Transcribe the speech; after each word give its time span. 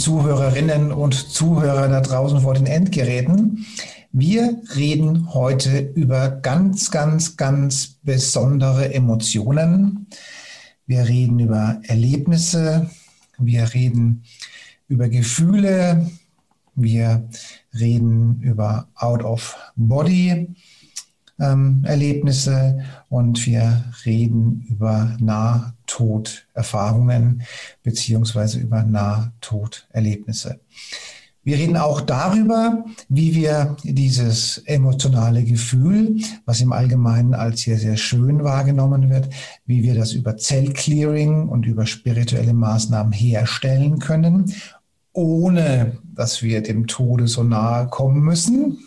Zuhörerinnen 0.00 0.92
und 0.92 1.12
Zuhörer 1.12 1.86
da 1.86 2.00
draußen 2.00 2.40
vor 2.40 2.54
den 2.54 2.64
Endgeräten. 2.64 3.66
Wir 4.12 4.62
reden 4.74 5.34
heute 5.34 5.78
über 5.94 6.30
ganz, 6.30 6.90
ganz, 6.90 7.36
ganz 7.36 7.98
besondere 8.02 8.94
Emotionen. 8.94 10.06
Wir 10.86 11.06
reden 11.06 11.38
über 11.38 11.82
Erlebnisse. 11.82 12.88
Wir 13.36 13.74
reden 13.74 14.24
über 14.88 15.10
Gefühle. 15.10 16.10
Wir 16.74 17.28
reden 17.78 18.40
über 18.40 18.88
Out-of-Body. 18.94 20.48
Ähm, 21.38 21.84
Erlebnisse 21.84 22.80
und 23.10 23.46
wir 23.46 23.84
reden 24.06 24.64
über 24.70 25.14
Nahtoderfahrungen 25.90 27.42
beziehungsweise 27.82 28.58
über 28.58 28.82
Nahtoderlebnisse. 28.82 30.60
Wir 31.42 31.56
reden 31.56 31.78
auch 31.78 32.02
darüber, 32.02 32.84
wie 33.08 33.34
wir 33.34 33.76
dieses 33.82 34.58
emotionale 34.66 35.42
Gefühl, 35.42 36.20
was 36.44 36.60
im 36.60 36.72
Allgemeinen 36.72 37.32
als 37.32 37.62
sehr, 37.62 37.78
sehr 37.78 37.96
schön 37.96 38.44
wahrgenommen 38.44 39.08
wird, 39.08 39.30
wie 39.64 39.82
wir 39.82 39.94
das 39.94 40.12
über 40.12 40.36
Zellclearing 40.36 41.48
und 41.48 41.64
über 41.64 41.86
spirituelle 41.86 42.52
Maßnahmen 42.52 43.12
herstellen 43.12 43.98
können, 43.98 44.52
ohne 45.14 45.98
dass 46.14 46.42
wir 46.42 46.62
dem 46.62 46.86
Tode 46.86 47.26
so 47.26 47.42
nahe 47.42 47.88
kommen 47.88 48.20
müssen. 48.20 48.78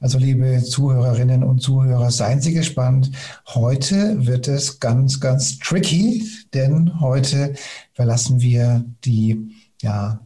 Also 0.00 0.18
liebe 0.18 0.62
Zuhörerinnen 0.62 1.42
und 1.42 1.60
Zuhörer, 1.60 2.10
seien 2.10 2.40
Sie 2.40 2.52
gespannt. 2.52 3.10
Heute 3.48 4.26
wird 4.26 4.48
es 4.48 4.80
ganz, 4.80 5.20
ganz 5.20 5.58
tricky, 5.58 6.24
denn 6.52 7.00
heute 7.00 7.54
verlassen 7.92 8.40
wir 8.40 8.84
die 9.04 9.50
ja, 9.82 10.20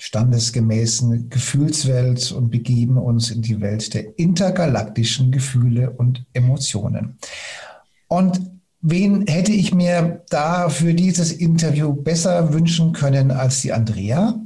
standesgemäßen 0.00 1.28
Gefühlswelt 1.28 2.32
und 2.32 2.50
begeben 2.50 2.96
uns 2.96 3.30
in 3.30 3.42
die 3.42 3.60
Welt 3.60 3.92
der 3.92 4.18
intergalaktischen 4.18 5.30
Gefühle 5.30 5.90
und 5.90 6.24
Emotionen. 6.32 7.18
Und 8.08 8.40
wen 8.80 9.26
hätte 9.26 9.52
ich 9.52 9.74
mir 9.74 10.24
da 10.30 10.70
für 10.70 10.94
dieses 10.94 11.32
Interview 11.32 11.92
besser 11.92 12.54
wünschen 12.54 12.92
können 12.92 13.30
als 13.30 13.60
die 13.60 13.74
Andrea? 13.74 14.39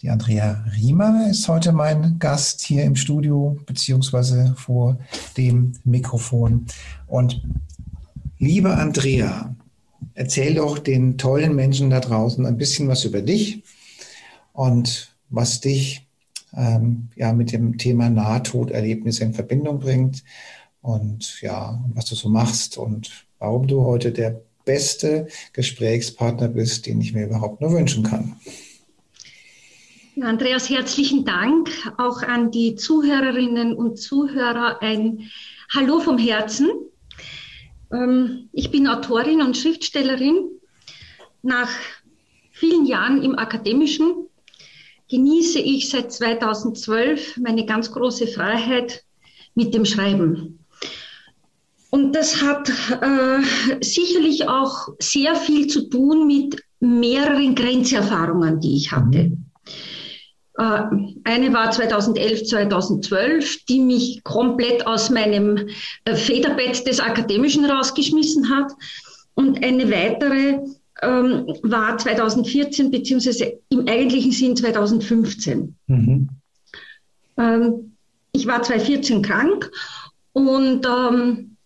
Die 0.00 0.10
Andrea 0.10 0.64
Riemer 0.76 1.28
ist 1.30 1.46
heute 1.46 1.72
mein 1.72 2.18
Gast 2.18 2.62
hier 2.62 2.82
im 2.82 2.96
Studio 2.96 3.56
beziehungsweise 3.64 4.54
vor 4.56 4.98
dem 5.36 5.74
Mikrofon. 5.84 6.66
Und 7.06 7.42
liebe 8.38 8.74
Andrea, 8.74 9.54
erzähl 10.14 10.54
doch 10.54 10.78
den 10.78 11.16
tollen 11.16 11.54
Menschen 11.54 11.90
da 11.90 12.00
draußen 12.00 12.44
ein 12.44 12.58
bisschen 12.58 12.88
was 12.88 13.04
über 13.04 13.22
dich 13.22 13.62
und 14.52 15.14
was 15.30 15.60
dich 15.60 16.06
ähm, 16.56 17.08
ja 17.14 17.32
mit 17.32 17.52
dem 17.52 17.78
Thema 17.78 18.10
Nahtoderlebnisse 18.10 19.22
in 19.22 19.32
Verbindung 19.32 19.78
bringt 19.78 20.24
und 20.82 21.40
ja, 21.40 21.82
was 21.94 22.06
du 22.06 22.16
so 22.16 22.28
machst 22.28 22.78
und 22.78 23.26
warum 23.38 23.68
du 23.68 23.84
heute 23.84 24.10
der 24.10 24.40
beste 24.64 25.28
Gesprächspartner 25.52 26.48
bist, 26.48 26.86
den 26.86 27.00
ich 27.00 27.14
mir 27.14 27.26
überhaupt 27.26 27.60
nur 27.60 27.72
wünschen 27.72 28.02
kann. 28.02 28.36
Andreas, 30.22 30.70
herzlichen 30.70 31.24
Dank 31.24 31.70
auch 31.98 32.22
an 32.22 32.52
die 32.52 32.76
Zuhörerinnen 32.76 33.74
und 33.74 33.98
Zuhörer. 33.98 34.80
Ein 34.80 35.28
Hallo 35.74 35.98
vom 35.98 36.18
Herzen. 36.18 36.68
Ähm, 37.92 38.48
ich 38.52 38.70
bin 38.70 38.86
Autorin 38.86 39.42
und 39.42 39.56
Schriftstellerin. 39.56 40.50
Nach 41.42 41.68
vielen 42.52 42.86
Jahren 42.86 43.22
im 43.22 43.36
Akademischen 43.36 44.28
genieße 45.10 45.58
ich 45.58 45.88
seit 45.88 46.12
2012 46.12 47.38
meine 47.38 47.66
ganz 47.66 47.90
große 47.90 48.28
Freiheit 48.28 49.02
mit 49.56 49.74
dem 49.74 49.84
Schreiben. 49.84 50.60
Und 51.90 52.12
das 52.12 52.40
hat 52.40 52.68
äh, 52.68 53.82
sicherlich 53.82 54.48
auch 54.48 54.90
sehr 55.00 55.34
viel 55.34 55.66
zu 55.66 55.88
tun 55.88 56.28
mit 56.28 56.62
mehreren 56.78 57.56
Grenzerfahrungen, 57.56 58.60
die 58.60 58.76
ich 58.76 58.92
hatte. 58.92 59.32
Äh, 60.56 60.82
eine 61.24 61.52
war 61.52 61.70
2011, 61.70 62.44
2012, 62.44 63.64
die 63.64 63.80
mich 63.80 64.22
komplett 64.22 64.86
aus 64.86 65.10
meinem 65.10 65.68
äh, 66.04 66.14
Federbett 66.14 66.86
des 66.86 67.00
Akademischen 67.00 67.64
rausgeschmissen 67.64 68.50
hat. 68.50 68.72
Und 69.34 69.64
eine 69.64 69.90
weitere 69.90 70.60
ähm, 71.02 71.46
war 71.62 71.98
2014 71.98 72.90
beziehungsweise 72.90 73.58
im 73.68 73.88
eigentlichen 73.88 74.30
Sinn 74.30 74.56
2015. 74.56 75.74
Mhm. 75.88 76.28
Ähm, 77.36 77.96
ich 78.32 78.46
war 78.46 78.62
2014 78.62 79.22
krank 79.22 79.70
und 80.32 80.86
ähm, 80.86 81.56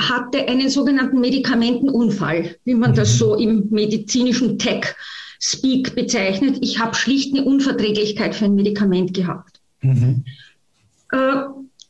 hatte 0.00 0.48
einen 0.48 0.68
sogenannten 0.68 1.20
Medikamentenunfall, 1.20 2.56
wie 2.64 2.74
man 2.74 2.90
mhm. 2.90 2.94
das 2.96 3.18
so 3.18 3.36
im 3.36 3.68
medizinischen 3.70 4.58
Tech 4.58 4.96
Speak 5.44 5.96
bezeichnet. 5.96 6.58
Ich 6.60 6.78
habe 6.78 6.94
schlicht 6.94 7.34
eine 7.34 7.44
Unverträglichkeit 7.44 8.32
für 8.32 8.44
ein 8.44 8.54
Medikament 8.54 9.12
gehabt. 9.12 9.60
Mhm. 9.80 10.24
Äh, 11.10 11.16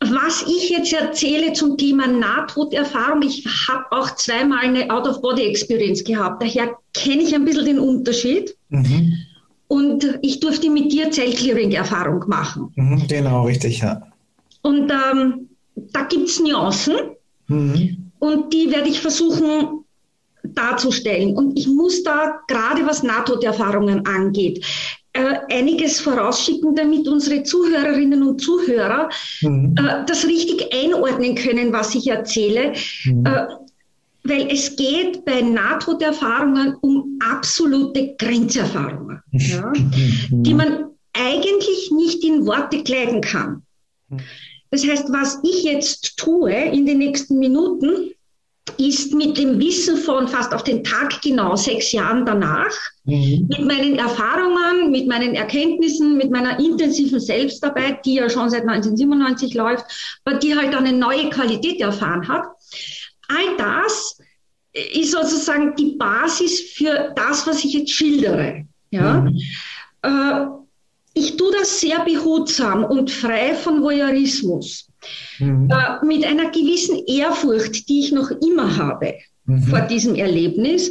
was 0.01 0.43
ich 0.49 0.71
jetzt 0.71 0.91
erzähle 0.93 1.53
zum 1.53 1.77
Thema 1.77 2.07
Nahtoderfahrung, 2.07 3.21
ich 3.21 3.47
habe 3.69 3.85
auch 3.91 4.17
zweimal 4.17 4.65
eine 4.65 4.91
Out-of-Body-Experience 4.91 6.03
gehabt. 6.03 6.43
Daher 6.43 6.77
kenne 6.95 7.23
ich 7.23 7.35
ein 7.35 7.45
bisschen 7.45 7.67
den 7.67 7.79
Unterschied. 7.79 8.57
Mhm. 8.71 9.19
Und 9.69 10.19
ich 10.23 10.41
durfte 10.41 10.71
mit 10.71 10.91
dir 10.91 11.11
Zellclearing-Erfahrung 11.11 12.25
machen. 12.29 12.73
Mhm, 12.75 13.07
genau, 13.07 13.45
richtig, 13.45 13.81
ja. 13.81 14.01
Und 14.63 14.91
ähm, 14.91 15.51
da 15.93 16.05
gibt 16.05 16.31
es 16.31 16.41
Nuancen. 16.41 16.97
Mhm. 17.49 18.11
Und 18.19 18.53
die 18.55 18.71
werde 18.71 18.89
ich 18.89 19.01
versuchen 19.01 19.82
darzustellen. 20.43 21.37
Und 21.37 21.59
ich 21.59 21.67
muss 21.67 22.03
da 22.03 22.41
gerade 22.49 22.87
was 22.87 23.03
Nahtoderfahrungen 23.03 24.07
angeht, 24.07 24.65
äh, 25.13 25.37
einiges 25.51 26.01
vorausschicken, 26.01 26.75
damit 26.75 27.07
unsere 27.07 27.43
Zuhörerinnen 27.43 28.23
und 28.23 28.41
Zuhörer 28.41 29.11
mhm. 29.43 29.75
äh, 29.79 30.05
das 30.07 30.27
richtig 30.27 30.73
einordnen 30.73 31.35
können, 31.35 31.73
was 31.73 31.95
ich 31.95 32.09
erzähle. 32.09 32.73
Mhm. 33.05 33.27
Äh, 33.27 33.47
weil 34.25 34.53
es 34.53 34.77
geht 34.77 35.25
bei 35.25 35.43
Nahtoderfahrungen 35.43 36.77
um 36.81 37.19
absolute 37.29 38.15
Grenzerfahrungen, 38.19 39.21
ja, 39.33 39.73
mhm. 40.31 40.43
die 40.43 40.55
man 40.55 40.87
eigentlich 41.13 41.91
nicht 41.91 42.25
in 42.25 42.47
Worte 42.47 42.83
kleiden 42.83 43.21
kann. 43.21 43.63
Mhm. 44.09 44.21
Das 44.71 44.87
heißt, 44.87 45.13
was 45.13 45.39
ich 45.43 45.65
jetzt 45.65 46.17
tue 46.17 46.51
in 46.51 46.87
den 46.87 46.99
nächsten 46.99 47.39
Minuten, 47.39 48.13
ist 48.79 49.13
mit 49.13 49.37
dem 49.39 49.59
Wissen 49.59 49.97
von 49.97 50.29
fast 50.29 50.55
auf 50.55 50.63
den 50.63 50.85
Tag 50.85 51.21
genau 51.21 51.57
sechs 51.57 51.93
Jahren 51.93 52.25
danach, 52.25 52.73
mhm. 53.05 53.47
mit 53.49 53.65
meinen 53.65 53.97
Erfahrungen, 53.97 54.91
mit 54.91 55.09
meinen 55.09 55.35
Erkenntnissen, 55.35 56.17
mit 56.17 56.31
meiner 56.31 56.59
intensiven 56.59 57.21
Selbstarbeit, 57.21 58.05
die 58.05 58.15
ja 58.15 58.29
schon 58.31 58.51
seit 58.51 58.63
1997 58.63 59.55
läuft, 59.55 59.85
aber 60.25 60.39
die 60.39 60.57
halt 60.57 60.75
eine 60.75 60.93
neue 60.93 61.29
Qualität 61.31 61.81
erfahren 61.81 62.27
hat. 62.29 62.45
All 63.29 63.57
das 63.59 64.19
ist 64.73 65.13
sozusagen 65.13 65.75
die 65.77 65.97
Basis 65.97 66.61
für 66.75 67.13
das, 67.17 67.47
was 67.47 67.65
ich 67.65 67.73
jetzt 67.75 67.91
schildere. 67.91 68.65
Ja? 68.91 69.23
Mhm. 69.23 69.41
Äh, 70.03 70.47
ich 71.15 71.37
tue 71.37 71.53
das 71.53 71.81
sehr 71.81 72.01
behutsam 72.05 72.85
und 72.85 73.11
frei 73.11 73.55
von 73.55 73.83
Voyeurismus 73.83 74.92
mhm. 75.39 75.71
äh, 75.71 76.05
mit 76.05 76.25
einer 76.25 76.51
gewissen 76.51 77.05
Ehrfurcht, 77.07 77.89
die 77.89 78.01
ich 78.01 78.13
noch 78.13 78.31
immer 78.31 78.77
habe 78.77 79.15
mhm. 79.47 79.63
vor 79.65 79.81
diesem 79.83 80.15
Erlebnis. 80.15 80.91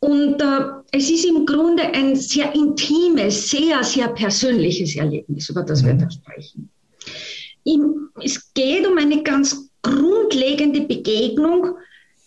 Und 0.00 0.40
äh, 0.40 0.60
es 0.92 1.10
ist 1.10 1.24
im 1.24 1.46
Grunde 1.46 1.82
ein 1.82 2.16
sehr 2.16 2.54
intimes, 2.54 3.50
sehr, 3.50 3.82
sehr 3.82 4.08
persönliches 4.08 4.96
Erlebnis, 4.96 5.48
über 5.48 5.62
das 5.62 5.82
mhm. 5.82 5.86
wir 5.86 5.94
da 5.94 6.10
sprechen. 6.10 6.70
Im, 7.64 8.10
es 8.22 8.52
geht 8.54 8.86
um 8.86 8.96
eine 8.98 9.22
ganz 9.22 9.68
grundlegende 9.82 10.82
Begegnung 10.82 11.76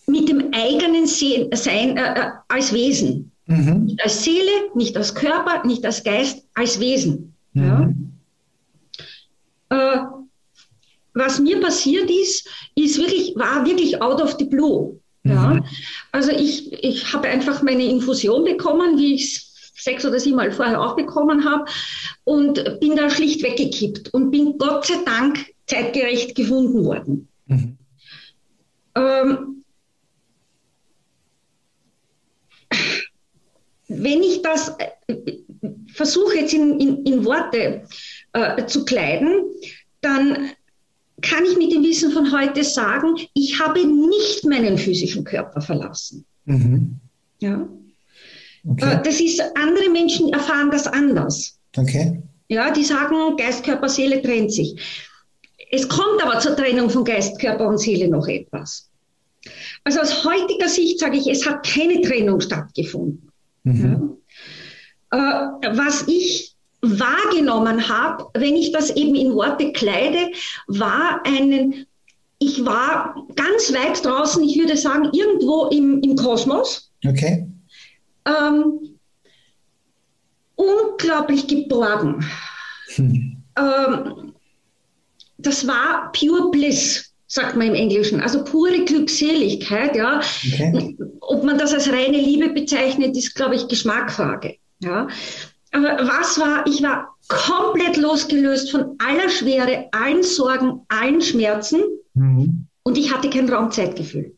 mit 0.06 0.28
dem 0.28 0.52
eigenen 0.52 1.06
Sein 1.06 1.96
äh, 1.96 2.14
äh, 2.14 2.30
als 2.48 2.72
Wesen. 2.72 3.30
Mhm. 3.46 3.84
Nicht 3.84 4.02
als 4.02 4.24
Seele, 4.24 4.70
nicht 4.74 4.96
als 4.96 5.14
Körper, 5.14 5.66
nicht 5.66 5.84
als 5.84 6.02
Geist, 6.04 6.44
als 6.54 6.78
Wesen. 6.80 7.34
Mhm. 7.52 8.12
Ja? 9.70 10.02
Äh, 10.02 10.19
was 11.14 11.38
mir 11.38 11.60
passiert 11.60 12.10
ist, 12.10 12.48
ist 12.74 12.98
wirklich, 12.98 13.34
war 13.36 13.64
wirklich 13.64 14.00
out 14.00 14.20
of 14.20 14.36
the 14.38 14.44
blue. 14.44 15.00
Ja? 15.24 15.54
Mhm. 15.54 15.64
Also 16.12 16.30
ich, 16.30 16.72
ich 16.72 17.12
habe 17.12 17.28
einfach 17.28 17.62
meine 17.62 17.84
Infusion 17.84 18.44
bekommen, 18.44 18.98
wie 18.98 19.14
ich 19.14 19.24
es 19.24 19.50
sechs 19.82 20.04
oder 20.04 20.20
sieben 20.20 20.36
Mal 20.36 20.52
vorher 20.52 20.80
auch 20.80 20.96
bekommen 20.96 21.44
habe 21.44 21.64
und 22.24 22.80
bin 22.80 22.96
da 22.96 23.10
schlicht 23.10 23.42
weggekippt 23.42 24.12
und 24.12 24.30
bin 24.30 24.58
Gott 24.58 24.86
sei 24.86 25.02
Dank 25.04 25.46
zeitgerecht 25.66 26.34
gefunden 26.34 26.84
worden. 26.84 27.28
Mhm. 27.46 27.78
Ähm, 28.94 29.64
wenn 33.88 34.22
ich 34.22 34.42
das 34.42 34.76
äh, 34.78 35.38
versuche 35.92 36.38
jetzt 36.38 36.54
in, 36.54 36.78
in, 36.78 37.04
in 37.04 37.24
Worte 37.24 37.84
äh, 38.32 38.66
zu 38.66 38.84
kleiden, 38.84 39.44
dann 40.00 40.50
kann 41.22 41.44
ich 41.44 41.56
mit 41.56 41.72
dem 41.72 41.82
Wissen 41.82 42.12
von 42.12 42.32
heute 42.32 42.64
sagen, 42.64 43.16
ich 43.34 43.60
habe 43.60 43.86
nicht 43.86 44.44
meinen 44.44 44.78
physischen 44.78 45.24
Körper 45.24 45.60
verlassen. 45.60 46.24
Mhm. 46.44 46.96
Ja. 47.40 47.68
Okay. 48.68 48.94
Äh, 48.94 49.02
das 49.02 49.20
ist, 49.20 49.40
andere 49.54 49.88
Menschen 49.90 50.32
erfahren 50.32 50.70
das 50.70 50.86
anders. 50.86 51.58
Okay. 51.76 52.22
Ja, 52.48 52.70
die 52.72 52.84
sagen, 52.84 53.36
Geist, 53.36 53.64
Körper, 53.64 53.88
Seele 53.88 54.20
trennt 54.22 54.52
sich. 54.52 54.74
Es 55.70 55.88
kommt 55.88 56.22
aber 56.22 56.40
zur 56.40 56.56
Trennung 56.56 56.90
von 56.90 57.04
Geist, 57.04 57.38
Körper 57.38 57.68
und 57.68 57.78
Seele 57.78 58.08
noch 58.08 58.26
etwas. 58.26 58.90
Also 59.84 60.00
aus 60.00 60.24
heutiger 60.24 60.68
Sicht 60.68 60.98
sage 60.98 61.16
ich, 61.16 61.28
es 61.28 61.46
hat 61.46 61.64
keine 61.64 62.00
Trennung 62.02 62.40
stattgefunden. 62.40 63.30
Mhm. 63.62 64.18
Ja. 65.12 65.56
Äh, 65.62 65.76
was 65.76 66.06
ich 66.08 66.56
wahrgenommen 66.82 67.88
habe, 67.88 68.26
wenn 68.34 68.56
ich 68.56 68.72
das 68.72 68.90
eben 68.90 69.14
in 69.14 69.34
Worte 69.34 69.72
kleide, 69.72 70.32
war 70.66 71.20
einen, 71.24 71.86
ich 72.38 72.64
war 72.64 73.26
ganz 73.36 73.72
weit 73.74 74.04
draußen, 74.04 74.42
ich 74.42 74.58
würde 74.58 74.76
sagen, 74.76 75.10
irgendwo 75.12 75.66
im, 75.66 76.00
im 76.02 76.16
Kosmos. 76.16 76.90
Okay. 77.06 77.46
Ähm, 78.26 78.98
unglaublich 80.56 81.46
geborgen. 81.46 82.24
Hm. 82.94 83.36
Ähm, 83.58 84.32
das 85.38 85.66
war 85.66 86.12
pure 86.12 86.50
bliss, 86.50 87.12
sagt 87.26 87.56
man 87.56 87.68
im 87.68 87.74
Englischen, 87.74 88.20
also 88.20 88.44
pure 88.44 88.84
Glückseligkeit. 88.84 89.96
Ja. 89.96 90.20
Okay. 90.52 90.96
Ob 91.20 91.44
man 91.44 91.58
das 91.58 91.72
als 91.72 91.90
reine 91.90 92.18
Liebe 92.18 92.50
bezeichnet, 92.50 93.16
ist, 93.16 93.34
glaube 93.34 93.54
ich, 93.54 93.68
Geschmackfrage. 93.68 94.56
Ja. 94.82 95.08
Aber 95.72 95.98
was 96.02 96.38
war, 96.38 96.66
ich 96.66 96.82
war 96.82 97.16
komplett 97.28 97.96
losgelöst 97.96 98.70
von 98.70 98.96
aller 98.98 99.28
Schwere, 99.28 99.88
allen 99.92 100.22
Sorgen, 100.22 100.80
allen 100.88 101.22
Schmerzen 101.22 101.80
mhm. 102.14 102.66
und 102.82 102.98
ich 102.98 103.14
hatte 103.14 103.30
kein 103.30 103.48
Raumzeitgefühl. 103.48 104.34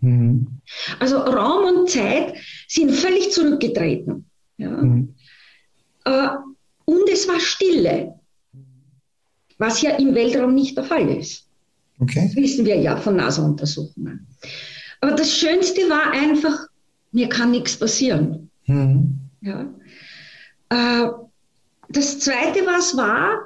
Mhm. 0.00 0.60
Also 0.98 1.18
Raum 1.18 1.64
und 1.64 1.90
Zeit 1.90 2.34
sind 2.66 2.90
völlig 2.90 3.30
zurückgetreten. 3.30 4.26
Ja. 4.56 4.70
Mhm. 4.70 5.14
Äh, 6.04 6.28
und 6.84 7.08
es 7.08 7.28
war 7.28 7.38
Stille, 7.38 8.14
was 9.58 9.82
ja 9.82 9.92
im 9.92 10.14
Weltraum 10.14 10.54
nicht 10.54 10.76
der 10.76 10.84
Fall 10.84 11.08
ist. 11.08 11.48
Okay. 12.00 12.26
Das 12.26 12.36
wissen 12.36 12.64
wir 12.64 12.76
ja 12.76 12.96
von 12.96 13.16
NASA-Untersuchungen. 13.16 14.26
Aber 15.00 15.12
das 15.12 15.36
Schönste 15.36 15.82
war 15.82 16.10
einfach, 16.12 16.66
mir 17.12 17.28
kann 17.28 17.50
nichts 17.50 17.76
passieren. 17.76 18.50
Mhm. 18.66 19.18
Ja. 19.40 19.68
Äh, 20.70 21.08
das 21.90 22.18
Zweite, 22.18 22.66
was 22.66 22.96
war, 22.96 23.38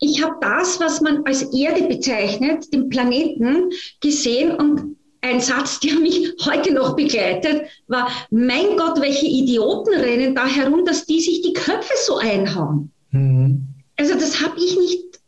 ich 0.00 0.22
habe 0.22 0.36
das, 0.40 0.80
was 0.80 1.00
man 1.00 1.24
als 1.24 1.42
Erde 1.54 1.84
bezeichnet, 1.84 2.72
den 2.72 2.88
Planeten, 2.88 3.70
gesehen 4.00 4.52
und 4.52 4.96
ein 5.20 5.40
Satz, 5.40 5.80
der 5.80 5.94
mich 5.94 6.34
heute 6.44 6.74
noch 6.74 6.96
begleitet, 6.96 7.62
war, 7.88 8.10
mein 8.30 8.76
Gott, 8.76 9.00
welche 9.00 9.26
Idioten 9.26 9.94
rennen 9.94 10.34
da 10.34 10.46
herum, 10.46 10.84
dass 10.84 11.06
die 11.06 11.20
sich 11.20 11.40
die 11.40 11.54
Köpfe 11.54 11.94
so 12.04 12.18
einhauen. 12.18 12.90
Mhm. 13.10 13.66
Also 13.96 14.14
das 14.14 14.42
habe 14.42 14.58
ich 14.58 14.76
nicht, 14.76 15.20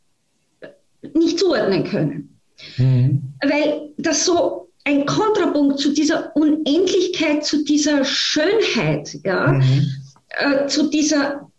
nicht 1.15 1.39
zuordnen 1.39 1.85
können. 1.85 2.39
Mhm. 2.77 3.23
Weil 3.43 3.91
das 3.97 4.27
so 4.27 4.69
ein 4.85 5.07
Kontrapunkt 5.07 5.79
zu 5.79 5.93
dieser 5.93 6.35
Unendlichkeit, 6.37 7.45
zu 7.45 7.65
dieser 7.65 8.05
Schönheit, 8.05 9.19
ja, 9.25 9.53
mhm. 9.53 9.87
Äh, 10.31 10.67
zu 10.67 10.89
dieser 10.91 11.51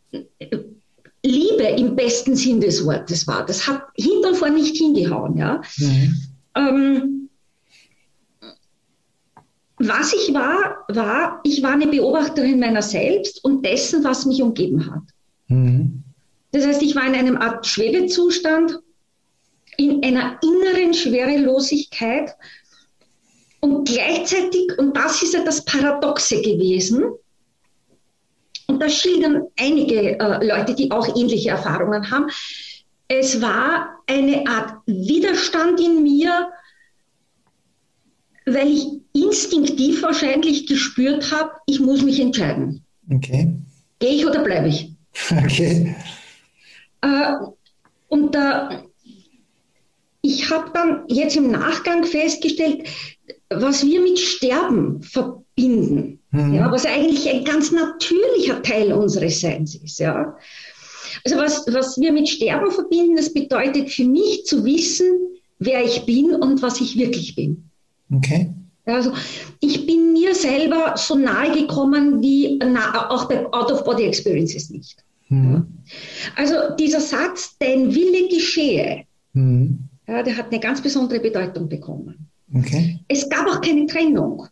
Liebe 1.23 1.63
im 1.63 1.95
besten 1.95 2.35
Sinn 2.35 2.61
des 2.61 2.85
Wortes 2.85 3.27
war. 3.27 3.45
Das 3.45 3.67
hat 3.67 3.83
hinter 3.95 4.29
und 4.29 4.35
vor 4.35 4.49
nicht 4.49 4.77
hingehauen. 4.77 5.37
Ja. 5.37 5.61
Mhm. 5.77 6.15
Ähm, 6.55 7.29
was 9.79 10.13
ich 10.13 10.33
war, 10.33 10.85
war, 10.87 11.39
ich 11.43 11.61
war 11.61 11.73
eine 11.73 11.87
Beobachterin 11.87 12.59
meiner 12.59 12.81
selbst 12.81 13.43
und 13.43 13.63
dessen, 13.63 14.03
was 14.03 14.25
mich 14.25 14.41
umgeben 14.41 14.91
hat. 14.91 15.03
Mhm. 15.47 16.03
Das 16.51 16.65
heißt, 16.65 16.81
ich 16.81 16.95
war 16.95 17.05
in 17.05 17.13
einem 17.13 17.37
Art 17.37 17.67
Schwebezustand, 17.67 18.79
in 19.77 20.03
einer 20.03 20.39
inneren 20.41 20.93
Schwerelosigkeit 20.93 22.35
und 23.59 23.87
gleichzeitig, 23.87 24.77
und 24.77 24.97
das 24.97 25.21
ist 25.21 25.33
ja 25.33 25.43
das 25.43 25.63
Paradoxe 25.65 26.41
gewesen, 26.41 27.03
und 28.67 28.81
das 28.81 28.93
schildern 28.93 29.43
einige 29.57 30.19
äh, 30.19 30.45
Leute, 30.45 30.75
die 30.75 30.91
auch 30.91 31.15
ähnliche 31.15 31.49
Erfahrungen 31.49 32.11
haben, 32.11 32.27
es 33.07 33.41
war 33.41 34.01
eine 34.07 34.45
Art 34.47 34.81
Widerstand 34.85 35.79
in 35.79 36.03
mir, 36.03 36.49
weil 38.45 38.67
ich 38.67 38.87
instinktiv 39.13 40.03
wahrscheinlich 40.03 40.67
gespürt 40.67 41.31
habe, 41.31 41.51
ich 41.65 41.79
muss 41.79 42.03
mich 42.03 42.19
entscheiden. 42.19 42.83
Okay. 43.09 43.53
Gehe 43.99 44.11
ich 44.11 44.25
oder 44.25 44.43
bleibe 44.43 44.67
ich? 44.67 44.91
Okay. 45.31 45.95
Äh, 47.01 47.33
und 48.07 48.35
da, 48.35 48.83
ich 50.21 50.49
habe 50.51 50.71
dann 50.73 51.03
jetzt 51.07 51.35
im 51.35 51.51
Nachgang 51.51 52.03
festgestellt, 52.03 52.87
was 53.49 53.85
wir 53.85 54.01
mit 54.01 54.19
Sterben 54.19 55.01
verbinden, 55.01 56.19
mhm. 56.31 56.53
ja, 56.53 56.71
was 56.71 56.85
eigentlich 56.85 57.29
ein 57.29 57.43
ganz 57.43 57.71
natürlicher 57.71 58.61
Teil 58.61 58.93
unseres 58.93 59.39
Seins 59.39 59.75
ist. 59.75 59.99
Ja. 59.99 60.35
Also 61.23 61.37
was, 61.37 61.65
was 61.71 61.97
wir 61.99 62.11
mit 62.11 62.27
Sterben 62.27 62.71
verbinden, 62.71 63.15
das 63.15 63.33
bedeutet 63.33 63.89
für 63.89 64.05
mich 64.05 64.45
zu 64.45 64.63
wissen, 64.65 65.07
wer 65.59 65.83
ich 65.83 66.05
bin 66.05 66.33
und 66.35 66.61
was 66.61 66.81
ich 66.81 66.97
wirklich 66.97 67.35
bin. 67.35 67.69
Okay. 68.13 68.53
Also 68.85 69.11
ich 69.59 69.85
bin 69.85 70.13
mir 70.13 70.33
selber 70.33 70.95
so 70.95 71.15
nahe 71.15 71.51
gekommen 71.51 72.21
wie 72.21 72.57
na, 72.57 73.09
auch 73.09 73.25
bei 73.25 73.45
Out-of-Body-Experiences 73.45 74.69
nicht. 74.69 75.03
Mhm. 75.29 75.65
Also 76.35 76.55
dieser 76.79 77.01
Satz, 77.01 77.57
dein 77.59 77.93
Wille 77.93 78.29
geschehe, 78.29 79.03
mhm. 79.33 79.89
ja, 80.07 80.23
der 80.23 80.37
hat 80.37 80.51
eine 80.51 80.61
ganz 80.61 80.81
besondere 80.81 81.19
Bedeutung 81.19 81.67
bekommen. 81.67 82.29
Okay. 82.53 82.99
Es 83.07 83.29
gab 83.29 83.47
auch 83.47 83.61
keine 83.61 83.85
Trennung. 83.87 84.47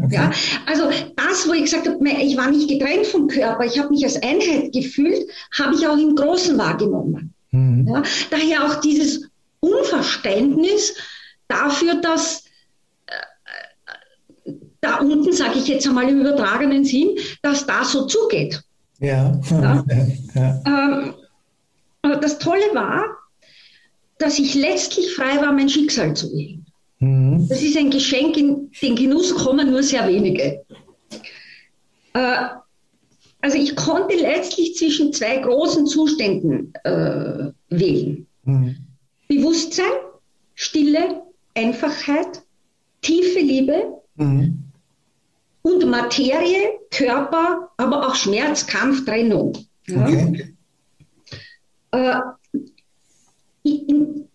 Okay. 0.00 0.14
Ja, 0.14 0.30
also 0.66 0.90
das, 1.16 1.48
wo 1.48 1.52
ich 1.52 1.64
gesagt 1.64 1.88
habe, 1.88 2.08
ich 2.08 2.36
war 2.36 2.50
nicht 2.50 2.68
getrennt 2.68 3.06
vom 3.06 3.26
Körper, 3.26 3.64
ich 3.64 3.78
habe 3.78 3.90
mich 3.90 4.04
als 4.04 4.22
Einheit 4.22 4.72
gefühlt, 4.72 5.28
habe 5.58 5.74
ich 5.74 5.86
auch 5.86 5.96
im 5.96 6.14
Großen 6.14 6.56
wahrgenommen. 6.56 7.34
Mhm. 7.50 7.88
Ja, 7.88 8.02
daher 8.30 8.64
auch 8.64 8.80
dieses 8.80 9.28
Unverständnis 9.60 10.94
dafür, 11.48 12.00
dass 12.00 12.44
da 14.80 14.98
unten, 14.98 15.32
sage 15.32 15.58
ich 15.58 15.68
jetzt 15.68 15.86
einmal 15.86 16.08
im 16.08 16.20
übertragenen 16.20 16.84
Sinn, 16.84 17.16
dass 17.42 17.66
da 17.66 17.84
so 17.84 18.06
zugeht. 18.06 18.62
Ja. 19.00 19.40
ja. 19.50 19.84
ja. 20.34 20.62
Ähm, 20.66 21.14
das 22.20 22.38
Tolle 22.38 22.62
war, 22.72 23.04
dass 24.18 24.38
ich 24.38 24.54
letztlich 24.54 25.14
frei 25.14 25.40
war, 25.40 25.52
mein 25.52 25.68
Schicksal 25.68 26.14
zu 26.14 26.32
wählen. 26.32 26.57
Mhm. 27.00 27.46
Das 27.48 27.62
ist 27.62 27.76
ein 27.76 27.90
Geschenk, 27.90 28.36
in 28.36 28.70
den 28.82 28.96
Genuss 28.96 29.34
kommen 29.34 29.70
nur 29.70 29.82
sehr 29.82 30.06
wenige. 30.08 30.64
Äh, 32.14 32.48
also 33.40 33.56
ich 33.56 33.76
konnte 33.76 34.16
letztlich 34.16 34.76
zwischen 34.76 35.12
zwei 35.12 35.38
großen 35.38 35.86
Zuständen 35.86 36.72
äh, 36.84 37.50
wählen. 37.70 38.26
Mhm. 38.44 38.76
Bewusstsein, 39.28 39.92
Stille, 40.54 41.22
Einfachheit, 41.54 42.42
tiefe 43.02 43.38
Liebe 43.38 44.00
mhm 44.16 44.68
und 45.68 45.88
Materie, 45.88 46.78
Körper, 46.90 47.70
aber 47.76 48.06
auch 48.06 48.14
Schmerz, 48.14 48.66
Kampf, 48.66 49.04
Trennung. 49.04 49.56
Ja? 49.86 50.04
Okay. 50.06 50.54
Äh, 51.92 52.20
in, 53.62 54.27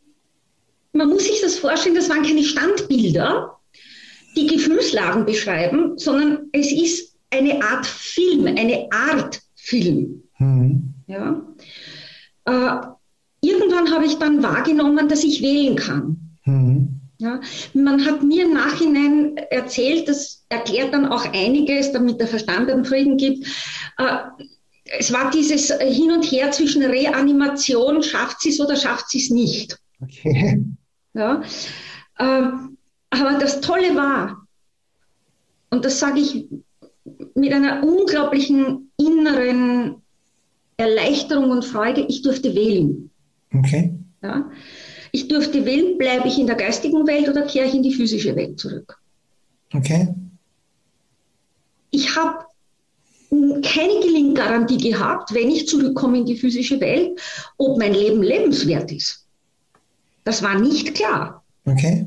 man 0.93 1.09
muss 1.09 1.25
sich 1.25 1.41
das 1.41 1.57
vorstellen, 1.57 1.95
das 1.95 2.09
waren 2.09 2.23
keine 2.23 2.43
Standbilder, 2.43 3.57
die 4.35 4.47
Gefühlslagen 4.47 5.25
beschreiben, 5.25 5.97
sondern 5.97 6.49
es 6.51 6.71
ist 6.71 7.15
eine 7.31 7.61
Art 7.63 7.85
Film, 7.85 8.45
eine 8.45 8.87
Art 8.91 9.41
Film. 9.55 10.23
Mhm. 10.37 10.93
Ja? 11.07 11.41
Äh, 12.45 12.77
irgendwann 13.41 13.91
habe 13.91 14.05
ich 14.05 14.17
dann 14.17 14.41
wahrgenommen, 14.43 15.07
dass 15.07 15.23
ich 15.23 15.41
wählen 15.41 15.75
kann. 15.75 16.37
Mhm. 16.45 16.99
Ja, 17.19 17.39
man 17.73 18.05
hat 18.05 18.21
mir 18.23 18.45
im 18.45 18.53
Nachhinein 18.53 19.37
erzählt, 19.49 20.09
das 20.09 20.45
erklärt 20.49 20.93
dann 20.93 21.05
auch 21.05 21.25
einiges, 21.31 21.91
damit 21.91 22.19
der 22.19 22.27
Verstand 22.27 22.69
einen 22.69 22.83
Frieden 22.83 23.17
gibt. 23.17 23.47
Äh, 23.97 24.17
es 24.99 25.13
war 25.13 25.31
dieses 25.31 25.71
Hin 25.71 26.11
und 26.11 26.23
Her 26.23 26.51
zwischen 26.51 26.83
Reanimation, 26.83 28.03
schafft 28.03 28.41
sie 28.41 28.49
es 28.49 28.59
oder 28.59 28.75
schafft 28.75 29.09
sie 29.09 29.19
es 29.19 29.29
nicht. 29.29 29.77
Okay. 30.01 30.59
Ja, 31.13 31.41
äh, 32.17 32.47
aber 33.09 33.37
das 33.39 33.61
Tolle 33.61 33.95
war, 33.95 34.47
und 35.69 35.85
das 35.85 35.99
sage 35.99 36.19
ich 36.19 36.45
mit 37.35 37.53
einer 37.53 37.83
unglaublichen 37.83 38.91
inneren 38.97 40.01
Erleichterung 40.77 41.51
und 41.51 41.65
Freude, 41.65 42.05
ich 42.07 42.21
durfte 42.21 42.55
wählen. 42.55 43.09
Okay. 43.53 43.93
Ja, 44.21 44.49
ich 45.11 45.27
durfte 45.27 45.65
wählen, 45.65 45.97
bleibe 45.97 46.27
ich 46.27 46.39
in 46.39 46.47
der 46.47 46.55
geistigen 46.55 47.05
Welt 47.05 47.29
oder 47.29 47.43
kehre 47.43 47.67
ich 47.67 47.75
in 47.75 47.83
die 47.83 47.93
physische 47.93 48.35
Welt 48.35 48.59
zurück. 48.59 48.97
Okay. 49.73 50.13
Ich 51.91 52.15
habe 52.15 52.45
keine 53.29 53.99
Gelinggarantie 54.01 54.77
gehabt, 54.77 55.33
wenn 55.33 55.49
ich 55.49 55.67
zurückkomme 55.67 56.19
in 56.19 56.25
die 56.25 56.37
physische 56.37 56.79
Welt, 56.79 57.19
ob 57.57 57.77
mein 57.77 57.93
Leben 57.93 58.21
lebenswert 58.21 58.91
ist. 58.91 59.22
Das 60.23 60.43
war 60.43 60.59
nicht 60.59 60.95
klar. 60.95 61.43
Okay. 61.65 62.05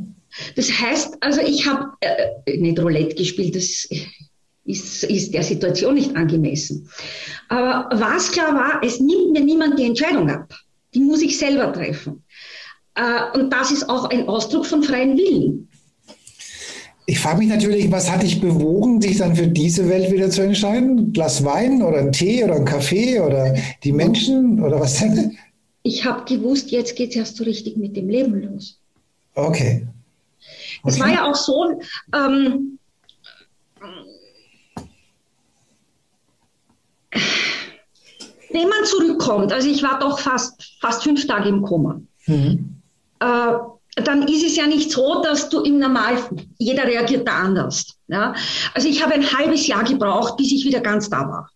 Das 0.54 0.70
heißt, 0.70 1.16
also 1.20 1.40
ich 1.40 1.66
habe 1.66 1.92
äh, 2.00 2.56
nicht 2.58 2.78
Roulette 2.78 3.14
gespielt, 3.14 3.56
das 3.56 3.88
ist, 4.64 5.04
ist 5.04 5.32
der 5.32 5.42
Situation 5.42 5.94
nicht 5.94 6.14
angemessen. 6.16 6.88
Aber 7.48 7.88
was 7.98 8.32
klar 8.32 8.54
war, 8.54 8.80
es 8.82 9.00
nimmt 9.00 9.32
mir 9.32 9.40
niemand 9.40 9.78
die 9.78 9.84
Entscheidung 9.84 10.28
ab. 10.30 10.52
Die 10.94 11.00
muss 11.00 11.22
ich 11.22 11.38
selber 11.38 11.72
treffen. 11.72 12.22
Äh, 12.94 13.38
und 13.38 13.52
das 13.52 13.70
ist 13.70 13.88
auch 13.88 14.10
ein 14.10 14.28
Ausdruck 14.28 14.66
von 14.66 14.82
freien 14.82 15.16
Willen. 15.16 15.68
Ich 17.08 17.20
frage 17.20 17.38
mich 17.38 17.48
natürlich, 17.48 17.90
was 17.92 18.10
hat 18.10 18.24
dich 18.24 18.40
bewogen, 18.40 19.00
sich 19.00 19.18
dann 19.18 19.36
für 19.36 19.46
diese 19.46 19.88
Welt 19.88 20.10
wieder 20.10 20.28
zu 20.28 20.42
entscheiden? 20.42 20.98
Ein 20.98 21.12
Glas 21.12 21.44
Wein 21.44 21.80
oder 21.80 21.98
ein 21.98 22.10
Tee 22.10 22.42
oder 22.42 22.56
ein 22.56 22.64
Kaffee 22.64 23.20
oder 23.20 23.54
die 23.84 23.92
Menschen 23.92 24.60
oder 24.60 24.80
was 24.80 24.98
denn? 24.98 25.38
Ich 25.86 26.04
habe 26.04 26.24
gewusst, 26.24 26.70
jetzt 26.70 26.96
geht 26.96 27.10
es 27.10 27.16
erst 27.16 27.36
so 27.36 27.44
richtig 27.44 27.76
mit 27.76 27.96
dem 27.96 28.08
Leben 28.08 28.42
los. 28.42 28.78
Okay. 29.34 29.86
okay. 30.82 30.84
Es 30.84 30.98
war 31.00 31.08
ja 31.08 31.30
auch 31.30 31.34
so, 31.34 31.80
ähm, 32.14 32.78
wenn 38.50 38.68
man 38.68 38.84
zurückkommt, 38.84 39.52
also 39.52 39.68
ich 39.68 39.82
war 39.82 39.98
doch 39.98 40.18
fast, 40.18 40.76
fast 40.80 41.02
fünf 41.02 41.26
Tage 41.26 41.48
im 41.48 41.62
Koma. 41.62 42.00
Mhm 42.26 42.76
äh, 43.20 44.02
dann 44.02 44.28
ist 44.28 44.44
es 44.44 44.56
ja 44.56 44.66
nicht 44.66 44.90
so, 44.90 45.22
dass 45.22 45.48
du 45.48 45.62
im 45.62 45.78
Normal, 45.78 46.18
jeder 46.58 46.84
reagiert 46.84 47.26
da 47.26 47.38
anders. 47.38 47.96
Ja? 48.08 48.34
Also 48.74 48.88
ich 48.88 49.02
habe 49.02 49.14
ein 49.14 49.32
halbes 49.32 49.66
Jahr 49.66 49.84
gebraucht, 49.84 50.36
bis 50.36 50.52
ich 50.52 50.64
wieder 50.64 50.80
ganz 50.80 51.08
da 51.08 51.20
war. 51.20 51.50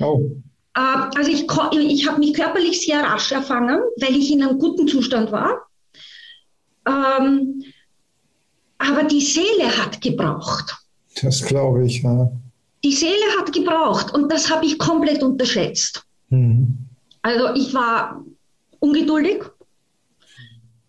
Oh. 0.00 0.30
Äh, 0.78 1.10
also 1.16 1.30
ich, 1.30 1.44
ich 1.90 2.08
habe 2.08 2.18
mich 2.20 2.34
körperlich 2.34 2.80
sehr 2.80 3.02
rasch 3.02 3.32
erfangen, 3.32 3.80
weil 4.00 4.16
ich 4.16 4.32
in 4.32 4.42
einem 4.42 4.58
guten 4.58 4.86
Zustand 4.86 5.32
war. 5.32 5.66
Ähm, 6.86 7.64
aber 8.78 9.02
die 9.04 9.20
Seele 9.20 9.76
hat 9.76 10.00
gebraucht. 10.00 10.76
Das 11.20 11.44
glaube 11.44 11.84
ich, 11.84 12.02
ja. 12.02 12.30
Die 12.84 12.92
Seele 12.92 13.26
hat 13.40 13.52
gebraucht 13.52 14.14
und 14.14 14.30
das 14.30 14.48
habe 14.50 14.64
ich 14.64 14.78
komplett 14.78 15.20
unterschätzt. 15.22 16.04
Mhm. 16.28 16.78
Also 17.22 17.54
ich 17.54 17.74
war 17.74 18.24
ungeduldig, 18.78 19.42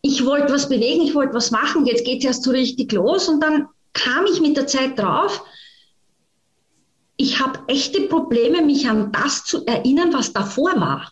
ich 0.01 0.23
wollte 0.23 0.53
was 0.53 0.69
bewegen, 0.69 1.01
ich 1.01 1.15
wollte 1.15 1.33
was 1.33 1.49
machen, 1.49 1.87
jetzt 1.87 2.05
geht 2.05 2.19
es 2.19 2.25
erst 2.25 2.43
so 2.43 2.51
richtig 2.51 2.91
los 2.91 3.27
und 3.27 3.41
dann 3.41 3.67
kam 3.93 4.25
ich 4.31 4.39
mit 4.39 4.55
der 4.55 4.67
Zeit 4.67 4.99
drauf, 4.99 5.43
ich 7.19 7.39
habe 7.39 7.59
echte 7.67 8.01
Probleme, 8.03 8.61
mich 8.61 8.89
an 8.89 9.11
das 9.11 9.43
zu 9.43 9.65
erinnern, 9.65 10.13
was 10.13 10.31
davor 10.31 10.71
war. 10.79 11.11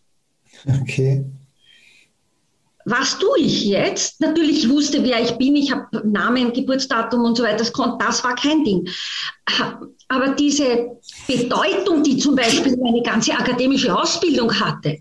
Okay. 0.82 1.26
Was 2.86 3.20
tue 3.20 3.40
ich 3.40 3.66
jetzt? 3.66 4.22
Natürlich, 4.22 4.64
ich 4.64 4.70
wusste, 4.70 5.04
wer 5.04 5.22
ich 5.22 5.32
bin, 5.34 5.58
ich 5.58 5.70
habe 5.70 6.08
Namen, 6.08 6.54
Geburtsdatum 6.54 7.26
und 7.26 7.36
so 7.36 7.44
weiter, 7.44 7.58
das, 7.58 7.74
konnte, 7.74 7.98
das 8.00 8.24
war 8.24 8.36
kein 8.36 8.64
Ding. 8.64 8.88
Aber 10.08 10.30
diese 10.30 10.98
Bedeutung, 11.28 12.02
die 12.04 12.18
zum 12.18 12.38
Beispiel 12.38 12.78
meine 12.78 13.04
ganze 13.04 13.34
akademische 13.34 13.94
Ausbildung 13.94 14.58
hatte, 14.58 15.00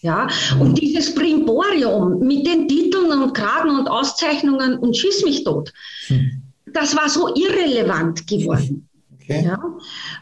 ja, 0.00 0.26
und 0.58 0.80
dieses 0.80 1.14
Brimborium 1.14 2.20
mit 2.20 2.46
den 2.46 2.66
Titeln 2.66 3.12
und 3.12 3.34
Graden 3.34 3.78
und 3.78 3.88
Auszeichnungen 3.88 4.78
und 4.78 4.96
Schieß 4.96 5.24
mich 5.24 5.44
tot, 5.44 5.70
hm. 6.06 6.42
das 6.72 6.96
war 6.96 7.10
so 7.10 7.34
irrelevant 7.34 8.26
geworden. 8.26 8.85
Okay. 9.28 9.44
Ja, 9.44 9.58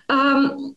ähm, 0.08 0.76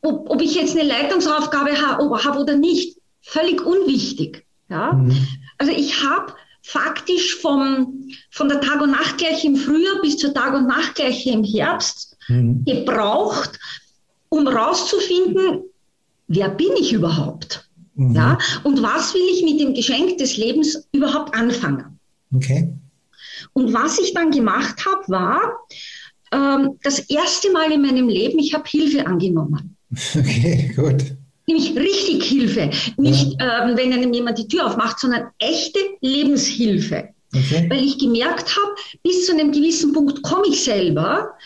ob, 0.00 0.30
ob, 0.30 0.40
ich 0.40 0.54
jetzt 0.54 0.76
eine 0.76 0.88
Leitungsaufgabe 0.88 1.80
habe 1.80 2.24
hab 2.24 2.36
oder 2.36 2.56
nicht, 2.56 2.98
völlig 3.20 3.64
unwichtig. 3.64 4.46
Ja? 4.68 4.92
Mhm. 4.92 5.26
Also 5.58 5.72
ich 5.72 6.02
habe 6.02 6.32
faktisch 6.62 7.36
vom, 7.36 8.08
von 8.30 8.48
der 8.48 8.60
Tag- 8.60 8.80
und 8.80 8.92
Nachtgleiche 8.92 9.46
im 9.46 9.56
Frühjahr 9.56 10.00
bis 10.00 10.16
zur 10.16 10.32
Tag- 10.32 10.54
und 10.54 10.66
Nachtgleiche 10.66 11.30
im 11.30 11.44
Herbst 11.44 12.16
mhm. 12.28 12.64
gebraucht, 12.64 13.58
um 14.30 14.48
rauszufinden, 14.48 15.64
wer 16.28 16.48
bin 16.48 16.72
ich 16.78 16.92
überhaupt? 16.92 17.68
Mhm. 17.94 18.14
Ja, 18.14 18.38
und 18.64 18.82
was 18.82 19.14
will 19.14 19.26
ich 19.30 19.44
mit 19.44 19.60
dem 19.60 19.74
Geschenk 19.74 20.18
des 20.18 20.36
Lebens 20.36 20.88
überhaupt 20.92 21.34
anfangen? 21.34 21.98
Okay. 22.34 22.72
Und 23.52 23.72
was 23.72 23.98
ich 23.98 24.14
dann 24.14 24.30
gemacht 24.30 24.84
habe, 24.86 25.02
war 25.08 25.40
ähm, 26.34 26.78
das 26.82 26.98
erste 26.98 27.52
Mal 27.52 27.72
in 27.72 27.82
meinem 27.82 28.08
Leben, 28.08 28.38
ich 28.38 28.54
habe 28.54 28.64
Hilfe 28.68 29.06
angenommen. 29.06 29.76
Okay, 30.16 30.72
gut. 30.74 31.04
Nämlich 31.46 31.76
richtig 31.76 32.24
Hilfe. 32.24 32.70
Nicht, 32.96 33.36
ja. 33.38 33.68
ähm, 33.68 33.76
wenn 33.76 33.92
einem 33.92 34.12
jemand 34.12 34.38
die 34.38 34.48
Tür 34.48 34.66
aufmacht, 34.66 34.98
sondern 34.98 35.28
echte 35.38 35.78
Lebenshilfe. 36.00 37.10
Okay. 37.34 37.66
Weil 37.68 37.84
ich 37.84 37.98
gemerkt 37.98 38.56
habe, 38.56 38.74
bis 39.02 39.26
zu 39.26 39.32
einem 39.32 39.52
gewissen 39.52 39.92
Punkt 39.92 40.22
komme 40.22 40.46
ich 40.48 40.64
selber 40.64 41.36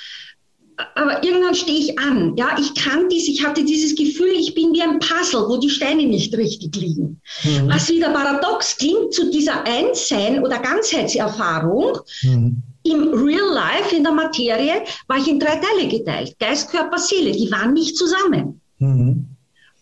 aber 0.94 1.24
irgendwann 1.24 1.54
stehe 1.54 1.78
ich 1.78 1.98
an. 1.98 2.36
Ja, 2.36 2.56
ich 2.58 2.74
kann 2.74 3.08
dies, 3.08 3.28
ich 3.28 3.44
hatte 3.44 3.64
dieses 3.64 3.96
Gefühl, 3.96 4.32
ich 4.38 4.54
bin 4.54 4.72
wie 4.72 4.82
ein 4.82 4.98
Puzzle, 5.00 5.48
wo 5.48 5.56
die 5.56 5.70
Steine 5.70 6.04
nicht 6.04 6.36
richtig 6.36 6.74
liegen. 6.76 7.20
Mhm. 7.42 7.68
Was 7.68 7.88
wieder 7.88 8.10
paradox 8.10 8.76
klingt 8.76 9.12
zu 9.12 9.30
dieser 9.30 9.64
Einssein- 9.64 10.42
oder 10.42 10.58
Ganzheitserfahrung. 10.58 11.98
Mhm. 12.22 12.62
Im 12.88 13.12
Real 13.12 13.52
Life, 13.52 13.94
in 13.94 14.02
der 14.02 14.12
Materie, 14.12 14.84
war 15.06 15.18
ich 15.18 15.28
in 15.28 15.38
drei 15.38 15.56
Teile 15.56 15.88
geteilt. 15.88 16.38
Geist, 16.38 16.70
Körper, 16.70 16.98
Seele. 16.98 17.32
Die 17.32 17.50
waren 17.50 17.72
nicht 17.72 17.96
zusammen. 17.96 18.60
Mhm. 18.78 19.26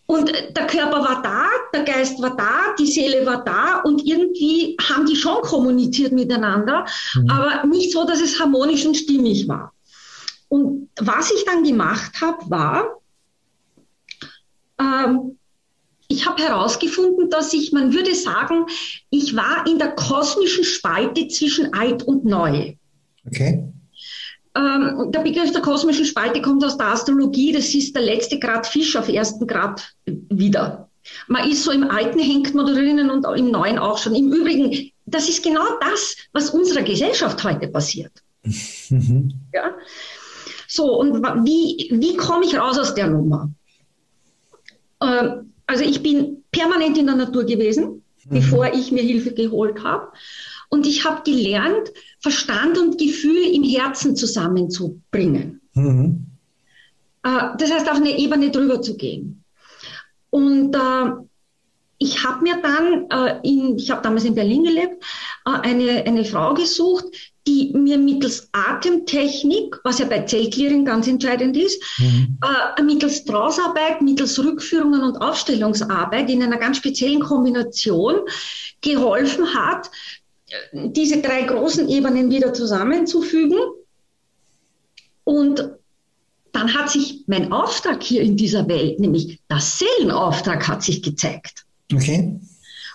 Und 0.06 0.30
der 0.30 0.66
Körper 0.68 1.00
war 1.00 1.20
da, 1.20 1.46
der 1.74 1.82
Geist 1.82 2.22
war 2.22 2.36
da, 2.36 2.74
die 2.78 2.86
Seele 2.86 3.26
war 3.26 3.42
da 3.42 3.80
und 3.80 4.06
irgendwie 4.06 4.76
haben 4.88 5.04
die 5.04 5.16
schon 5.16 5.42
kommuniziert 5.42 6.12
miteinander, 6.12 6.86
mhm. 7.14 7.28
aber 7.28 7.66
nicht 7.66 7.92
so, 7.92 8.06
dass 8.06 8.20
es 8.20 8.38
harmonisch 8.38 8.86
und 8.86 8.96
stimmig 8.96 9.48
war. 9.48 9.72
Und 10.48 10.90
was 11.00 11.32
ich 11.32 11.44
dann 11.44 11.64
gemacht 11.64 12.20
habe, 12.20 12.38
war, 12.48 13.00
ähm, 14.78 15.36
ich 16.08 16.26
habe 16.26 16.40
herausgefunden, 16.40 17.28
dass 17.30 17.52
ich, 17.52 17.72
man 17.72 17.92
würde 17.92 18.14
sagen, 18.14 18.66
ich 19.10 19.34
war 19.34 19.66
in 19.66 19.78
der 19.78 19.96
kosmischen 19.96 20.62
Spalte 20.62 21.26
zwischen 21.26 21.74
alt 21.74 22.04
und 22.04 22.24
neu. 22.24 22.74
Okay. 23.26 23.64
Ähm, 24.56 25.10
der 25.12 25.20
Begriff 25.20 25.52
der 25.52 25.60
kosmischen 25.60 26.04
Spalte 26.04 26.40
kommt 26.40 26.64
aus 26.64 26.78
der 26.78 26.88
Astrologie. 26.88 27.52
Das 27.52 27.74
ist 27.74 27.94
der 27.94 28.02
letzte 28.02 28.38
Grad 28.38 28.66
Fisch 28.66 28.96
auf 28.96 29.08
ersten 29.08 29.46
Grad 29.46 29.94
wieder. 30.06 30.88
Man 31.28 31.48
ist 31.48 31.64
so 31.64 31.70
im 31.70 31.88
Alten 31.90 32.18
hängt 32.18 32.54
man 32.54 32.66
drinnen 32.66 33.10
und 33.10 33.26
im 33.38 33.50
Neuen 33.50 33.78
auch 33.78 33.98
schon. 33.98 34.14
Im 34.14 34.32
Übrigen, 34.32 34.90
das 35.04 35.28
ist 35.28 35.44
genau 35.44 35.64
das, 35.80 36.16
was 36.32 36.50
unserer 36.50 36.82
Gesellschaft 36.82 37.42
heute 37.44 37.68
passiert. 37.68 38.12
Mhm. 38.90 39.32
Ja. 39.52 39.70
So, 40.68 40.98
und 40.98 41.22
wie, 41.46 41.88
wie 41.92 42.16
komme 42.16 42.44
ich 42.44 42.58
raus 42.58 42.76
aus 42.78 42.94
der 42.94 43.06
Nummer? 43.06 43.50
Ähm, 45.00 45.52
also 45.66 45.84
ich 45.84 46.02
bin 46.02 46.44
permanent 46.50 46.98
in 46.98 47.06
der 47.06 47.14
Natur 47.14 47.44
gewesen, 47.44 48.02
mhm. 48.24 48.30
bevor 48.30 48.66
ich 48.74 48.92
mir 48.92 49.02
Hilfe 49.02 49.32
geholt 49.32 49.82
habe. 49.82 50.08
Und 50.68 50.86
ich 50.86 51.04
habe 51.04 51.22
gelernt, 51.22 51.92
Verstand 52.20 52.78
und 52.78 52.98
Gefühl 52.98 53.54
im 53.54 53.62
Herzen 53.62 54.16
zusammenzubringen. 54.16 55.60
Mhm. 55.74 56.26
Äh, 57.22 57.56
das 57.58 57.72
heißt, 57.72 57.90
auf 57.90 57.96
eine 57.96 58.18
Ebene 58.18 58.50
drüber 58.50 58.80
zu 58.80 58.96
gehen. 58.96 59.44
Und 60.30 60.74
äh, 60.74 61.10
ich 61.98 62.24
habe 62.24 62.42
mir 62.42 62.60
dann, 62.62 63.08
äh, 63.10 63.40
in, 63.42 63.78
ich 63.78 63.90
habe 63.90 64.02
damals 64.02 64.24
in 64.24 64.34
Berlin 64.34 64.64
gelebt, 64.64 65.02
eine, 65.44 66.04
eine 66.04 66.24
Frau 66.24 66.54
gesucht, 66.54 67.06
die 67.46 67.72
mir 67.74 67.96
mittels 67.96 68.48
Atemtechnik, 68.52 69.78
was 69.84 70.00
ja 70.00 70.06
bei 70.06 70.22
Zellclearing 70.22 70.84
ganz 70.84 71.06
entscheidend 71.06 71.56
ist, 71.56 71.80
mhm. 71.98 72.38
äh, 72.76 72.82
mittels 72.82 73.24
Drausarbeit, 73.24 74.02
mittels 74.02 74.38
Rückführungen 74.38 75.02
und 75.02 75.18
Aufstellungsarbeit 75.18 76.28
in 76.28 76.42
einer 76.42 76.58
ganz 76.58 76.78
speziellen 76.78 77.20
Kombination 77.20 78.16
geholfen 78.80 79.54
hat, 79.54 79.90
diese 80.72 81.20
drei 81.20 81.42
großen 81.42 81.88
Ebenen 81.88 82.30
wieder 82.30 82.52
zusammenzufügen. 82.52 83.58
Und 85.24 85.70
dann 86.52 86.72
hat 86.74 86.90
sich 86.90 87.24
mein 87.26 87.52
Auftrag 87.52 88.02
hier 88.02 88.22
in 88.22 88.36
dieser 88.36 88.66
Welt, 88.68 89.00
nämlich 89.00 89.40
der 89.50 89.60
Seelenauftrag, 89.60 90.66
hat 90.66 90.82
sich 90.82 91.02
gezeigt. 91.02 91.66
Okay. 91.92 92.38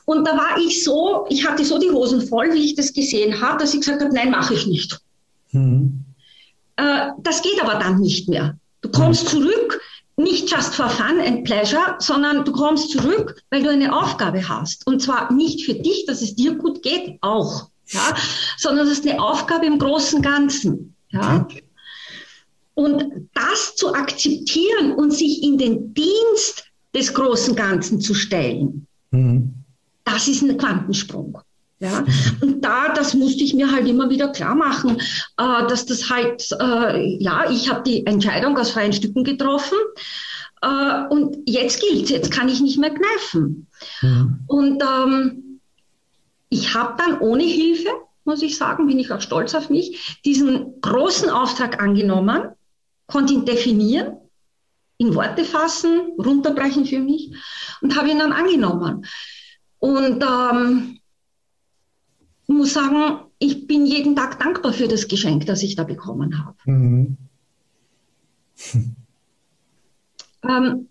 Und 0.06 0.28
da 0.28 0.36
war 0.36 0.58
ich 0.58 0.84
so, 0.84 1.26
ich 1.30 1.46
hatte 1.46 1.64
so 1.64 1.78
die 1.78 1.92
Hosen 1.92 2.22
voll, 2.22 2.54
wie 2.54 2.66
ich 2.66 2.76
das 2.76 2.94
gesehen 2.94 3.40
habe, 3.40 3.60
dass 3.60 3.74
ich 3.74 3.82
gesagt 3.82 4.02
habe, 4.02 4.14
nein, 4.14 4.32
mache 4.32 4.54
ich 4.54 4.66
nicht. 4.66 5.00
Mhm. 5.52 6.06
Äh, 6.78 7.10
das 7.20 7.42
geht 7.42 7.62
aber 7.62 7.80
dann 7.80 8.00
nicht 8.00 8.28
mehr. 8.28 8.58
Du 8.82 8.90
kommst 8.90 9.26
mhm. 9.26 9.28
zurück, 9.28 9.81
nicht 10.22 10.50
just 10.50 10.76
for 10.76 10.90
fun 10.90 11.20
and 11.20 11.44
pleasure, 11.44 11.96
sondern 12.00 12.46
du 12.46 12.52
kommst 12.52 12.92
zurück, 12.92 13.42
weil 13.50 13.64
du 13.64 13.70
eine 13.70 13.96
Aufgabe 13.96 14.48
hast. 14.48 14.86
Und 14.88 15.02
zwar 15.02 15.32
nicht 15.32 15.66
für 15.66 15.74
dich, 15.74 16.06
dass 16.06 16.22
es 16.22 16.36
dir 16.36 16.56
gut 16.56 16.82
geht, 16.84 17.18
auch, 17.22 17.70
ja, 17.88 18.16
sondern 18.58 18.88
das 18.88 19.00
ist 19.00 19.08
eine 19.08 19.22
Aufgabe 19.22 19.66
im 19.66 19.80
großen 19.80 20.22
Ganzen. 20.22 20.96
Ja. 21.10 21.48
Und 22.74 23.30
das 23.34 23.76
zu 23.76 23.94
akzeptieren 23.94 24.94
und 24.94 25.12
sich 25.12 25.44
in 25.44 25.58
den 25.58 25.94
Dienst 25.94 26.66
des 26.96 27.14
großen 27.14 27.56
Ganzen 27.56 28.00
zu 28.00 28.14
stellen, 28.14 28.88
mhm 29.12 29.62
das 30.12 30.28
ist 30.28 30.42
ein 30.42 30.58
Quantensprung. 30.58 31.40
Ja, 31.82 32.06
und 32.42 32.62
da, 32.64 32.94
das 32.94 33.16
musste 33.16 33.44
ich 33.44 33.56
mir 33.56 33.72
halt 33.72 33.88
immer 33.88 34.08
wieder 34.12 34.28
klar 34.28 34.54
machen, 34.54 35.02
äh, 35.38 35.68
dass 35.68 35.88
das 35.88 36.12
halt, 36.12 36.48
äh, 36.60 37.18
ja, 37.18 37.50
ich 37.50 37.72
habe 37.72 37.82
die 37.82 38.06
Entscheidung 38.06 38.56
aus 38.56 38.70
freien 38.70 38.94
Stücken 38.94 39.24
getroffen 39.24 39.80
äh, 40.62 41.08
und 41.10 41.38
jetzt 41.48 41.82
gilt 41.82 42.12
jetzt 42.12 42.30
kann 42.30 42.50
ich 42.50 42.62
nicht 42.62 42.78
mehr 42.78 42.92
kneifen. 42.92 43.66
Mhm. 44.04 44.42
Und 44.46 44.84
ähm, 44.84 45.60
ich 46.50 46.76
habe 46.76 46.94
dann 47.04 47.20
ohne 47.20 47.44
Hilfe, 47.44 47.90
muss 48.26 48.44
ich 48.44 48.58
sagen, 48.58 48.86
bin 48.86 49.00
ich 49.00 49.12
auch 49.12 49.22
stolz 49.22 49.56
auf 49.56 49.72
mich, 49.72 50.20
diesen 50.24 50.80
großen 50.82 51.32
Auftrag 51.32 51.82
angenommen, 51.82 52.44
konnte 53.08 53.34
ihn 53.34 53.46
definieren, 53.46 54.18
in 55.00 55.16
Worte 55.16 55.46
fassen, 55.46 56.12
runterbrechen 56.20 56.86
für 56.86 57.00
mich 57.00 57.34
und 57.82 57.98
habe 57.98 58.12
ihn 58.12 58.20
dann 58.20 58.34
angenommen. 58.34 59.04
Und 59.80 60.24
ähm, 60.24 61.01
muss 62.52 62.74
sagen, 62.74 63.22
ich 63.40 63.68
bin 63.68 63.86
jeden 63.86 64.16
Tag 64.16 64.40
dankbar 64.40 64.74
für 64.74 64.88
das 64.88 65.08
Geschenk, 65.08 65.46
das 65.46 65.64
ich 65.64 65.76
da 65.76 65.84
bekommen 65.84 66.46
habe. 66.46 66.58
Mhm. 66.66 67.18
ähm, 70.48 70.88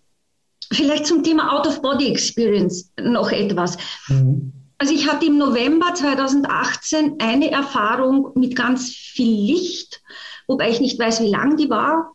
vielleicht 0.71 1.05
zum 1.05 1.23
Thema 1.23 1.53
Out-of-Body-Experience 1.57 2.91
noch 3.01 3.31
etwas. 3.31 3.77
Mhm. 4.07 4.51
Also 4.77 4.93
ich 4.93 5.09
hatte 5.09 5.27
im 5.27 5.37
November 5.37 5.93
2018 5.93 7.17
eine 7.19 7.51
Erfahrung 7.51 8.31
mit 8.35 8.55
ganz 8.55 8.89
viel 8.89 9.53
Licht, 9.53 10.01
wobei 10.47 10.71
ich 10.71 10.81
nicht 10.81 10.97
weiß, 10.97 11.21
wie 11.21 11.29
lang 11.29 11.55
die 11.55 11.69
war, 11.69 12.13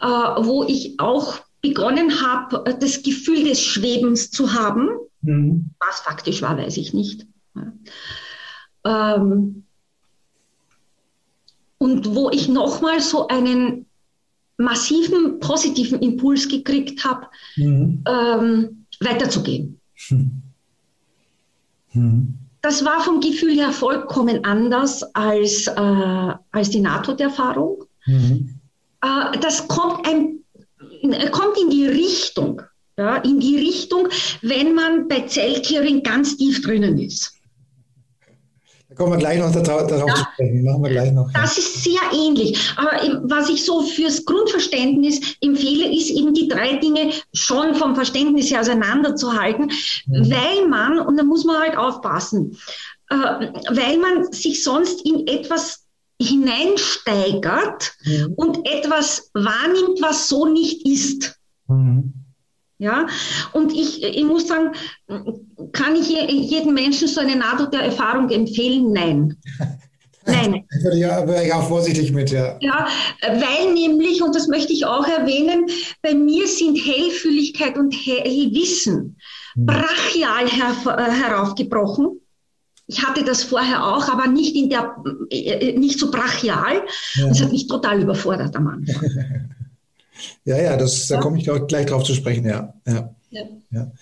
äh, 0.00 0.06
wo 0.06 0.64
ich 0.64 0.98
auch 0.98 1.40
begonnen 1.60 2.22
habe, 2.22 2.64
das 2.80 3.02
Gefühl 3.02 3.44
des 3.44 3.62
Schwebens 3.62 4.30
zu 4.30 4.54
haben. 4.54 4.88
Mhm. 5.20 5.70
Was 5.78 6.00
faktisch 6.00 6.40
war, 6.40 6.56
weiß 6.56 6.78
ich 6.78 6.94
nicht. 6.94 7.26
Ähm, 8.84 9.64
und 11.78 12.14
wo 12.14 12.30
ich 12.30 12.48
nochmal 12.48 13.00
so 13.00 13.28
einen 13.28 13.86
massiven 14.58 15.40
positiven 15.40 16.00
Impuls 16.00 16.48
gekriegt 16.48 17.04
habe, 17.04 17.26
mhm. 17.56 18.04
ähm, 18.06 18.86
weiterzugehen. 19.00 19.80
Mhm. 21.92 22.34
Das 22.62 22.84
war 22.84 23.00
vom 23.00 23.20
Gefühl 23.20 23.54
her 23.54 23.72
vollkommen 23.72 24.44
anders 24.44 25.02
als, 25.14 25.66
äh, 25.66 26.34
als 26.50 26.68
die 26.68 26.80
NATO-Erfahrung. 26.80 27.84
Mhm. 28.06 28.60
Äh, 29.00 29.38
das 29.40 29.66
kommt, 29.66 30.06
ein, 30.06 30.40
kommt 31.30 31.58
in 31.58 31.70
die 31.70 31.86
Richtung 31.86 32.60
ja, 33.00 33.16
in 33.16 33.40
die 33.40 33.56
Richtung, 33.56 34.08
wenn 34.42 34.74
man 34.74 35.08
bei 35.08 35.22
Zelltiering 35.22 36.02
ganz 36.02 36.36
tief 36.36 36.60
drinnen 36.60 36.98
ist. 36.98 37.32
Da 38.90 38.96
kommen 38.96 39.12
wir 39.12 39.18
gleich 39.18 39.38
noch 39.38 39.52
darauf 39.52 39.88
ja, 39.88 40.14
zu 40.16 40.24
sprechen. 40.32 40.64
Machen 40.64 40.82
wir 40.82 40.90
gleich 40.90 41.12
noch. 41.12 41.30
Das 41.32 41.56
ist 41.56 41.84
sehr 41.84 42.00
ähnlich. 42.12 42.74
Aber 42.76 42.90
was 43.22 43.48
ich 43.48 43.64
so 43.64 43.82
fürs 43.82 44.24
Grundverständnis 44.24 45.36
empfehle, 45.40 45.94
ist 45.94 46.10
eben 46.10 46.34
die 46.34 46.48
drei 46.48 46.76
Dinge 46.76 47.12
schon 47.32 47.76
vom 47.76 47.94
Verständnis 47.94 48.50
her 48.50 48.60
auseinanderzuhalten, 48.60 49.70
mhm. 50.06 50.30
weil 50.32 50.66
man, 50.68 50.98
und 50.98 51.16
da 51.16 51.22
muss 51.22 51.44
man 51.44 51.60
halt 51.62 51.78
aufpassen, 51.78 52.58
äh, 53.10 53.14
weil 53.14 53.98
man 53.98 54.32
sich 54.32 54.64
sonst 54.64 55.06
in 55.06 55.24
etwas 55.28 55.86
hineinsteigert 56.20 57.92
mhm. 58.04 58.32
und 58.34 58.66
etwas 58.66 59.30
wahrnimmt, 59.34 60.02
was 60.02 60.28
so 60.28 60.46
nicht 60.46 60.84
ist. 60.84 61.38
Mhm. 61.68 62.19
Ja, 62.80 63.06
und 63.52 63.72
ich, 63.74 64.02
ich 64.02 64.24
muss 64.24 64.48
sagen, 64.48 64.72
kann 65.72 65.96
ich 65.96 66.08
jedem 66.08 66.72
Menschen 66.72 67.08
so 67.08 67.20
eine 67.20 67.36
Nahtoderfahrung 67.36 68.30
empfehlen? 68.30 68.90
Nein. 68.90 69.36
Nein. 70.24 70.64
Da 70.82 70.94
ja, 70.94 71.28
wäre 71.28 71.44
ich 71.44 71.52
auch 71.52 71.68
vorsichtig 71.68 72.12
mit, 72.12 72.30
ja. 72.30 72.56
Ja, 72.60 72.88
weil 73.22 73.74
nämlich, 73.74 74.22
und 74.22 74.34
das 74.34 74.48
möchte 74.48 74.72
ich 74.72 74.86
auch 74.86 75.06
erwähnen, 75.06 75.66
bei 76.02 76.14
mir 76.14 76.46
sind 76.46 76.76
Hellfühligkeit 76.76 77.76
und 77.76 77.92
Hellwissen 77.92 79.18
hm. 79.54 79.66
brachial 79.66 80.48
her, 80.48 80.74
heraufgebrochen. 81.12 82.18
Ich 82.86 83.04
hatte 83.06 83.24
das 83.24 83.44
vorher 83.44 83.86
auch, 83.86 84.08
aber 84.08 84.26
nicht 84.26 84.56
in 84.56 84.70
der, 84.70 84.96
äh, 85.30 85.78
nicht 85.78 85.98
so 85.98 86.10
brachial. 86.10 86.82
Ja. 87.14 87.28
Das 87.28 87.42
hat 87.42 87.52
mich 87.52 87.66
total 87.66 88.00
überfordert 88.00 88.56
am 88.56 88.68
Anfang. 88.68 89.50
Ja, 90.44 90.60
ja, 90.60 90.76
das, 90.76 91.08
da 91.08 91.20
komme 91.20 91.38
ich 91.38 91.48
gleich 91.68 91.86
drauf 91.86 92.04
zu 92.04 92.14
sprechen, 92.14 92.46
ja. 92.46 92.74
Ja. 92.86 93.14
ja. 93.30 93.42
ja. 93.70 93.92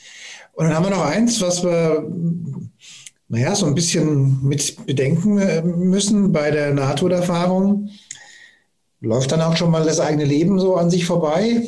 Und 0.52 0.64
dann 0.64 0.74
haben 0.74 0.86
wir 0.86 0.90
noch 0.90 1.04
eins, 1.04 1.40
was 1.40 1.62
wir, 1.62 2.10
naja, 3.28 3.54
so 3.54 3.66
ein 3.66 3.74
bisschen 3.74 4.42
mit 4.42 4.86
bedenken 4.86 5.38
äh, 5.38 5.62
müssen 5.62 6.32
bei 6.32 6.50
der 6.50 6.74
NATO-Erfahrung. 6.74 7.90
Läuft 9.00 9.30
dann 9.30 9.42
auch 9.42 9.56
schon 9.56 9.70
mal 9.70 9.84
das 9.84 10.00
eigene 10.00 10.24
Leben 10.24 10.58
so 10.58 10.76
an 10.76 10.90
sich 10.90 11.06
vorbei. 11.06 11.62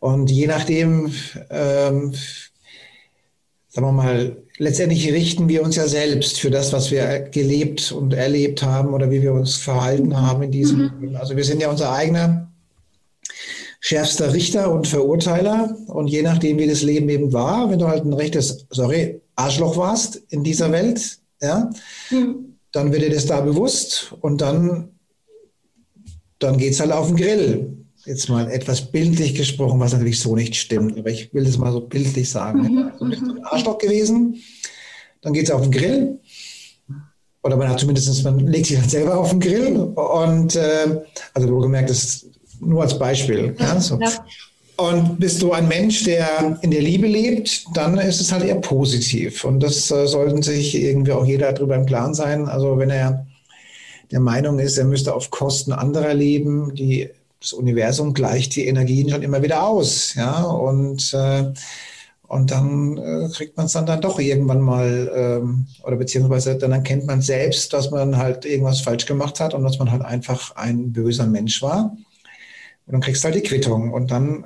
Und 0.00 0.30
je 0.30 0.46
nachdem, 0.46 1.12
ähm, 1.50 2.14
sagen 3.68 3.86
wir 3.86 3.92
mal, 3.92 4.42
letztendlich 4.56 5.10
richten 5.12 5.48
wir 5.48 5.62
uns 5.62 5.76
ja 5.76 5.86
selbst 5.86 6.40
für 6.40 6.50
das, 6.50 6.72
was 6.72 6.90
wir 6.90 7.20
gelebt 7.20 7.92
und 7.92 8.12
erlebt 8.12 8.62
haben 8.62 8.92
oder 8.92 9.10
wie 9.10 9.22
wir 9.22 9.32
uns 9.32 9.56
verhalten 9.56 10.20
haben 10.20 10.42
in 10.42 10.50
diesem 10.50 10.78
mhm. 10.78 11.00
Leben. 11.00 11.16
Also 11.16 11.36
wir 11.36 11.44
sind 11.44 11.62
ja 11.62 11.70
unser 11.70 11.92
eigener 11.92 12.49
schärfster 13.80 14.32
Richter 14.32 14.70
und 14.70 14.86
Verurteiler. 14.86 15.76
Und 15.86 16.08
je 16.08 16.22
nachdem, 16.22 16.58
wie 16.58 16.66
das 16.66 16.82
Leben 16.82 17.08
eben 17.08 17.32
war, 17.32 17.70
wenn 17.70 17.78
du 17.78 17.88
halt 17.88 18.04
ein 18.04 18.12
rechtes, 18.12 18.66
sorry, 18.70 19.20
Arschloch 19.34 19.76
warst 19.76 20.22
in 20.28 20.44
dieser 20.44 20.70
Welt, 20.70 21.18
ja, 21.42 21.70
mhm. 22.10 22.56
dann 22.72 22.92
wird 22.92 23.02
dir 23.02 23.10
das 23.10 23.26
da 23.26 23.40
bewusst 23.40 24.14
und 24.20 24.42
dann, 24.42 24.90
dann 26.38 26.58
geht 26.58 26.74
es 26.74 26.80
halt 26.80 26.92
auf 26.92 27.08
den 27.08 27.16
Grill. 27.16 27.76
Jetzt 28.04 28.28
mal 28.28 28.50
etwas 28.50 28.90
bildlich 28.90 29.34
gesprochen, 29.34 29.80
was 29.80 29.92
natürlich 29.92 30.20
so 30.20 30.34
nicht 30.34 30.56
stimmt, 30.56 30.98
aber 30.98 31.10
ich 31.10 31.32
will 31.34 31.44
das 31.44 31.58
mal 31.58 31.72
so 31.72 31.80
bildlich 31.80 32.30
sagen. 32.30 32.62
Mhm. 32.62 32.90
Also 32.92 33.04
bist 33.06 33.22
du 33.22 33.32
ein 33.32 33.44
Arschloch 33.44 33.78
gewesen, 33.78 34.36
dann 35.22 35.32
geht 35.32 35.44
es 35.44 35.50
auf 35.50 35.62
den 35.62 35.70
Grill. 35.70 36.18
Oder 37.42 37.56
man 37.56 37.68
hat 37.70 37.80
zumindest, 37.80 38.22
man 38.24 38.38
legt 38.40 38.66
sich 38.66 38.78
dann 38.78 38.88
selber 38.88 39.18
auf 39.18 39.30
den 39.30 39.40
Grill 39.40 39.76
und 39.76 40.56
äh, 40.56 41.00
also 41.32 41.48
du 41.48 41.58
gemerkt, 41.60 41.88
das 41.88 42.26
nur 42.60 42.82
als 42.82 42.98
Beispiel. 42.98 43.54
Ja, 43.58 43.80
so. 43.80 43.98
ja. 44.00 44.08
Und 44.76 45.20
bist 45.20 45.42
du 45.42 45.52
ein 45.52 45.68
Mensch, 45.68 46.04
der 46.04 46.58
in 46.62 46.70
der 46.70 46.80
Liebe 46.80 47.06
lebt, 47.06 47.64
dann 47.74 47.98
ist 47.98 48.20
es 48.20 48.32
halt 48.32 48.44
eher 48.44 48.54
positiv. 48.54 49.44
Und 49.44 49.60
das 49.60 49.90
äh, 49.90 50.06
sollten 50.06 50.42
sich 50.42 50.74
irgendwie 50.74 51.12
auch 51.12 51.26
jeder 51.26 51.52
darüber 51.52 51.74
im 51.74 51.84
Klaren 51.84 52.14
sein. 52.14 52.48
Also 52.48 52.78
wenn 52.78 52.88
er 52.88 53.26
der 54.10 54.20
Meinung 54.20 54.58
ist, 54.58 54.78
er 54.78 54.86
müsste 54.86 55.14
auf 55.14 55.30
Kosten 55.30 55.72
anderer 55.72 56.14
leben, 56.14 56.74
die, 56.74 57.10
das 57.40 57.52
Universum 57.52 58.14
gleicht 58.14 58.56
die 58.56 58.66
Energien 58.66 59.10
schon 59.10 59.22
immer 59.22 59.42
wieder 59.42 59.66
aus. 59.66 60.14
Ja, 60.14 60.44
und, 60.44 61.12
äh, 61.12 61.52
und 62.26 62.50
dann 62.50 62.96
äh, 62.96 63.28
kriegt 63.34 63.58
man 63.58 63.66
es 63.66 63.72
dann, 63.72 63.84
dann 63.84 64.00
doch 64.00 64.18
irgendwann 64.18 64.60
mal, 64.60 65.12
ähm, 65.14 65.66
oder 65.84 65.96
beziehungsweise 65.96 66.56
dann 66.56 66.72
erkennt 66.72 67.06
man 67.06 67.20
selbst, 67.20 67.74
dass 67.74 67.90
man 67.90 68.16
halt 68.16 68.46
irgendwas 68.46 68.80
falsch 68.80 69.04
gemacht 69.04 69.40
hat 69.40 69.52
und 69.52 69.62
dass 69.62 69.78
man 69.78 69.90
halt 69.90 70.02
einfach 70.02 70.56
ein 70.56 70.92
böser 70.92 71.26
Mensch 71.26 71.60
war. 71.60 71.94
Und 72.90 72.94
dann 72.94 73.00
kriegst 73.02 73.22
du 73.22 73.26
halt 73.26 73.36
die 73.36 73.48
Quittung. 73.48 73.92
Und 73.92 74.10
dann 74.10 74.44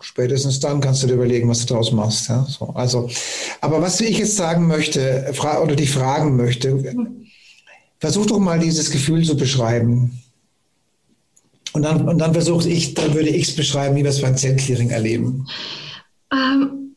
spätestens 0.00 0.60
dann 0.60 0.80
kannst 0.80 1.02
du 1.02 1.06
dir 1.06 1.14
überlegen, 1.14 1.46
was 1.48 1.60
du 1.60 1.66
daraus 1.66 1.92
machst. 1.92 2.30
Ja? 2.30 2.46
So, 2.48 2.70
also, 2.70 3.10
aber 3.60 3.82
was 3.82 4.00
ich 4.00 4.16
jetzt 4.16 4.36
sagen 4.36 4.66
möchte 4.66 5.30
oder 5.62 5.76
dich 5.76 5.90
fragen 5.90 6.36
möchte, 6.36 6.82
versuch 7.98 8.24
doch 8.24 8.38
mal 8.38 8.58
dieses 8.58 8.90
Gefühl 8.90 9.24
zu 9.24 9.36
beschreiben. 9.36 10.22
Und 11.72 11.82
dann, 11.82 12.08
und 12.08 12.18
dann 12.18 12.32
versuche 12.32 12.66
ich, 12.68 12.94
dann 12.94 13.12
würde 13.12 13.28
ich 13.28 13.48
es 13.48 13.56
beschreiben, 13.56 13.94
wie 13.94 14.02
wir 14.02 14.10
es 14.10 14.22
beim 14.22 14.38
Zellclearing 14.38 14.88
erleben. 14.88 15.46
Ähm, 16.32 16.96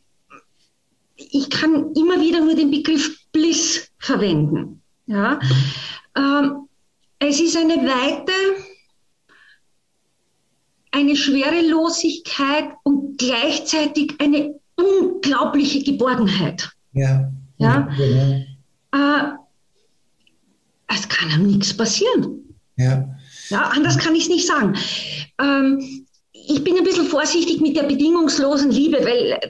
ich 1.17 1.49
kann 1.49 1.91
immer 1.93 2.21
wieder 2.21 2.39
nur 2.39 2.55
den 2.55 2.71
Begriff 2.71 3.19
Bliss 3.33 3.89
verwenden. 3.99 4.81
Ja? 5.07 5.39
Mhm. 5.41 5.51
Ähm, 6.17 6.69
es 7.19 7.39
ist 7.39 7.57
eine 7.57 7.75
Weite, 7.75 8.31
eine 10.93 11.15
Schwerelosigkeit 11.15 12.69
und 12.83 13.17
gleichzeitig 13.17 14.13
eine 14.19 14.59
unglaubliche 14.75 15.83
Geborgenheit. 15.83 16.69
Ja. 16.93 17.31
ja? 17.57 17.89
Genau. 17.97 18.45
Äh, 18.93 19.33
es 20.87 21.09
kann 21.09 21.31
einem 21.31 21.47
nichts 21.47 21.75
passieren. 21.75 22.55
Ja. 22.77 23.09
Ja, 23.49 23.71
anders 23.75 23.97
kann 23.97 24.15
ich 24.15 24.23
es 24.23 24.29
nicht 24.29 24.47
sagen. 24.47 24.75
Ähm, 25.39 26.02
ich 26.47 26.63
bin 26.63 26.77
ein 26.77 26.83
bisschen 26.83 27.05
vorsichtig 27.05 27.61
mit 27.61 27.75
der 27.75 27.83
bedingungslosen 27.83 28.71
Liebe, 28.71 28.97
weil 28.99 29.39
äh, 29.39 29.49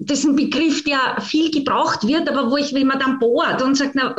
das 0.00 0.20
ist 0.20 0.26
ein 0.26 0.36
Begriff, 0.36 0.84
der 0.84 1.20
viel 1.20 1.50
gebraucht 1.50 2.06
wird, 2.06 2.28
aber 2.28 2.50
wo 2.50 2.56
ich, 2.56 2.72
wenn 2.72 2.86
man 2.86 2.98
dann 2.98 3.18
bohrt 3.18 3.62
und 3.62 3.76
sagt, 3.76 3.94
na, 3.94 4.14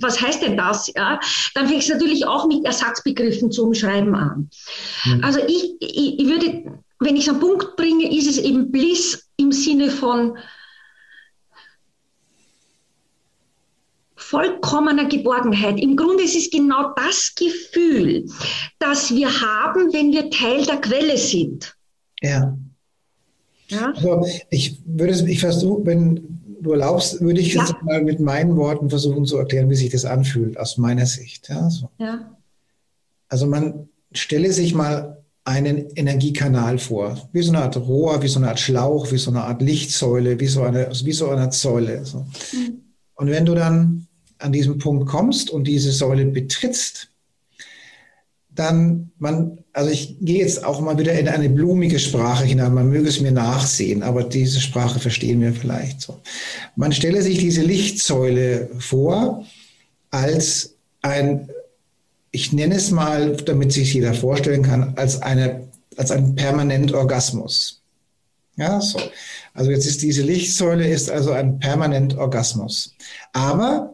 was 0.00 0.20
heißt 0.20 0.42
denn 0.42 0.56
das? 0.56 0.92
Ja, 0.94 1.18
dann 1.54 1.68
fängt 1.68 1.82
es 1.82 1.88
natürlich 1.88 2.26
auch 2.26 2.46
mit 2.46 2.64
Ersatzbegriffen 2.64 3.50
zu 3.50 3.64
umschreiben 3.64 4.14
an. 4.14 4.50
Mhm. 5.04 5.24
Also 5.24 5.40
ich, 5.46 5.74
ich, 5.80 6.18
ich 6.18 6.26
würde, 6.26 6.80
wenn 7.00 7.16
ich 7.16 7.26
es 7.26 7.28
am 7.28 7.40
Punkt 7.40 7.76
bringe, 7.76 8.14
ist 8.16 8.28
es 8.28 8.38
eben 8.38 8.70
Bliss 8.70 9.28
im 9.36 9.52
Sinne 9.52 9.90
von 9.90 10.36
vollkommener 14.34 15.06
Geborgenheit. 15.08 15.78
Im 15.80 15.96
Grunde 15.96 16.24
ist 16.24 16.34
es 16.34 16.50
genau 16.50 16.92
das 16.96 17.32
Gefühl, 17.36 18.26
das 18.80 19.14
wir 19.14 19.28
haben, 19.28 19.92
wenn 19.92 20.12
wir 20.12 20.28
Teil 20.30 20.64
der 20.66 20.78
Quelle 20.78 21.16
sind. 21.16 21.76
Ja. 22.20 22.56
ja? 23.68 23.92
Also 23.94 24.26
ich 24.50 24.80
würde, 24.84 25.12
ich 25.30 25.38
versuche, 25.38 25.86
wenn 25.86 26.56
du 26.60 26.72
erlaubst, 26.72 27.20
würde 27.20 27.40
ich 27.40 27.54
jetzt 27.54 27.70
ja. 27.70 27.78
mal 27.82 28.02
mit 28.02 28.18
meinen 28.18 28.56
Worten 28.56 28.90
versuchen 28.90 29.24
zu 29.24 29.36
erklären, 29.36 29.70
wie 29.70 29.76
sich 29.76 29.90
das 29.90 30.04
anfühlt, 30.04 30.58
aus 30.58 30.78
meiner 30.78 31.06
Sicht. 31.06 31.48
Ja, 31.48 31.70
so. 31.70 31.90
ja. 31.98 32.36
Also 33.28 33.46
man 33.46 33.88
stelle 34.12 34.52
sich 34.52 34.74
mal 34.74 35.22
einen 35.44 35.90
Energiekanal 35.94 36.78
vor, 36.78 37.28
wie 37.32 37.42
so 37.42 37.52
eine 37.52 37.62
Art 37.62 37.76
Rohr, 37.76 38.22
wie 38.22 38.28
so 38.28 38.40
eine 38.40 38.48
Art 38.48 38.58
Schlauch, 38.58 39.12
wie 39.12 39.18
so 39.18 39.30
eine 39.30 39.44
Art 39.44 39.62
Lichtsäule, 39.62 40.40
wie 40.40 40.46
so 40.46 40.62
eine, 40.62 40.90
wie 41.04 41.12
so 41.12 41.28
eine 41.28 41.52
Säule. 41.52 42.04
So. 42.04 42.26
Mhm. 42.52 42.80
Und 43.14 43.30
wenn 43.30 43.44
du 43.44 43.54
dann 43.54 44.03
an 44.44 44.52
diesem 44.52 44.78
Punkt 44.78 45.06
kommst 45.08 45.50
und 45.50 45.64
diese 45.64 45.90
Säule 45.90 46.26
betrittst, 46.26 47.08
dann 48.50 49.10
man, 49.18 49.58
also 49.72 49.90
ich 49.90 50.16
gehe 50.20 50.38
jetzt 50.38 50.64
auch 50.64 50.80
mal 50.80 50.98
wieder 50.98 51.18
in 51.18 51.28
eine 51.28 51.48
blumige 51.48 51.98
Sprache 51.98 52.44
hinein, 52.44 52.74
man 52.74 52.88
möge 52.88 53.08
es 53.08 53.20
mir 53.20 53.32
nachsehen, 53.32 54.02
aber 54.02 54.22
diese 54.22 54.60
Sprache 54.60 55.00
verstehen 55.00 55.40
wir 55.40 55.52
vielleicht 55.52 56.00
so. 56.00 56.20
Man 56.76 56.92
stelle 56.92 57.22
sich 57.22 57.38
diese 57.38 57.62
Lichtsäule 57.62 58.70
vor 58.78 59.44
als 60.10 60.74
ein, 61.02 61.48
ich 62.30 62.52
nenne 62.52 62.76
es 62.76 62.90
mal, 62.90 63.36
damit 63.36 63.72
sich 63.72 63.94
jeder 63.94 64.14
vorstellen 64.14 64.62
kann, 64.62 64.92
als 64.96 65.20
eine, 65.20 65.68
als 65.96 66.10
ein 66.10 66.34
permanent 66.34 66.92
Orgasmus. 66.92 67.82
Ja, 68.56 68.80
so. 68.80 69.00
Also 69.52 69.70
jetzt 69.70 69.86
ist 69.86 70.02
diese 70.02 70.22
Lichtsäule 70.22 70.86
ist 70.86 71.10
also 71.10 71.32
ein 71.32 71.58
permanent 71.58 72.16
Orgasmus. 72.16 72.94
Aber 73.32 73.93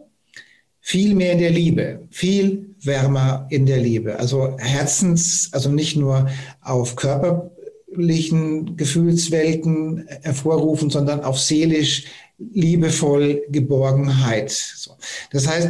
viel 0.90 1.14
mehr 1.14 1.34
in 1.34 1.38
der 1.38 1.50
Liebe, 1.50 2.00
viel 2.10 2.74
wärmer 2.82 3.46
in 3.48 3.64
der 3.64 3.78
Liebe. 3.78 4.18
Also 4.18 4.56
Herzens, 4.58 5.48
also 5.52 5.70
nicht 5.70 5.96
nur 5.96 6.26
auf 6.62 6.96
körperlichen 6.96 8.76
Gefühlswelten 8.76 10.08
hervorrufen, 10.22 10.90
sondern 10.90 11.20
auf 11.20 11.38
seelisch 11.38 12.06
liebevoll 12.38 13.40
Geborgenheit. 13.50 14.50
So. 14.50 14.96
Das 15.30 15.46
heißt, 15.46 15.68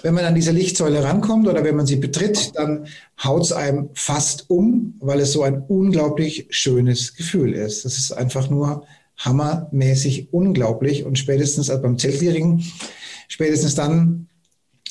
wenn 0.00 0.14
man 0.14 0.24
an 0.24 0.34
diese 0.34 0.52
Lichtsäule 0.52 1.04
rankommt 1.04 1.46
oder 1.48 1.62
wenn 1.62 1.76
man 1.76 1.84
sie 1.84 1.96
betritt, 1.96 2.52
dann 2.54 2.86
haut 3.22 3.42
es 3.42 3.52
einem 3.52 3.90
fast 3.92 4.48
um, 4.48 4.94
weil 5.00 5.20
es 5.20 5.32
so 5.32 5.42
ein 5.42 5.64
unglaublich 5.68 6.46
schönes 6.48 7.14
Gefühl 7.14 7.52
ist. 7.52 7.84
Das 7.84 7.98
ist 7.98 8.10
einfach 8.12 8.48
nur 8.48 8.86
hammermäßig 9.18 10.32
unglaublich 10.32 11.04
und 11.04 11.18
spätestens 11.18 11.68
also 11.68 11.82
beim 11.82 11.98
Zeltclearing, 11.98 12.64
spätestens 13.28 13.74
dann 13.74 14.28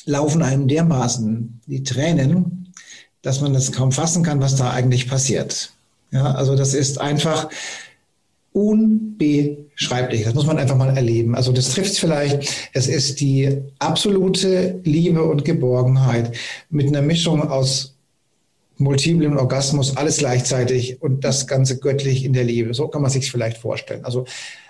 laufen 0.06 0.42
einem 0.42 0.68
dermaßen 0.68 1.60
die 1.66 1.82
Tränen, 1.82 2.72
dass 3.22 3.40
man 3.40 3.52
das 3.52 3.72
kaum 3.72 3.92
fassen 3.92 4.22
kann, 4.22 4.40
was 4.40 4.56
da 4.56 4.70
eigentlich 4.70 5.08
passiert. 5.08 5.72
Ja, 6.12 6.34
also 6.34 6.56
das 6.56 6.72
ist 6.72 7.00
einfach 7.00 7.50
unbeschreiblich. 8.52 10.24
Das 10.24 10.34
muss 10.34 10.46
man 10.46 10.58
einfach 10.58 10.76
mal 10.76 10.96
erleben. 10.96 11.34
Also 11.34 11.52
das 11.52 11.70
trifft 11.70 11.92
es 11.92 11.98
vielleicht. 11.98 12.70
Es 12.72 12.86
ist 12.86 13.20
die 13.20 13.58
absolute 13.78 14.80
Liebe 14.84 15.22
und 15.24 15.44
Geborgenheit 15.44 16.34
mit 16.70 16.86
einer 16.86 17.02
Mischung 17.02 17.42
aus 17.50 17.96
multiplem 18.78 19.36
Orgasmus, 19.36 19.96
alles 19.96 20.18
gleichzeitig 20.18 21.02
und 21.02 21.24
das 21.24 21.46
Ganze 21.46 21.78
göttlich 21.78 22.24
in 22.24 22.32
der 22.32 22.44
Liebe. 22.44 22.72
So 22.74 22.88
kann 22.88 23.02
man 23.02 23.10
sich 23.10 23.30
vielleicht 23.30 23.58
vorstellen. 23.58 24.04
Also 24.04 24.24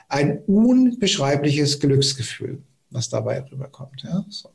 ein 0.09 0.39
unbeschreibliches 0.47 1.79
Glücksgefühl, 1.79 2.63
was 2.91 3.09
dabei 3.09 3.43
rüberkommt. 3.43 4.03
Ja, 4.03 4.25
so. 4.29 4.51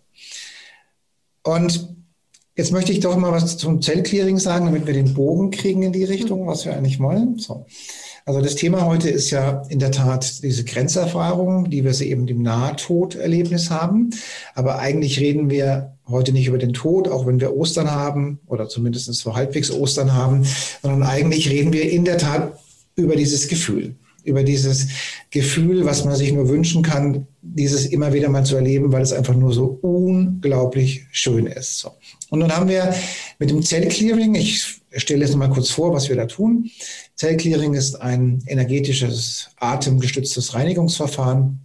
Und 1.44 1.96
jetzt 2.56 2.72
möchte 2.72 2.92
ich 2.92 3.00
doch 3.00 3.18
mal 3.18 3.32
was 3.32 3.58
zum 3.58 3.82
Zellclearing 3.82 4.38
sagen, 4.38 4.66
damit 4.66 4.86
wir 4.86 4.94
den 4.94 5.14
Bogen 5.14 5.52
kriegen 5.52 5.84
in 5.84 5.94
die 5.94 6.04
Richtung, 6.04 6.48
was 6.48 6.66
wir 6.66 6.76
eigentlich 6.76 7.00
wollen. 7.00 7.38
So. 7.40 7.66
Also 8.26 8.42
das 8.42 8.56
Thema 8.56 8.86
heute 8.86 9.10
ist 9.10 9.32
ja 9.32 9.64
in 9.70 9.80
der 9.80 9.92
Tat 9.92 10.44
diese 10.44 10.64
Grenzerfahrung, 10.64 11.70
die 11.70 11.84
wir 11.84 11.94
sie 11.94 12.10
eben 12.10 12.28
im 12.28 12.44
Nahtoderlebnis 12.44 13.72
haben. 13.72 14.12
Aber 14.54 14.80
eigentlich 14.80 15.20
reden 15.20 15.50
wir 15.50 15.98
heute 16.08 16.32
nicht 16.32 16.48
über 16.48 16.60
den 16.60 16.74
Tod, 16.74 17.08
auch 17.08 17.26
wenn 17.26 17.40
wir 17.40 17.56
Ostern 17.56 17.90
haben 17.90 18.40
oder 18.46 18.70
zumindest 18.70 19.12
so 19.14 19.36
halbwegs 19.36 19.72
Ostern 19.72 20.14
haben, 20.14 20.46
sondern 20.82 21.04
eigentlich 21.04 21.50
reden 21.50 21.74
wir 21.74 21.90
in 21.90 22.06
der 22.06 22.18
Tat 22.18 22.60
über 22.96 23.16
dieses 23.16 23.48
Gefühl 23.48 23.96
über 24.24 24.44
dieses 24.44 24.88
Gefühl, 25.30 25.86
was 25.86 26.06
man 26.06 26.16
sich 26.16 26.32
nur 26.32 26.50
wünschen 26.50 26.84
kann, 26.84 27.28
dieses 27.42 27.86
immer 27.86 28.14
wieder 28.14 28.30
mal 28.30 28.46
zu 28.46 28.56
erleben, 28.56 28.92
weil 28.92 29.02
es 29.02 29.14
einfach 29.14 29.36
nur 29.36 29.54
so 29.54 29.80
unglaublich 29.82 31.06
schön 31.12 31.48
ist. 31.48 31.80
So. 31.80 31.92
Und 32.30 32.40
nun 32.40 32.56
haben 32.56 32.70
wir 32.70 32.94
mit 33.40 33.50
dem 33.50 33.62
Zellclearing, 33.62 34.36
ich 34.36 34.82
stelle 34.96 35.26
jetzt 35.26 35.36
mal 35.36 35.50
kurz 35.50 35.70
vor, 35.70 35.94
was 35.94 36.10
wir 36.10 36.16
da 36.16 36.26
tun. 36.26 36.70
Zellclearing 37.16 37.74
ist 37.74 37.96
ein 37.96 38.44
energetisches, 38.48 39.50
atemgestütztes 39.58 40.54
Reinigungsverfahren, 40.54 41.60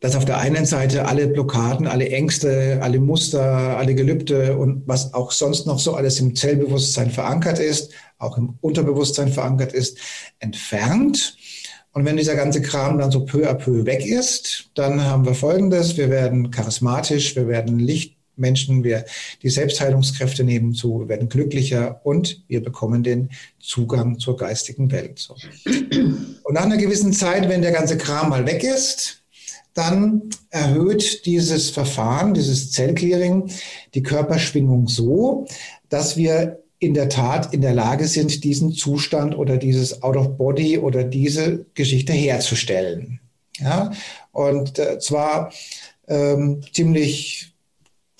das 0.00 0.16
auf 0.16 0.24
der 0.24 0.38
einen 0.38 0.66
Seite 0.66 1.06
alle 1.06 1.28
Blockaden, 1.28 1.86
alle 1.86 2.08
Ängste, 2.08 2.78
alle 2.82 3.00
Muster, 3.00 3.42
alle 3.76 3.94
Gelübde 3.94 4.56
und 4.56 4.82
was 4.86 5.14
auch 5.14 5.32
sonst 5.32 5.66
noch 5.66 5.78
so 5.78 5.94
alles 5.94 6.20
im 6.20 6.34
Zellbewusstsein 6.34 7.10
verankert 7.10 7.58
ist, 7.58 7.92
auch 8.18 8.36
im 8.38 8.58
Unterbewusstsein 8.60 9.32
verankert 9.32 9.72
ist, 9.72 9.98
entfernt. 10.38 11.36
Und 11.92 12.06
wenn 12.06 12.16
dieser 12.16 12.36
ganze 12.36 12.62
Kram 12.62 12.98
dann 12.98 13.10
so 13.10 13.24
peu 13.24 13.48
à 13.48 13.54
peu 13.54 13.84
weg 13.84 14.06
ist, 14.06 14.70
dann 14.74 15.04
haben 15.04 15.26
wir 15.26 15.34
Folgendes. 15.34 15.96
Wir 15.96 16.08
werden 16.08 16.50
charismatisch, 16.50 17.36
wir 17.36 17.48
werden 17.48 17.78
Lichtmenschen, 17.78 18.82
wir, 18.82 19.04
die 19.42 19.50
Selbstheilungskräfte 19.50 20.42
nehmen 20.42 20.72
zu, 20.72 21.00
wir 21.00 21.08
werden 21.08 21.28
glücklicher 21.28 22.00
und 22.04 22.42
wir 22.48 22.62
bekommen 22.62 23.02
den 23.02 23.30
Zugang 23.60 24.18
zur 24.18 24.38
geistigen 24.38 24.90
Welt. 24.90 25.28
Und 26.44 26.54
nach 26.54 26.64
einer 26.64 26.78
gewissen 26.78 27.12
Zeit, 27.12 27.48
wenn 27.50 27.60
der 27.60 27.72
ganze 27.72 27.98
Kram 27.98 28.30
mal 28.30 28.46
weg 28.46 28.64
ist, 28.64 29.21
dann 29.74 30.30
erhöht 30.50 31.24
dieses 31.26 31.70
Verfahren, 31.70 32.34
dieses 32.34 32.72
Zellclearing, 32.72 33.50
die 33.94 34.02
Körperschwingung 34.02 34.88
so, 34.88 35.46
dass 35.88 36.16
wir 36.16 36.62
in 36.78 36.94
der 36.94 37.08
Tat 37.08 37.54
in 37.54 37.60
der 37.60 37.74
Lage 37.74 38.06
sind, 38.08 38.42
diesen 38.42 38.72
Zustand 38.72 39.36
oder 39.36 39.56
dieses 39.56 40.02
Out-of-Body 40.02 40.78
oder 40.78 41.04
diese 41.04 41.64
Geschichte 41.74 42.12
herzustellen. 42.12 43.20
Ja? 43.58 43.92
Und 44.32 44.78
äh, 44.78 44.98
zwar 44.98 45.52
ähm, 46.08 46.62
ziemlich, 46.72 47.54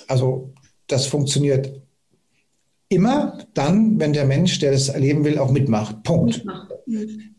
also 0.06 0.52
das 0.86 1.06
funktioniert 1.06 1.82
immer 2.92 3.38
dann, 3.54 3.98
wenn 3.98 4.12
der 4.12 4.24
Mensch, 4.24 4.58
der 4.58 4.72
das 4.72 4.88
erleben 4.88 5.24
will, 5.24 5.38
auch 5.38 5.50
mitmacht. 5.50 6.02
Punkt. 6.02 6.38
Mitmacht. 6.38 6.72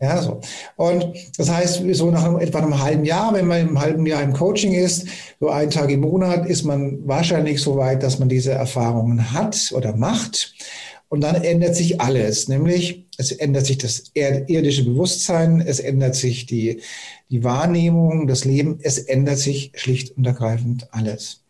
Ja, 0.02 0.22
so. 0.22 0.42
Und 0.76 1.13
das 1.38 1.50
heißt, 1.50 1.84
so 1.92 2.12
nach 2.12 2.39
etwa 2.39 2.60
einem 2.60 2.82
halben 2.82 3.06
Jahr, 3.06 3.34
wenn 3.34 3.48
man 3.48 3.70
im 3.70 3.80
halben 3.80 4.06
Jahr 4.06 4.24
im 4.24 4.34
Coaching 4.34 4.74
ist, 4.74 5.08
so 5.39 5.50
einen 5.50 5.70
Tag 5.70 5.89
im 5.92 6.02
Monat, 6.02 6.46
ist 6.48 6.63
man 6.63 7.08
wahrscheinlich 7.08 7.62
so 7.62 7.78
weit, 7.78 8.04
dass 8.04 8.20
man 8.20 8.30
diese 8.30 8.52
Erfahrungen 8.52 9.32
hat 9.32 9.72
oder 9.76 9.96
macht. 9.96 10.54
Und 11.10 11.22
dann 11.22 11.36
ändert 11.36 11.76
sich 11.76 12.02
alles, 12.02 12.48
nämlich 12.48 13.06
es 13.20 13.32
ändert 13.32 13.68
sich 13.68 13.78
das 13.78 14.06
irdische 14.16 14.84
Bewusstsein, 14.84 15.62
es 15.62 15.80
ändert 15.80 16.16
sich 16.16 16.48
die, 16.48 16.82
die 17.30 17.44
Wahrnehmung, 17.44 18.26
das 18.26 18.46
Leben, 18.46 18.80
es 18.82 18.98
ändert 18.98 19.38
sich 19.38 19.72
schlicht 19.76 20.18
und 20.18 20.26
ergreifend 20.26 20.88
alles. 20.92 21.42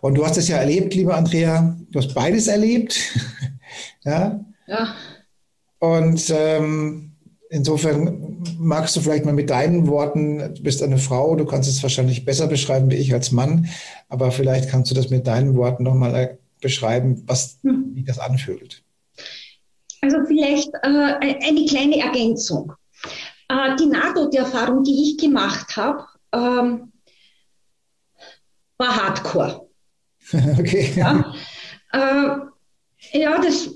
Und 0.00 0.14
du 0.14 0.24
hast 0.26 0.36
es 0.36 0.48
ja 0.48 0.56
erlebt, 0.56 0.94
liebe 0.94 1.14
Andrea, 1.14 1.76
du 1.90 1.98
hast 1.98 2.14
beides 2.14 2.48
erlebt. 2.48 2.98
ja. 4.04 4.44
Ja. 4.66 4.94
Und 5.78 6.30
ähm, 6.30 7.12
insofern 7.50 8.42
magst 8.58 8.96
du 8.96 9.00
vielleicht 9.00 9.24
mal 9.24 9.34
mit 9.34 9.50
deinen 9.50 9.86
Worten, 9.86 10.54
du 10.54 10.62
bist 10.62 10.82
eine 10.82 10.98
Frau, 10.98 11.36
du 11.36 11.44
kannst 11.44 11.68
es 11.68 11.82
wahrscheinlich 11.82 12.24
besser 12.24 12.46
beschreiben 12.46 12.90
wie 12.90 12.96
ich 12.96 13.12
als 13.12 13.32
Mann, 13.32 13.68
aber 14.08 14.30
vielleicht 14.30 14.70
kannst 14.70 14.90
du 14.90 14.94
das 14.94 15.10
mit 15.10 15.26
deinen 15.26 15.56
Worten 15.56 15.82
nochmal 15.82 16.14
äh, 16.14 16.36
beschreiben, 16.60 17.22
was, 17.26 17.58
hm. 17.62 17.90
wie 17.94 18.04
das 18.04 18.18
anfühlt. 18.18 18.82
Also 20.00 20.18
vielleicht 20.26 20.70
äh, 20.82 20.88
eine 20.88 21.64
kleine 21.68 21.98
Ergänzung. 22.00 22.72
Äh, 23.48 23.76
die 23.76 23.86
Nahtoderfahrung, 23.86 24.82
die 24.82 25.02
ich 25.02 25.18
gemacht 25.18 25.76
habe, 25.76 26.04
ähm, 26.32 26.91
war 28.82 28.96
Hardcore. 28.96 29.68
okay. 30.58 30.92
Ja, 30.96 31.34
äh, 31.92 33.18
ja 33.18 33.40
das, 33.40 33.70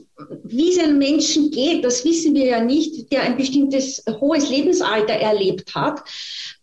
wie 0.44 0.72
es 0.72 0.78
einem 0.78 0.98
Menschen 0.98 1.50
geht, 1.50 1.84
das 1.84 2.04
wissen 2.04 2.34
wir 2.34 2.46
ja 2.46 2.60
nicht, 2.62 3.10
der 3.12 3.22
ein 3.22 3.36
bestimmtes 3.36 4.02
hohes 4.20 4.50
Lebensalter 4.50 5.14
erlebt 5.14 5.74
hat. 5.74 6.02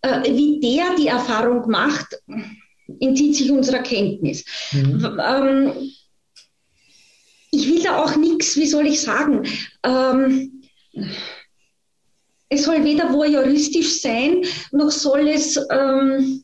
Äh, 0.01 0.23
wie 0.33 0.59
der 0.59 0.95
die 0.97 1.07
Erfahrung 1.07 1.69
macht, 1.69 2.19
entzieht 2.99 3.35
sich 3.35 3.51
unserer 3.51 3.79
Kenntnis. 3.79 4.45
Mhm. 4.71 5.19
Ähm, 5.25 5.73
ich 7.51 7.69
will 7.69 7.83
da 7.83 8.03
auch 8.03 8.15
nichts, 8.15 8.57
wie 8.57 8.67
soll 8.67 8.87
ich 8.87 8.99
sagen, 9.01 9.47
ähm, 9.83 10.63
es 12.49 12.63
soll 12.63 12.83
weder 12.83 13.11
voyeuristisch 13.11 14.01
sein, 14.01 14.43
noch 14.71 14.91
soll 14.91 15.27
es 15.27 15.59
ähm, 15.71 16.42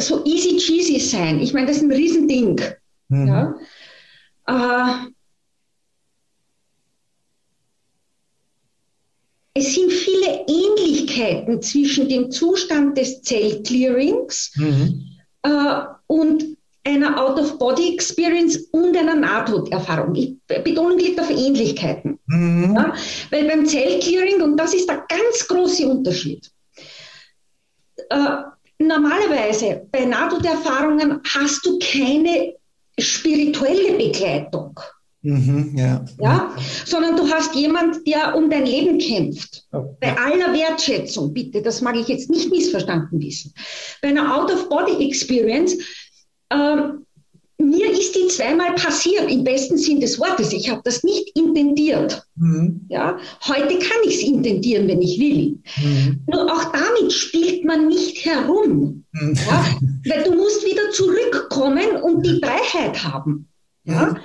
so 0.00 0.24
easy 0.24 0.56
cheesy 0.56 0.98
sein. 1.00 1.40
Ich 1.40 1.52
meine, 1.52 1.66
das 1.66 1.76
ist 1.76 1.82
ein 1.82 1.92
Riesending. 1.92 2.60
Mhm. 3.08 3.26
Ja? 3.26 3.54
Äh, 4.46 5.10
es 9.54 9.74
sind 9.74 9.92
viele 9.92 10.46
Ähnlichkeiten 10.46 11.60
zwischen 11.62 12.08
dem 12.08 12.30
Zustand 12.30 12.96
des 12.96 13.22
Zellclearings 13.22 14.52
mhm. 14.56 15.18
äh, 15.42 15.82
und 16.06 16.56
einer 16.84 17.20
Out-of-Body-Experience 17.20 18.68
und 18.72 18.96
einer 18.96 19.14
Nahtoderfahrung. 19.14 20.14
Ich 20.14 20.36
betone 20.46 20.96
liegt 20.96 21.20
auf 21.20 21.30
Ähnlichkeiten. 21.30 22.18
Mhm. 22.26 22.74
Ja? 22.74 22.94
Weil 23.30 23.48
beim 23.48 23.66
Zellclearing, 23.66 24.40
und 24.40 24.56
das 24.56 24.74
ist 24.74 24.88
der 24.88 25.04
ganz 25.08 25.46
große 25.46 25.86
Unterschied, 25.86 26.50
äh, 28.08 28.36
normalerweise 28.80 29.86
bei 29.92 30.04
Nahtoderfahrungen 30.04 31.20
hast 31.34 31.64
du 31.64 31.78
keine 31.78 32.54
spirituelle 32.98 33.96
Begleitung. 33.96 34.78
Mhm, 35.22 35.76
ja. 35.76 36.02
ja. 36.18 36.56
Sondern 36.86 37.16
du 37.16 37.30
hast 37.30 37.54
jemand, 37.54 38.06
der 38.06 38.34
um 38.34 38.48
dein 38.48 38.64
Leben 38.64 38.98
kämpft. 38.98 39.64
Oh, 39.72 39.94
Bei 40.00 40.16
aller 40.16 40.52
Wertschätzung, 40.54 41.34
bitte, 41.34 41.60
das 41.60 41.82
mag 41.82 41.96
ich 41.96 42.08
jetzt 42.08 42.30
nicht 42.30 42.50
missverstanden 42.50 43.20
wissen. 43.20 43.52
Bei 44.00 44.08
einer 44.08 44.34
Out-of-Body-Experience 44.34 45.76
ähm, 46.50 47.04
mir 47.60 47.90
ist 47.90 48.14
die 48.14 48.28
zweimal 48.28 48.74
passiert, 48.74 49.30
im 49.30 49.44
besten 49.44 49.76
Sinn 49.76 50.00
des 50.00 50.18
Wortes. 50.18 50.52
Ich 50.52 50.70
habe 50.70 50.80
das 50.84 51.02
nicht 51.04 51.36
intendiert. 51.36 52.22
Mhm. 52.36 52.86
Ja, 52.88 53.18
heute 53.46 53.78
kann 53.78 53.98
ich 54.04 54.16
es 54.16 54.22
intendieren, 54.22 54.88
wenn 54.88 55.02
ich 55.02 55.20
will. 55.20 55.58
Mhm. 55.82 56.20
Nur 56.26 56.52
auch 56.52 56.72
damit 56.72 57.12
spielt 57.12 57.64
man 57.64 57.88
nicht 57.88 58.24
herum. 58.24 59.04
Mhm. 59.12 59.34
Ja, 59.34 59.64
weil 60.06 60.24
du 60.24 60.34
musst 60.34 60.64
wieder 60.64 60.90
zurückkommen 60.92 62.02
und 62.02 62.24
die 62.24 62.40
Freiheit 62.42 63.02
haben. 63.04 63.48
Ja? 63.84 64.06
Mhm. 64.06 64.16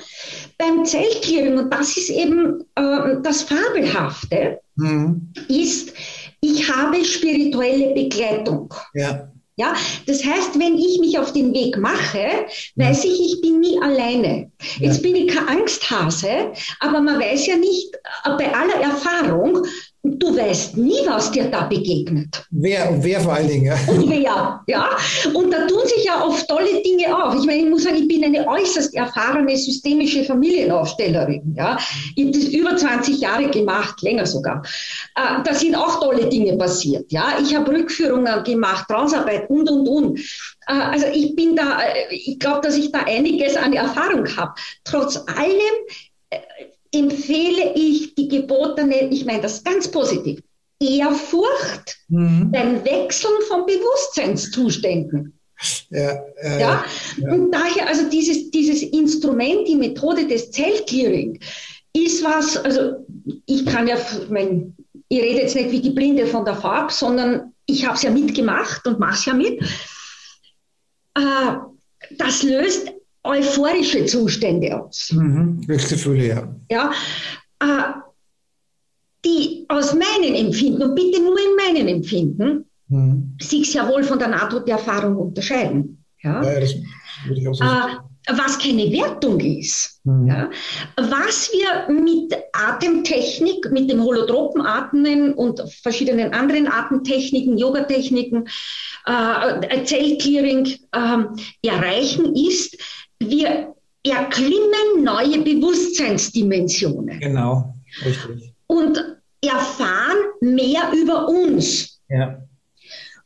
Beim 0.57 0.85
Zellclearing, 0.85 1.57
und 1.57 1.73
das 1.73 1.97
ist 1.97 2.09
eben 2.09 2.61
äh, 2.75 3.21
das 3.21 3.43
Fabelhafte, 3.43 4.59
mhm. 4.75 5.33
ist, 5.49 5.93
ich 6.41 6.69
habe 6.69 7.03
spirituelle 7.03 7.93
Begleitung. 7.93 8.73
Ja. 8.93 9.29
Ja, 9.57 9.73
das 10.05 10.25
heißt, 10.25 10.59
wenn 10.59 10.77
ich 10.77 10.99
mich 10.99 11.17
auf 11.17 11.31
den 11.31 11.53
Weg 11.53 11.77
mache, 11.77 12.45
weiß 12.75 13.05
ich, 13.05 13.19
ich 13.21 13.41
bin 13.41 13.61
nie 13.61 13.79
alleine. 13.81 14.51
Ja. 14.79 14.87
Jetzt 14.87 15.01
bin 15.01 15.15
ich 15.15 15.33
kein 15.33 15.47
Angsthase, 15.47 16.51
aber 16.81 16.99
man 16.99 17.19
weiß 17.19 17.47
ja 17.47 17.55
nicht, 17.55 17.95
äh, 18.25 18.31
bei 18.37 18.53
aller 18.53 18.81
Erfahrung, 18.81 19.65
Du 20.07 20.37
weißt 20.37 20.77
nie, 20.77 20.99
was 21.07 21.31
dir 21.31 21.45
da 21.45 21.65
begegnet. 21.65 22.45
Wer 22.51 22.91
und 22.91 23.03
wer 23.03 23.19
vor 23.19 23.33
allen 23.33 23.47
Dingen. 23.47 23.65
Ja. 23.65 23.77
Und 23.87 24.09
wer, 24.09 24.63
ja. 24.67 24.89
Und 25.33 25.51
da 25.51 25.65
tun 25.65 25.81
sich 25.85 26.05
ja 26.05 26.23
oft 26.23 26.47
tolle 26.47 26.81
Dinge 26.83 27.15
auf. 27.15 27.33
Ich 27.35 27.45
meine, 27.45 27.63
ich 27.63 27.69
muss 27.69 27.83
sagen, 27.83 27.95
ich 27.95 28.07
bin 28.07 28.23
eine 28.23 28.47
äußerst 28.47 28.93
erfahrene 28.93 29.57
systemische 29.57 30.23
Familienaufstellerin. 30.23 31.55
Ja. 31.57 31.77
Ich 32.15 32.23
habe 32.23 32.37
das 32.37 32.49
über 32.49 32.77
20 32.77 33.19
Jahre 33.19 33.49
gemacht, 33.49 34.01
länger 34.03 34.27
sogar. 34.27 34.63
Äh, 35.15 35.41
da 35.43 35.53
sind 35.53 35.75
auch 35.75 35.99
tolle 35.99 36.27
Dinge 36.27 36.55
passiert. 36.55 37.11
Ja. 37.11 37.37
Ich 37.41 37.55
habe 37.55 37.71
Rückführungen 37.71 38.43
gemacht, 38.43 38.85
Hausarbeit 38.91 39.49
und, 39.49 39.69
und, 39.69 39.87
und. 39.87 40.19
Äh, 40.67 40.73
also 40.73 41.07
ich 41.11 41.35
bin 41.35 41.55
da, 41.55 41.79
äh, 41.81 42.13
ich 42.13 42.37
glaube, 42.37 42.61
dass 42.61 42.77
ich 42.77 42.91
da 42.91 42.99
einiges 43.07 43.57
an 43.57 43.73
Erfahrung 43.73 44.27
habe. 44.37 44.53
Trotz 44.83 45.17
allem 45.17 45.75
empfehle 46.95 47.73
ich 47.75 48.15
die 48.15 48.27
gebotene, 48.27 49.09
ich 49.09 49.25
meine 49.25 49.41
das 49.41 49.63
ganz 49.63 49.89
positiv, 49.89 50.41
Ehrfurcht 50.81 51.97
mhm. 52.09 52.51
beim 52.51 52.83
Wechseln 52.83 53.33
von 53.47 53.65
Bewusstseinszuständen. 53.65 55.39
Ja, 55.89 56.11
äh, 56.41 56.59
ja, 56.59 56.85
ja, 57.17 57.31
Und 57.31 57.51
daher, 57.51 57.87
also 57.87 58.09
dieses, 58.09 58.51
dieses 58.51 58.83
Instrument, 58.83 59.67
die 59.67 59.75
Methode 59.75 60.27
des 60.27 60.51
Zellclearing, 60.51 61.39
ist 61.93 62.23
was, 62.23 62.57
also 62.57 63.05
ich 63.45 63.65
kann 63.65 63.87
ja, 63.87 63.95
ich 63.95 64.29
mein, 64.29 64.75
ich 65.07 65.21
rede 65.21 65.41
jetzt 65.41 65.55
nicht 65.55 65.71
wie 65.71 65.79
die 65.79 65.91
Blinde 65.91 66.27
von 66.27 66.43
der 66.43 66.55
Farbe, 66.55 66.91
sondern 66.91 67.53
ich 67.65 67.85
habe 67.85 67.95
es 67.95 68.03
ja 68.03 68.11
mitgemacht 68.11 68.85
und 68.85 68.99
mache 68.99 69.13
es 69.13 69.25
ja 69.25 69.33
mit. 69.33 69.61
Äh, 71.15 71.55
das 72.17 72.43
löst 72.43 72.91
euphorische 73.25 74.05
Zustände 74.05 74.79
aus. 74.79 75.11
Mhm, 75.11 75.61
Glücksgefühle, 75.65 76.27
ja. 76.27 76.55
Ja, 76.69 76.91
äh, 77.59 77.93
die 79.25 79.65
aus 79.67 79.93
meinem 79.93 80.35
Empfinden, 80.35 80.83
und 80.83 80.95
bitte 80.95 81.21
nur 81.21 81.37
in 81.37 81.55
meinem 81.55 81.87
Empfinden, 81.87 82.65
mhm. 82.87 83.35
sich 83.41 83.71
sehr 83.71 83.87
wohl 83.87 84.03
von 84.03 84.19
der 84.19 84.27
Nahtoderfahrung 84.29 85.15
unterscheiden. 85.17 86.03
Ja, 86.21 86.43
ja 86.43 86.59
das 86.59 86.75
würde 87.25 87.41
ich 87.41 87.47
auch 87.47 87.53
so 87.53 87.63
äh, 87.63 87.97
was 88.27 88.57
keine 88.57 88.91
Wertung 88.91 89.39
ist. 89.39 90.01
Mhm. 90.03 90.27
Ja, 90.27 90.49
was 90.97 91.51
wir 91.51 91.93
mit 91.93 92.33
Atemtechnik, 92.53 93.71
mit 93.71 93.89
dem 93.89 94.03
Holotropenatmen 94.03 95.33
und 95.33 95.61
verschiedenen 95.81 96.33
anderen 96.33 96.67
Atemtechniken, 96.67 97.57
Yogatechniken, 97.57 98.47
äh, 99.05 99.83
Zellclearing 99.83 100.65
äh, 100.65 101.67
erreichen, 101.67 102.35
ist, 102.35 102.77
wir 103.19 103.75
erklimmen 104.03 105.03
neue 105.03 105.39
Bewusstseinsdimensionen. 105.41 107.19
Genau, 107.19 107.75
richtig. 108.03 108.53
Und 108.67 108.99
erfahren 109.41 110.17
mehr 110.41 110.91
über 110.93 111.27
uns. 111.27 111.99
Ja. 112.09 112.41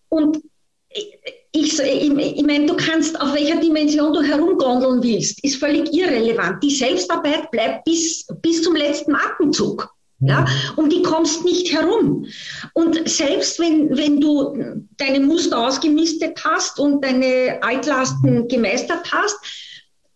Und 0.10 0.40
ich, 1.52 1.80
ich, 1.80 1.80
ich 1.80 2.44
meine, 2.44 2.66
du 2.66 2.76
kannst, 2.76 3.20
auf 3.20 3.34
welcher 3.34 3.60
Dimension 3.60 4.14
du 4.14 4.22
herumgondeln 4.22 5.02
willst, 5.02 5.44
ist 5.44 5.58
völlig 5.58 5.92
irrelevant. 5.94 6.64
Die 6.64 6.72
Selbstarbeit 6.72 7.50
bleibt 7.52 7.86
bis, 7.86 8.26
bis 8.42 8.62
zum 8.64 8.76
letzten 8.76 9.16
Atemzug. 9.16 9.90
Ja, 10.22 10.46
um 10.76 10.90
die 10.90 11.02
kommst 11.02 11.46
nicht 11.46 11.72
herum. 11.72 12.26
Und 12.74 13.08
selbst 13.08 13.58
wenn, 13.58 13.96
wenn 13.96 14.20
du 14.20 14.86
deine 14.98 15.22
Muster 15.22 15.58
ausgemistet 15.58 16.44
hast 16.44 16.78
und 16.78 17.02
deine 17.06 17.58
Altlasten 17.62 18.46
gemeistert 18.50 19.10
hast, 19.14 19.38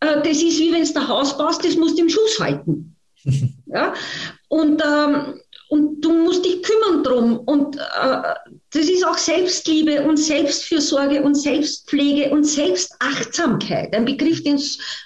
das 0.04 0.38
ist 0.42 0.60
wie 0.60 0.72
wenn 0.72 0.86
du 0.86 1.00
ein 1.00 1.08
Haus 1.08 1.38
baust, 1.38 1.64
das 1.64 1.76
musst 1.76 1.98
du 1.98 2.04
im 2.04 2.10
Schuss 2.10 2.40
halten. 2.40 2.96
ja? 3.66 3.94
Und, 4.50 4.82
ähm, 4.86 5.40
und 5.70 6.02
du 6.02 6.14
musst 6.14 6.46
dich 6.46 6.62
kümmern 6.62 7.04
drum. 7.04 7.40
Und 7.40 7.78
äh, 7.78 8.34
das 8.72 8.86
ist 8.90 9.06
auch 9.06 9.18
Selbstliebe 9.18 10.04
und 10.04 10.18
Selbstfürsorge 10.18 11.22
und 11.24 11.36
Selbstpflege 11.36 12.30
und 12.32 12.44
Selbstachtsamkeit. 12.44 13.96
Ein 13.96 14.06
Begriff, 14.06 14.42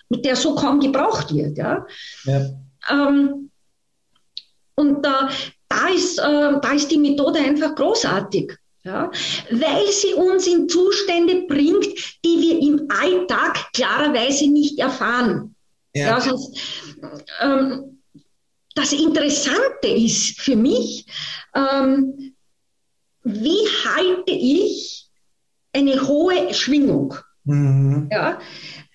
der 0.09 0.35
so 0.35 0.55
kaum 0.55 0.79
gebraucht 0.79 1.33
wird. 1.33 1.57
Ja? 1.57 1.85
ja. 2.25 2.49
Ähm, 2.89 3.49
und 4.75 5.05
äh, 5.05 5.09
da, 5.69 5.87
ist, 5.93 6.19
äh, 6.19 6.59
da 6.61 6.71
ist 6.73 6.91
die 6.91 6.97
Methode 6.97 7.39
einfach 7.39 7.75
großartig 7.75 8.53
ja, 8.87 9.11
weil 9.51 9.87
sie 9.91 10.13
uns 10.13 10.47
in 10.47 10.69
Zustände 10.69 11.45
bringt, 11.47 11.85
die 12.23 12.39
wir 12.39 12.59
im 12.59 12.87
Alltag 12.89 13.71
klarerweise 13.73 14.47
nicht 14.49 14.79
erfahren. 14.79 15.55
Ja. 15.93 16.07
ja 16.07 16.21
sonst, 16.21 16.57
ähm, 17.41 18.01
das 18.75 18.93
Interessante 18.93 19.87
ist 19.87 20.39
für 20.39 20.55
mich, 20.55 21.05
ähm, 21.53 22.33
wie 23.23 23.59
halte 23.85 24.31
ich 24.31 25.09
eine 25.73 26.07
hohe 26.07 26.53
Schwingung? 26.53 27.15
Mhm. 27.43 28.07
Ja, 28.11 28.39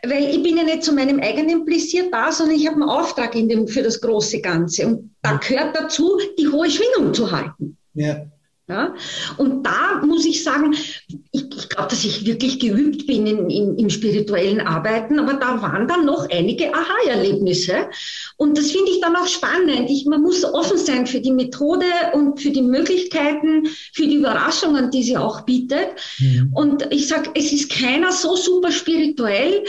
weil 0.04 0.24
ich 0.24 0.42
bin 0.42 0.56
ja 0.56 0.64
nicht 0.64 0.84
zu 0.84 0.92
meinem 0.94 1.20
eigenen 1.20 1.66
Pläsier 1.66 2.10
da, 2.10 2.32
sondern 2.32 2.56
ich 2.56 2.66
habe 2.66 2.76
einen 2.76 2.88
Auftrag 2.88 3.34
in 3.34 3.48
dem, 3.48 3.68
für 3.68 3.82
das 3.82 4.00
große 4.00 4.40
Ganze. 4.40 4.86
Und 4.86 5.14
da 5.20 5.36
gehört 5.36 5.76
dazu, 5.76 6.18
die 6.38 6.48
hohe 6.48 6.70
Schwingung 6.70 7.12
zu 7.12 7.30
halten. 7.30 7.76
Ja. 7.94 8.26
Ja? 8.68 8.94
Und 9.38 9.64
da 9.64 10.00
muss 10.06 10.24
ich 10.24 10.44
sagen, 10.44 10.72
ich, 10.72 11.18
ich 11.32 11.68
glaube, 11.68 11.88
dass 11.88 12.04
ich 12.04 12.24
wirklich 12.24 12.60
geübt 12.60 13.06
bin 13.06 13.26
in, 13.26 13.50
in, 13.50 13.76
im 13.76 13.90
spirituellen 13.90 14.60
Arbeiten, 14.60 15.18
aber 15.18 15.34
da 15.34 15.60
waren 15.60 15.88
dann 15.88 16.04
noch 16.04 16.28
einige 16.30 16.72
Aha-Erlebnisse. 16.72 17.88
Und 18.36 18.56
das 18.56 18.70
finde 18.70 18.92
ich 18.92 19.00
dann 19.00 19.16
auch 19.16 19.26
spannend. 19.26 19.90
Ich, 19.90 20.06
man 20.06 20.22
muss 20.22 20.44
offen 20.44 20.78
sein 20.78 21.06
für 21.08 21.20
die 21.20 21.32
Methode 21.32 21.86
und 22.12 22.40
für 22.40 22.50
die 22.50 22.62
Möglichkeiten, 22.62 23.66
für 23.92 24.06
die 24.06 24.16
Überraschungen, 24.16 24.90
die 24.92 25.02
sie 25.02 25.16
auch 25.16 25.40
bietet. 25.40 25.88
Mhm. 26.20 26.52
Und 26.54 26.86
ich 26.90 27.08
sage, 27.08 27.30
es 27.34 27.52
ist 27.52 27.70
keiner 27.70 28.12
so 28.12 28.36
super 28.36 28.70
spirituell, 28.70 29.64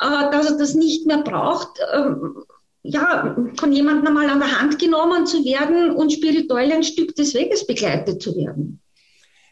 äh, 0.00 0.30
dass 0.30 0.50
er 0.50 0.56
das 0.56 0.74
nicht 0.74 1.06
mehr 1.06 1.22
braucht. 1.22 1.68
Ähm, 1.94 2.44
ja, 2.88 3.36
von 3.58 3.72
jemandem 3.72 4.14
mal 4.14 4.28
an 4.28 4.38
der 4.40 4.60
Hand 4.60 4.78
genommen 4.78 5.26
zu 5.26 5.44
werden 5.44 5.90
und 5.90 6.12
spirituell 6.12 6.72
ein 6.72 6.82
Stück 6.82 7.14
des 7.14 7.34
Weges 7.34 7.66
begleitet 7.66 8.22
zu 8.22 8.34
werden. 8.34 8.80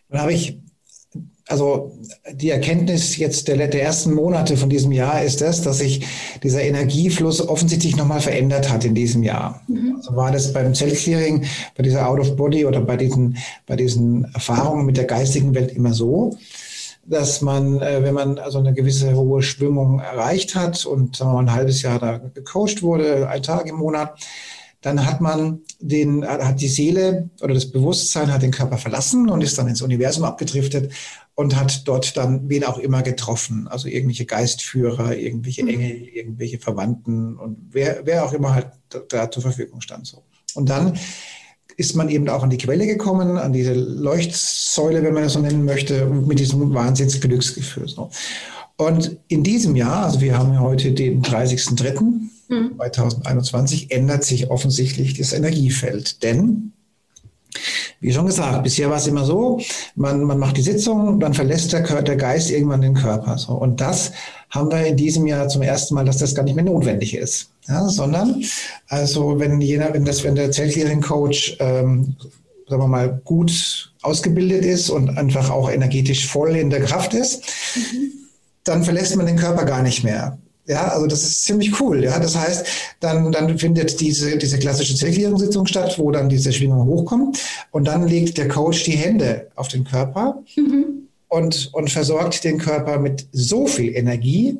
Dann 0.08 0.22
habe 0.22 0.32
ich, 0.32 0.58
also 1.48 1.98
die 2.32 2.50
Erkenntnis 2.50 3.16
jetzt 3.18 3.48
der, 3.48 3.68
der 3.68 3.82
ersten 3.82 4.14
Monate 4.14 4.56
von 4.56 4.70
diesem 4.70 4.90
Jahr 4.92 5.22
ist 5.22 5.42
das, 5.42 5.62
dass 5.62 5.78
sich 5.78 6.06
dieser 6.42 6.62
Energiefluss 6.62 7.46
offensichtlich 7.46 7.96
nochmal 7.96 8.20
verändert 8.20 8.70
hat 8.70 8.84
in 8.84 8.94
diesem 8.94 9.22
Jahr. 9.22 9.62
Mhm. 9.68 9.96
Also 9.96 10.16
war 10.16 10.32
das 10.32 10.52
beim 10.52 10.74
Zellclearing, 10.74 11.44
bei 11.76 11.82
dieser 11.82 12.08
Out-of-Body 12.08 12.64
oder 12.64 12.80
bei 12.80 12.96
diesen, 12.96 13.36
bei 13.66 13.76
diesen 13.76 14.24
Erfahrungen 14.32 14.86
mit 14.86 14.96
der 14.96 15.04
geistigen 15.04 15.54
Welt 15.54 15.72
immer 15.72 15.92
so, 15.92 16.36
dass 17.08 17.40
man, 17.40 17.80
äh, 17.80 18.02
wenn 18.02 18.14
man 18.14 18.38
also 18.38 18.58
eine 18.58 18.74
gewisse 18.74 19.14
hohe 19.14 19.42
Schwingung 19.42 20.00
erreicht 20.00 20.54
hat 20.54 20.84
und 20.86 21.16
sagen 21.16 21.30
wir 21.30 21.34
mal, 21.34 21.40
ein 21.40 21.52
halbes 21.52 21.82
Jahr 21.82 21.98
da 21.98 22.18
gecoacht 22.18 22.82
wurde, 22.82 23.28
ein 23.28 23.42
Tag 23.42 23.66
im 23.66 23.76
Monat, 23.76 24.18
dann 24.82 25.04
hat 25.04 25.20
man 25.20 25.60
den, 25.80 26.24
hat 26.26 26.60
die 26.60 26.68
Seele 26.68 27.30
oder 27.40 27.54
das 27.54 27.70
Bewusstsein 27.70 28.32
hat 28.32 28.42
den 28.42 28.52
Körper 28.52 28.78
verlassen 28.78 29.28
und 29.28 29.40
ist 29.40 29.58
dann 29.58 29.68
ins 29.68 29.82
Universum 29.82 30.24
abgedriftet 30.24 30.92
und 31.34 31.56
hat 31.56 31.86
dort 31.88 32.16
dann 32.16 32.48
wen 32.48 32.64
auch 32.64 32.78
immer 32.78 33.02
getroffen, 33.02 33.66
also 33.68 33.88
irgendwelche 33.88 34.26
Geistführer, 34.26 35.16
irgendwelche 35.16 35.62
mhm. 35.62 35.68
Engel, 35.68 35.90
irgendwelche 36.08 36.58
Verwandten 36.58 37.36
und 37.36 37.58
wer, 37.70 38.02
wer 38.04 38.24
auch 38.24 38.32
immer 38.32 38.54
halt 38.54 38.68
da 39.08 39.30
zur 39.30 39.42
Verfügung 39.42 39.80
stand 39.80 40.06
so. 40.06 40.22
Und 40.54 40.68
dann 40.68 40.98
ist 41.76 41.94
man 41.94 42.08
eben 42.08 42.28
auch 42.28 42.42
an 42.42 42.50
die 42.50 42.58
Quelle 42.58 42.86
gekommen, 42.86 43.36
an 43.36 43.52
diese 43.52 43.74
Leuchtsäule, 43.74 45.02
wenn 45.02 45.14
man 45.14 45.24
das 45.24 45.34
so 45.34 45.40
nennen 45.40 45.64
möchte, 45.64 46.06
mit 46.06 46.38
diesem 46.38 46.72
Wahnsinnsglücksgefühl. 46.72 47.88
So. 47.88 48.10
Und 48.76 49.16
in 49.28 49.42
diesem 49.42 49.74
Jahr, 49.76 50.06
also 50.06 50.20
wir 50.20 50.38
haben 50.38 50.52
ja 50.52 50.60
heute 50.60 50.92
den 50.92 51.22
30.03.2021, 51.22 53.84
mhm. 53.84 53.90
ändert 53.90 54.24
sich 54.24 54.50
offensichtlich 54.50 55.14
das 55.14 55.32
Energiefeld. 55.32 56.22
Denn 56.22 56.72
wie 58.00 58.12
schon 58.12 58.26
gesagt, 58.26 58.62
bisher 58.62 58.90
war 58.90 58.98
es 58.98 59.06
immer 59.06 59.24
so, 59.24 59.58
man, 59.94 60.22
man 60.22 60.38
macht 60.38 60.56
die 60.56 60.62
Sitzung, 60.62 61.18
dann 61.18 61.34
verlässt 61.34 61.72
der, 61.72 61.82
der 62.02 62.16
Geist 62.16 62.50
irgendwann 62.50 62.82
den 62.82 62.94
Körper. 62.94 63.38
So. 63.38 63.52
Und 63.52 63.80
das 63.80 64.12
haben 64.50 64.70
wir 64.70 64.86
in 64.86 64.96
diesem 64.96 65.26
Jahr 65.26 65.48
zum 65.48 65.62
ersten 65.62 65.94
Mal, 65.94 66.04
dass 66.04 66.18
das 66.18 66.34
gar 66.34 66.42
nicht 66.42 66.54
mehr 66.54 66.64
notwendig 66.64 67.16
ist. 67.16 67.50
Ja, 67.68 67.88
sondern, 67.88 68.44
also 68.88 69.38
wenn 69.40 69.60
jeder, 69.60 69.92
wenn 69.92 70.04
das, 70.04 70.22
wenn 70.22 70.34
der 70.34 70.52
Zellclearing-Coach, 70.52 71.56
ähm, 71.60 72.16
sagen 72.68 72.82
wir 72.82 72.88
mal, 72.88 73.20
gut 73.24 73.92
ausgebildet 74.02 74.64
ist 74.64 74.90
und 74.90 75.16
einfach 75.16 75.50
auch 75.50 75.70
energetisch 75.70 76.26
voll 76.26 76.54
in 76.56 76.70
der 76.70 76.82
Kraft 76.82 77.14
ist, 77.14 77.42
mhm. 77.76 78.12
dann 78.64 78.84
verlässt 78.84 79.16
man 79.16 79.26
den 79.26 79.36
Körper 79.36 79.64
gar 79.64 79.82
nicht 79.82 80.04
mehr. 80.04 80.38
Ja, 80.66 80.88
also 80.88 81.06
das 81.06 81.22
ist 81.22 81.44
ziemlich 81.44 81.80
cool. 81.80 82.02
Ja, 82.02 82.18
das 82.18 82.36
heißt, 82.36 82.66
dann, 83.00 83.30
dann 83.30 83.56
findet 83.58 84.00
diese, 84.00 84.36
diese 84.36 84.58
klassische 84.58 84.96
Zellklärungssitzung 84.96 85.66
statt, 85.66 85.98
wo 85.98 86.10
dann 86.10 86.28
diese 86.28 86.52
Schwingung 86.52 86.86
hochkommt. 86.86 87.38
Und 87.70 87.86
dann 87.86 88.08
legt 88.08 88.36
der 88.36 88.48
Coach 88.48 88.82
die 88.84 88.96
Hände 88.96 89.48
auf 89.54 89.68
den 89.68 89.84
Körper 89.84 90.42
mhm. 90.56 91.08
und, 91.28 91.70
und 91.72 91.90
versorgt 91.90 92.42
den 92.42 92.58
Körper 92.58 92.98
mit 92.98 93.26
so 93.32 93.66
viel 93.66 93.94
Energie, 93.94 94.58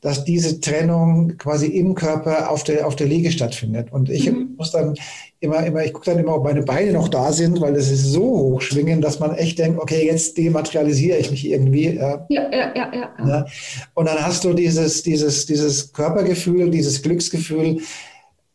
dass 0.00 0.24
diese 0.24 0.60
Trennung 0.60 1.36
quasi 1.36 1.66
im 1.66 1.94
Körper 1.94 2.50
auf 2.50 2.64
der, 2.64 2.86
auf 2.86 2.96
der 2.96 3.06
Liege 3.06 3.30
stattfindet. 3.30 3.92
Und 3.92 4.08
ich 4.08 4.30
mhm. 4.30 4.54
muss 4.56 4.70
dann 4.70 4.94
immer, 5.40 5.64
immer, 5.64 5.84
ich 5.84 5.92
gucke 5.92 6.06
dann 6.06 6.18
immer, 6.18 6.36
ob 6.36 6.44
meine 6.44 6.62
Beine 6.62 6.92
noch 6.92 7.08
da 7.08 7.32
sind, 7.32 7.60
weil 7.60 7.74
das 7.74 7.90
ist 7.90 8.04
so 8.04 8.22
hochschwingend, 8.22 9.04
dass 9.04 9.20
man 9.20 9.34
echt 9.34 9.58
denkt, 9.58 9.78
okay, 9.80 10.06
jetzt 10.06 10.38
dematerialisiere 10.38 11.18
ich 11.18 11.30
mich 11.30 11.46
irgendwie. 11.46 11.96
Ja, 11.96 12.26
ja, 12.28 12.50
ja, 12.50 12.72
ja. 12.74 12.92
ja. 12.94 13.28
ja. 13.28 13.46
Und 13.94 14.06
dann 14.06 14.24
hast 14.24 14.44
du 14.44 14.54
dieses, 14.54 15.02
dieses, 15.02 15.46
dieses 15.46 15.92
Körpergefühl, 15.92 16.70
dieses 16.70 17.02
Glücksgefühl, 17.02 17.80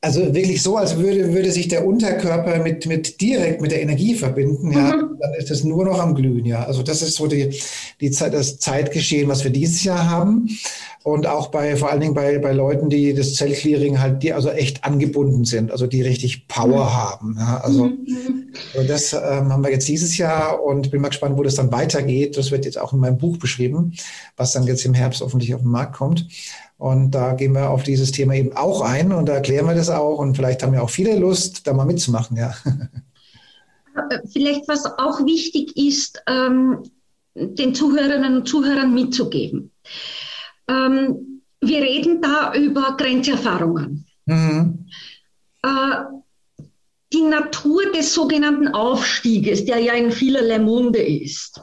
also 0.05 0.35
wirklich 0.35 0.61
so, 0.61 0.77
als 0.77 0.97
würde, 0.97 1.33
würde 1.33 1.51
sich 1.51 1.67
der 1.67 1.83
Unterkörper 1.83 2.59
mit, 2.59 2.85
mit 2.85 3.19
direkt 3.21 3.59
mit 3.59 3.71
der 3.71 3.81
Energie 3.81 4.13
verbinden, 4.13 4.71
ja, 4.71 4.95
mhm. 4.95 5.17
dann 5.19 5.33
ist 5.33 5.49
es 5.49 5.63
nur 5.63 5.83
noch 5.83 5.99
am 5.99 6.13
Glühen, 6.13 6.45
ja. 6.45 6.63
Also 6.63 6.83
das 6.83 7.01
ist 7.01 7.15
so 7.15 7.25
die, 7.25 7.59
die 7.99 8.11
Zeit, 8.11 8.35
das 8.35 8.59
Zeitgeschehen, 8.59 9.27
was 9.27 9.43
wir 9.43 9.49
dieses 9.49 9.83
Jahr 9.83 10.07
haben. 10.07 10.47
Und 11.01 11.25
auch 11.25 11.47
bei, 11.47 11.75
vor 11.75 11.89
allen 11.89 12.01
Dingen 12.01 12.13
bei, 12.13 12.37
bei 12.37 12.51
Leuten, 12.51 12.87
die 12.89 13.15
das 13.15 13.33
Zellclearing 13.33 13.99
halt, 13.99 14.21
die 14.21 14.31
also 14.31 14.49
echt 14.49 14.83
angebunden 14.83 15.43
sind, 15.43 15.71
also 15.71 15.87
die 15.87 16.03
richtig 16.03 16.47
Power 16.47 16.85
mhm. 16.85 16.93
haben. 16.93 17.35
Ja. 17.39 17.61
Also 17.63 17.85
mhm. 17.85 18.53
das 18.87 19.13
ähm, 19.13 19.51
haben 19.51 19.63
wir 19.63 19.71
jetzt 19.71 19.87
dieses 19.87 20.17
Jahr 20.17 20.63
und 20.63 20.91
bin 20.91 21.01
mal 21.01 21.09
gespannt, 21.09 21.35
wo 21.35 21.41
das 21.41 21.55
dann 21.55 21.71
weitergeht. 21.71 22.37
Das 22.37 22.51
wird 22.51 22.65
jetzt 22.65 22.79
auch 22.79 22.93
in 22.93 22.99
meinem 22.99 23.17
Buch 23.17 23.37
beschrieben, 23.37 23.93
was 24.37 24.51
dann 24.51 24.67
jetzt 24.67 24.85
im 24.85 24.93
Herbst 24.93 25.21
hoffentlich 25.21 25.55
auf 25.55 25.61
den 25.61 25.71
Markt 25.71 25.95
kommt. 25.95 26.27
Und 26.77 27.11
da 27.11 27.33
gehen 27.33 27.53
wir 27.53 27.69
auf 27.69 27.83
dieses 27.83 28.11
Thema 28.11 28.35
eben 28.35 28.55
auch 28.55 28.81
ein 28.81 29.13
und 29.13 29.27
da 29.27 29.35
erklären 29.35 29.65
wir 29.65 29.75
das 29.75 29.89
auch. 29.89 30.19
Und 30.19 30.35
vielleicht 30.35 30.61
haben 30.61 30.73
ja 30.73 30.81
auch 30.81 30.89
viele 30.89 31.17
Lust, 31.17 31.65
da 31.67 31.73
mal 31.73 31.85
mitzumachen, 31.85 32.37
ja. 32.37 32.53
Äh, 34.09 34.19
vielleicht, 34.27 34.67
was 34.67 34.85
auch 34.85 35.25
wichtig 35.25 35.77
ist, 35.77 36.21
ähm, 36.27 36.83
den 37.33 37.73
Zuhörerinnen 37.73 38.39
und 38.39 38.45
Zuhörern 38.45 38.93
mitzugeben. 38.93 39.71
Ähm, 40.67 41.41
wir 41.61 41.81
reden 41.81 42.21
da 42.21 42.53
über 42.55 42.97
Grenzerfahrungen. 42.97 44.05
Mhm. 44.25 44.85
Äh, 45.63 45.95
die 47.13 47.21
Natur 47.21 47.89
des 47.93 48.13
sogenannten 48.13 48.67
Aufstieges, 48.67 49.63
der 49.63 49.79
ja 49.79 49.93
in 49.93 50.11
vielerlei 50.11 50.59
Munde 50.59 51.01
ist, 51.01 51.61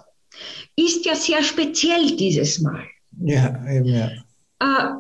ist 0.75 1.05
ja 1.05 1.15
sehr 1.15 1.43
speziell 1.43 2.17
dieses 2.17 2.61
Mal. 2.61 2.87
Ja, 3.21 3.63
eben, 3.69 3.85
ja 3.85 4.09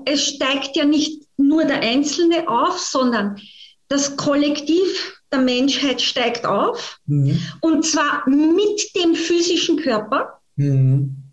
es 0.04 0.28
steigt 0.28 0.76
ja 0.76 0.84
nicht 0.84 1.22
nur 1.36 1.64
der 1.64 1.80
Einzelne 1.80 2.48
auf, 2.48 2.78
sondern 2.78 3.40
das 3.88 4.16
Kollektiv 4.16 5.20
der 5.30 5.40
Menschheit 5.40 6.00
steigt 6.00 6.46
auf. 6.46 6.98
Mhm. 7.06 7.40
Und 7.60 7.84
zwar 7.84 8.28
mit 8.28 8.94
dem 8.96 9.14
physischen 9.14 9.78
Körper 9.78 10.40
mhm. 10.56 11.30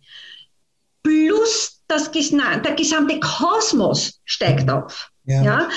plus 1.04 1.82
das, 1.88 2.12
der 2.12 2.74
gesamte 2.76 3.20
Kosmos 3.20 4.20
steigt 4.26 4.70
auf. 4.70 5.10
Ja. 5.24 5.44
ja? 5.44 5.70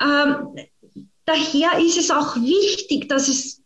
Ähm, 0.00 0.56
daher 1.24 1.84
ist 1.84 1.98
es 1.98 2.10
auch 2.10 2.36
wichtig, 2.36 3.08
dass 3.08 3.28
es 3.28 3.62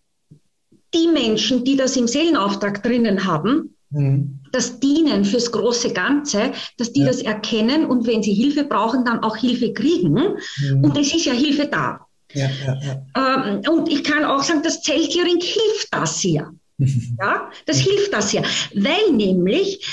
die 0.94 1.08
Menschen, 1.08 1.64
die 1.64 1.76
das 1.76 1.96
im 1.96 2.06
Seelenauftrag 2.06 2.82
drinnen 2.82 3.24
haben, 3.24 3.76
mhm 3.90 4.43
das 4.54 4.78
Dienen 4.80 5.24
fürs 5.24 5.50
große 5.50 5.92
Ganze, 5.92 6.52
dass 6.78 6.92
die 6.92 7.00
ja. 7.00 7.06
das 7.06 7.22
erkennen 7.22 7.86
und 7.86 8.06
wenn 8.06 8.22
sie 8.22 8.32
Hilfe 8.32 8.64
brauchen, 8.64 9.04
dann 9.04 9.22
auch 9.22 9.36
Hilfe 9.36 9.72
kriegen. 9.72 10.12
Mhm. 10.12 10.84
Und 10.84 10.96
es 10.96 11.14
ist 11.14 11.26
ja 11.26 11.32
Hilfe 11.32 11.66
da. 11.66 12.06
Ja, 12.32 12.50
ja, 12.66 13.46
ähm, 13.46 13.62
und 13.70 13.88
ich 13.88 14.02
kann 14.02 14.24
auch 14.24 14.42
sagen, 14.42 14.62
das 14.62 14.82
Zellclearing 14.82 15.40
hilft 15.40 15.88
das 15.92 16.20
sehr. 16.20 16.52
ja, 16.78 17.50
das 17.66 17.78
hilft 17.78 18.12
das 18.12 18.30
sehr, 18.30 18.42
weil 18.74 19.12
nämlich 19.12 19.86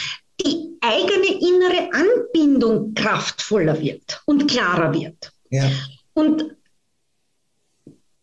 die 0.43 0.71
eigene 0.81 1.39
innere 1.39 1.89
Anbindung 1.93 2.93
kraftvoller 2.95 3.79
wird 3.79 4.21
und 4.25 4.49
klarer 4.49 4.91
wird. 4.93 5.31
Ja. 5.51 5.69
Und 6.13 6.55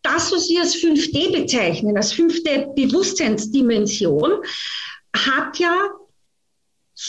das, 0.01 0.31
was 0.31 0.49
wir 0.49 0.61
als 0.61 0.75
5D 0.75 1.31
bezeichnen, 1.31 1.95
als 1.95 2.11
fünfte 2.11 2.67
Bewusstseinsdimension, 2.75 4.31
hat 5.13 5.59
ja 5.59 5.89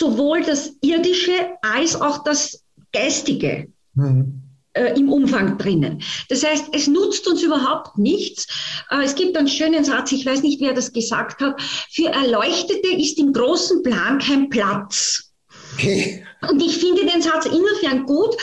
sowohl 0.01 0.43
das 0.43 0.73
Irdische 0.81 1.33
als 1.63 2.01
auch 2.01 2.25
das 2.25 2.65
Geistige 2.93 3.69
mhm. 3.95 4.43
äh, 4.73 4.99
im 4.99 5.13
Umfang 5.13 5.59
drinnen. 5.59 6.03
Das 6.29 6.45
heißt, 6.45 6.71
es 6.73 6.89
nutzt 6.89 7.29
uns 7.29 7.43
überhaupt 7.43 7.99
nichts. 7.99 8.49
Äh, 8.91 9.05
es 9.05 9.15
gibt 9.15 9.37
einen 9.37 9.49
schönen 9.49 9.85
Satz, 9.85 10.11
ich 10.13 10.27
weiß 10.27 10.43
nicht, 10.43 10.61
wer 10.61 10.73
das 10.73 10.93
gesagt 10.93 11.41
hat, 11.41 11.61
für 11.91 12.09
Erleuchtete 12.09 12.89
ist 12.89 13.19
im 13.19 13.33
großen 13.33 13.83
Plan 13.83 14.19
kein 14.19 14.49
Platz. 14.49 15.31
Okay. 15.75 16.25
Und 16.51 16.61
ich 16.63 16.79
finde 16.79 17.07
den 17.07 17.23
Satz 17.23 17.45
insofern 17.45 18.07
gut 18.07 18.35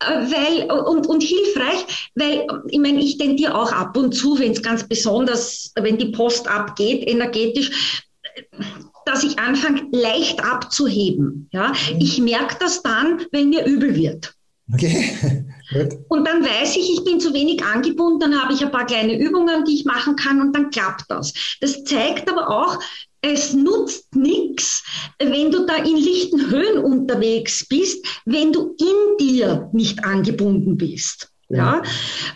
äh, 0.00 0.06
weil, 0.06 0.70
und, 0.70 1.06
und 1.06 1.22
hilfreich, 1.22 2.10
weil 2.14 2.46
ich 2.68 2.78
meine, 2.78 3.00
ich 3.00 3.18
tendiere 3.18 3.54
auch 3.54 3.70
ab 3.70 3.96
und 3.96 4.12
zu, 4.12 4.38
wenn 4.38 4.52
es 4.52 4.62
ganz 4.62 4.88
besonders, 4.88 5.72
wenn 5.76 5.98
die 5.98 6.10
Post 6.10 6.48
abgeht, 6.48 7.06
energetisch, 7.06 8.02
dass 9.06 9.24
ich 9.24 9.38
anfange, 9.38 9.86
leicht 9.92 10.44
abzuheben. 10.44 11.48
Ja? 11.52 11.72
Ich 11.98 12.20
merke 12.20 12.56
das 12.60 12.82
dann, 12.82 13.22
wenn 13.30 13.50
mir 13.50 13.64
übel 13.64 13.94
wird. 13.94 14.34
Okay. 14.72 15.44
und 16.08 16.26
dann 16.26 16.44
weiß 16.44 16.76
ich, 16.76 16.92
ich 16.92 17.04
bin 17.04 17.20
zu 17.20 17.34
wenig 17.34 17.62
angebunden, 17.64 18.20
dann 18.20 18.40
habe 18.40 18.52
ich 18.52 18.64
ein 18.64 18.70
paar 18.70 18.86
kleine 18.86 19.18
Übungen, 19.18 19.64
die 19.64 19.74
ich 19.74 19.84
machen 19.84 20.16
kann 20.16 20.40
und 20.40 20.54
dann 20.54 20.70
klappt 20.70 21.04
das. 21.08 21.32
Das 21.60 21.84
zeigt 21.84 22.30
aber 22.30 22.48
auch, 22.48 22.78
es 23.20 23.52
nutzt 23.52 24.14
nichts, 24.14 24.82
wenn 25.18 25.50
du 25.50 25.64
da 25.66 25.76
in 25.76 25.96
lichten 25.96 26.50
Höhen 26.50 26.78
unterwegs 26.78 27.66
bist, 27.68 28.04
wenn 28.24 28.52
du 28.52 28.74
in 28.78 29.16
dir 29.18 29.68
nicht 29.72 30.04
angebunden 30.04 30.76
bist. 30.76 31.28
Ja. 31.48 31.82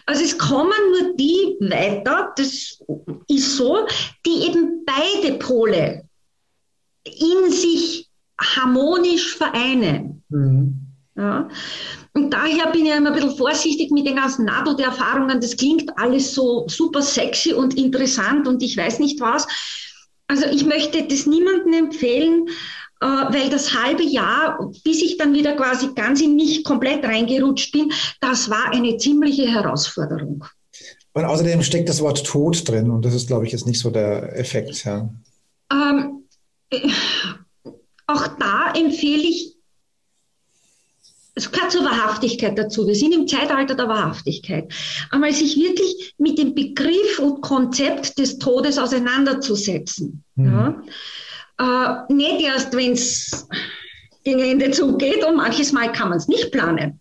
Also 0.05 0.23
es 0.25 0.37
kommen 0.37 0.73
nur 0.91 1.17
die 1.17 1.57
weiter, 1.61 2.33
das 2.37 2.79
ist 3.29 3.57
so, 3.57 3.87
die 4.27 4.47
eben 4.47 4.85
beide 4.85 5.39
Pole 5.39 6.06
in 7.07 7.51
sich 7.51 8.09
harmonisch 8.41 9.37
vereinen. 9.37 10.23
Mhm. 10.29 10.75
Ja. 11.17 11.49
Und 12.13 12.31
daher 12.31 12.71
bin 12.73 12.85
ich 12.87 12.93
immer 12.93 13.11
ein 13.11 13.15
bisschen 13.15 13.37
vorsichtig 13.37 13.91
mit 13.91 14.07
den 14.07 14.17
ganzen 14.17 14.45
NATO-Erfahrungen. 14.45 15.41
Das 15.41 15.57
klingt 15.57 15.99
alles 15.99 16.35
so 16.35 16.67
super 16.69 17.03
sexy 17.03 17.53
und 17.53 17.77
interessant 17.77 18.47
und 18.47 18.63
ich 18.63 18.77
weiß 18.77 18.99
nicht 18.99 19.21
was. 19.21 19.47
Also 20.27 20.47
ich 20.47 20.67
möchte 20.67 21.05
das 21.05 21.27
niemandem 21.27 21.73
empfehlen, 21.73 22.49
äh, 23.01 23.07
weil 23.07 23.49
das 23.51 23.75
halbe 23.75 24.03
Jahr, 24.03 24.71
bis 24.85 25.03
ich 25.03 25.17
dann 25.19 25.35
wieder 25.35 25.55
quasi 25.55 25.89
ganz 25.95 26.21
in 26.21 26.37
mich 26.37 26.65
komplett 26.65 27.05
reingerutscht 27.05 27.73
bin, 27.73 27.93
das 28.21 28.51
war 28.51 28.73
eine 28.73 28.97
ziemliche 28.97 29.47
Herausforderung. 29.47 30.45
Und 31.13 31.25
außerdem 31.25 31.63
steckt 31.63 31.89
das 31.89 32.03
Wort 32.03 32.27
Tod 32.27 32.69
drin 32.69 32.91
und 32.91 33.05
das 33.05 33.15
ist, 33.15 33.27
glaube 33.27 33.47
ich, 33.47 33.53
jetzt 33.53 33.67
nicht 33.67 33.79
so 33.79 33.91
der 33.91 34.39
Effekt. 34.39 34.85
Ja. 34.85 35.09
Ähm, 35.73 35.99
äh, 35.99 36.16
auch 38.07 38.27
da 38.39 38.73
empfehle 38.75 39.23
ich 39.23 39.57
es 41.39 41.53
gehört 41.53 41.71
zur 41.71 41.85
Wahrhaftigkeit 41.85 42.59
dazu. 42.59 42.87
Wir 42.87 42.95
sind 42.95 43.13
im 43.13 43.29
Zeitalter 43.29 43.75
der 43.75 43.89
Wahrhaftigkeit. 43.89 44.73
Einmal 45.11 45.33
sich 45.33 45.57
wirklich 45.57 46.15
mit 46.17 46.39
dem 46.39 46.55
Begriff 46.55 47.19
und 47.19 47.43
Konzept 47.43 48.19
des 48.19 48.39
Todes 48.39 48.79
auseinanderzusetzen. 48.79 50.25
Mhm. 50.35 50.83
Ja? 51.59 52.07
Äh, 52.09 52.13
nicht 52.13 52.41
erst, 52.41 52.75
wenn 52.75 52.93
es 52.93 53.47
gegen 54.25 54.41
Ende 54.41 54.71
zugeht 54.71 55.25
und 55.25 55.37
manches 55.37 55.73
Mal 55.73 55.93
kann 55.93 56.09
man 56.09 56.19
es 56.19 56.27
nicht 56.27 56.51
planen. 56.53 57.01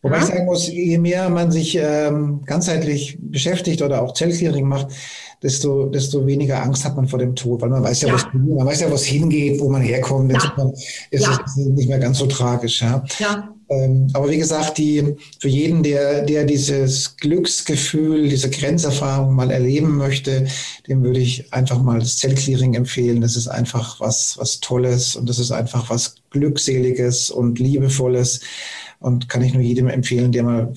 Wobei 0.00 0.16
ja? 0.16 0.22
ich 0.22 0.28
sagen 0.28 0.44
muss, 0.44 0.68
je 0.68 0.98
mehr 0.98 1.28
man 1.28 1.50
sich 1.50 1.76
ähm, 1.76 2.42
ganzheitlich 2.44 3.18
beschäftigt 3.20 3.82
oder 3.82 4.02
auch 4.02 4.14
Zellclearing 4.14 4.66
macht, 4.66 4.92
desto, 5.42 5.86
desto 5.86 6.26
weniger 6.26 6.62
Angst 6.62 6.84
hat 6.84 6.96
man 6.96 7.08
vor 7.08 7.18
dem 7.18 7.34
Tod, 7.34 7.60
weil 7.60 7.70
man 7.70 7.82
weiß 7.82 8.02
ja, 8.02 8.08
ja. 8.08 8.14
Was, 8.14 8.26
man 8.32 8.66
weiß 8.66 8.80
ja, 8.80 8.90
was 8.90 9.04
hingeht, 9.04 9.60
wo 9.60 9.68
man 9.68 9.82
herkommt. 9.82 10.32
Ja. 10.32 10.72
Ist 11.10 11.24
ja. 11.24 11.44
es 11.44 11.56
nicht 11.56 11.88
mehr 11.88 11.98
ganz 11.98 12.18
so 12.18 12.26
tragisch. 12.26 12.80
Ja. 12.80 13.04
ja. 13.18 13.52
Ähm, 13.68 14.08
aber 14.12 14.30
wie 14.30 14.38
gesagt, 14.38 14.78
die, 14.78 15.16
für 15.40 15.48
jeden, 15.48 15.82
der, 15.82 16.22
der 16.22 16.44
dieses 16.44 17.16
Glücksgefühl, 17.16 18.28
diese 18.28 18.50
Grenzerfahrung 18.50 19.34
mal 19.34 19.50
erleben 19.50 19.96
möchte, 19.96 20.46
dem 20.86 21.02
würde 21.02 21.20
ich 21.20 21.52
einfach 21.52 21.82
mal 21.82 21.98
das 21.98 22.18
Zellclearing 22.18 22.74
empfehlen. 22.74 23.20
Das 23.20 23.36
ist 23.36 23.48
einfach 23.48 24.00
was, 24.00 24.36
was 24.38 24.60
Tolles 24.60 25.16
und 25.16 25.28
das 25.28 25.38
ist 25.38 25.50
einfach 25.50 25.90
was 25.90 26.16
Glückseliges 26.30 27.30
und 27.30 27.58
Liebevolles 27.58 28.40
und 29.00 29.28
kann 29.28 29.42
ich 29.42 29.54
nur 29.54 29.62
jedem 29.62 29.88
empfehlen, 29.88 30.32
der 30.32 30.44
mal, 30.44 30.72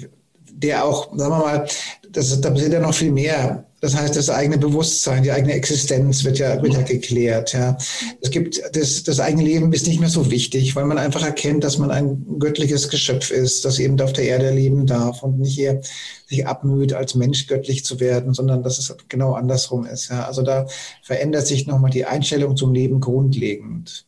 der 0.51 0.85
auch, 0.85 1.15
sagen 1.15 1.33
wir 1.33 1.39
mal, 1.39 1.67
das, 2.11 2.39
da 2.41 2.55
sind 2.55 2.71
ja 2.71 2.79
noch 2.79 2.93
viel 2.93 3.11
mehr 3.11 3.65
das 3.81 3.95
heißt, 3.95 4.15
das 4.15 4.29
eigene 4.29 4.57
Bewusstsein, 4.57 5.23
die 5.23 5.31
eigene 5.31 5.53
Existenz 5.53 6.23
wird 6.23 6.39
ja, 6.39 6.61
wird 6.61 6.73
ja 6.73 6.81
geklärt. 6.81 7.53
Ja. 7.53 7.77
Es 8.21 8.31
gibt, 8.31 8.61
das, 8.73 9.03
das 9.03 9.19
eigene 9.19 9.43
Leben 9.43 9.73
ist 9.73 9.85
nicht 9.85 9.99
mehr 9.99 10.09
so 10.09 10.31
wichtig, 10.31 10.75
weil 10.75 10.85
man 10.85 10.97
einfach 10.97 11.23
erkennt, 11.23 11.63
dass 11.63 11.77
man 11.77 11.91
ein 11.91 12.39
göttliches 12.39 12.89
Geschöpf 12.89 13.31
ist, 13.31 13.65
das 13.65 13.79
eben 13.79 13.99
auf 13.99 14.13
der 14.13 14.25
Erde 14.25 14.51
leben 14.51 14.87
darf 14.87 15.23
und 15.23 15.39
nicht 15.39 15.55
hier 15.55 15.81
sich 16.27 16.47
abmüht, 16.47 16.93
als 16.93 17.15
Mensch 17.15 17.47
göttlich 17.47 17.85
zu 17.85 17.99
werden, 17.99 18.33
sondern 18.33 18.63
dass 18.63 18.79
es 18.79 18.95
genau 19.09 19.33
andersrum 19.33 19.85
ist. 19.85 20.09
Ja. 20.09 20.25
Also 20.25 20.41
da 20.41 20.67
verändert 21.03 21.45
sich 21.45 21.67
nochmal 21.67 21.91
die 21.91 22.05
Einstellung 22.05 22.55
zum 22.55 22.73
Leben 22.73 23.01
grundlegend. 23.01 24.05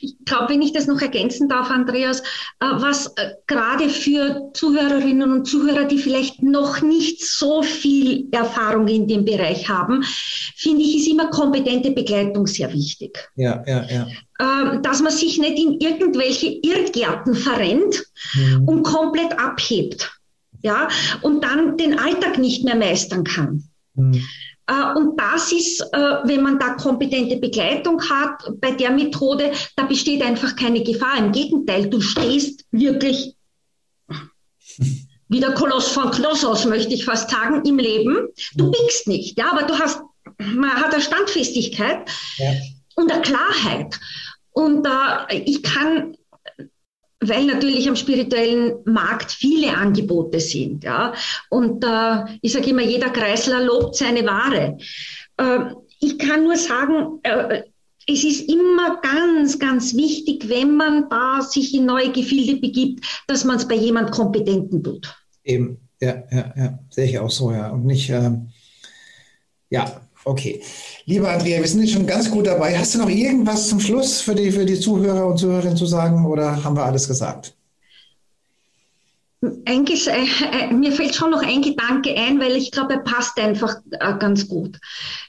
Ich 0.00 0.16
glaube, 0.24 0.52
wenn 0.52 0.62
ich 0.62 0.72
das 0.72 0.86
noch 0.86 1.00
ergänzen 1.00 1.48
darf, 1.48 1.70
Andreas, 1.70 2.20
äh, 2.20 2.22
was 2.60 3.06
äh, 3.16 3.34
gerade 3.46 3.88
für 3.88 4.50
Zuhörerinnen 4.54 5.32
und 5.32 5.46
Zuhörer, 5.46 5.84
die 5.84 5.98
vielleicht 5.98 6.42
noch 6.42 6.82
nicht 6.82 7.24
so 7.24 7.62
viel 7.62 8.28
Erfahrung 8.32 8.88
in 8.88 9.08
dem 9.08 9.24
Bereich 9.24 9.68
haben, 9.68 10.02
finde 10.02 10.82
ich, 10.82 10.98
ist 10.98 11.08
immer 11.08 11.28
kompetente 11.30 11.90
Begleitung 11.90 12.46
sehr 12.46 12.72
wichtig. 12.72 13.18
Ja, 13.36 13.62
ja, 13.66 13.84
ja. 13.90 14.06
Ähm, 14.40 14.82
dass 14.82 15.00
man 15.00 15.12
sich 15.12 15.38
nicht 15.38 15.58
in 15.58 15.78
irgendwelche 15.80 16.46
Irrgärten 16.46 17.34
verrennt 17.34 18.04
mhm. 18.34 18.68
und 18.68 18.82
komplett 18.82 19.38
abhebt. 19.38 20.10
Ja, 20.62 20.88
und 21.22 21.42
dann 21.42 21.76
den 21.76 21.98
Alltag 21.98 22.38
nicht 22.38 22.64
mehr 22.64 22.76
meistern 22.76 23.24
kann. 23.24 23.64
Mhm. 23.94 24.22
Äh, 24.66 24.94
und 24.96 25.18
das 25.18 25.52
ist, 25.52 25.80
äh, 25.92 26.16
wenn 26.24 26.42
man 26.42 26.58
da 26.58 26.74
kompetente 26.74 27.36
Begleitung 27.36 28.00
hat 28.08 28.42
bei 28.60 28.72
der 28.72 28.90
Methode, 28.90 29.52
da 29.76 29.84
besteht 29.84 30.22
einfach 30.22 30.56
keine 30.56 30.82
Gefahr. 30.82 31.18
Im 31.18 31.32
Gegenteil, 31.32 31.88
du 31.88 32.00
stehst 32.00 32.64
wirklich 32.70 33.34
wie 35.28 35.40
der 35.40 35.54
Koloss 35.54 35.88
von 35.88 36.10
Knossos, 36.10 36.66
möchte 36.66 36.92
ich 36.92 37.04
fast 37.04 37.30
sagen, 37.30 37.64
im 37.64 37.78
Leben. 37.78 38.28
Du 38.54 38.70
biegst 38.70 39.08
nicht, 39.08 39.38
ja, 39.38 39.50
aber 39.50 39.62
du 39.62 39.78
hast, 39.78 40.02
man 40.38 40.70
hat 40.70 40.92
eine 40.92 41.02
Standfestigkeit 41.02 42.08
ja. 42.36 42.52
und 42.96 43.10
eine 43.10 43.22
Klarheit. 43.22 43.98
Und 44.50 44.86
äh, 44.86 45.38
ich 45.38 45.62
kann 45.62 46.16
weil 47.22 47.46
natürlich 47.46 47.88
am 47.88 47.96
spirituellen 47.96 48.74
Markt 48.84 49.32
viele 49.32 49.76
Angebote 49.76 50.40
sind. 50.40 50.84
Ja? 50.84 51.14
Und 51.48 51.84
äh, 51.84 52.38
ich 52.42 52.52
sage 52.52 52.70
immer, 52.70 52.82
jeder 52.82 53.10
Kreisler 53.10 53.62
lobt 53.62 53.96
seine 53.96 54.24
Ware. 54.26 54.78
Äh, 55.36 55.58
ich 56.00 56.18
kann 56.18 56.44
nur 56.44 56.56
sagen, 56.56 57.20
äh, 57.22 57.62
es 58.08 58.24
ist 58.24 58.50
immer 58.50 59.00
ganz, 59.00 59.58
ganz 59.58 59.94
wichtig, 59.94 60.48
wenn 60.48 60.76
man 60.76 61.08
da 61.08 61.40
sich 61.40 61.74
in 61.74 61.86
neue 61.86 62.10
Gefilde 62.10 62.56
begibt, 62.56 63.04
dass 63.28 63.44
man 63.44 63.56
es 63.56 63.68
bei 63.68 63.76
jemand 63.76 64.10
Kompetenten 64.10 64.82
tut. 64.82 65.14
Eben, 65.44 65.78
ja, 66.00 66.24
ja, 66.30 66.52
ja, 66.56 66.78
sehe 66.90 67.04
ich 67.04 67.18
auch 67.18 67.30
so, 67.30 67.52
ja. 67.52 67.70
Und 67.70 67.86
nicht, 67.86 68.10
ähm, 68.10 68.48
ja, 69.70 70.01
Okay. 70.24 70.62
Lieber 71.06 71.30
Andrea, 71.30 71.60
wir 71.60 71.68
sind 71.68 71.82
jetzt 71.82 71.92
schon 71.92 72.06
ganz 72.06 72.30
gut 72.30 72.46
dabei. 72.46 72.78
Hast 72.78 72.94
du 72.94 72.98
noch 72.98 73.08
irgendwas 73.08 73.68
zum 73.68 73.80
Schluss 73.80 74.20
für 74.20 74.34
die, 74.34 74.52
für 74.52 74.64
die 74.64 74.78
Zuhörer 74.78 75.26
und 75.26 75.38
Zuhörerinnen 75.38 75.76
zu 75.76 75.86
sagen 75.86 76.26
oder 76.26 76.62
haben 76.62 76.76
wir 76.76 76.84
alles 76.84 77.08
gesagt? 77.08 77.54
Eigentlich, 79.64 80.08
äh, 80.08 80.24
äh, 80.52 80.72
mir 80.72 80.92
fällt 80.92 81.16
schon 81.16 81.32
noch 81.32 81.42
ein 81.42 81.62
Gedanke 81.62 82.14
ein, 82.16 82.38
weil 82.38 82.52
ich 82.52 82.70
glaube, 82.70 82.94
er 82.94 83.00
passt 83.00 83.38
einfach 83.40 83.74
äh, 83.90 84.14
ganz 84.18 84.46
gut. 84.46 84.78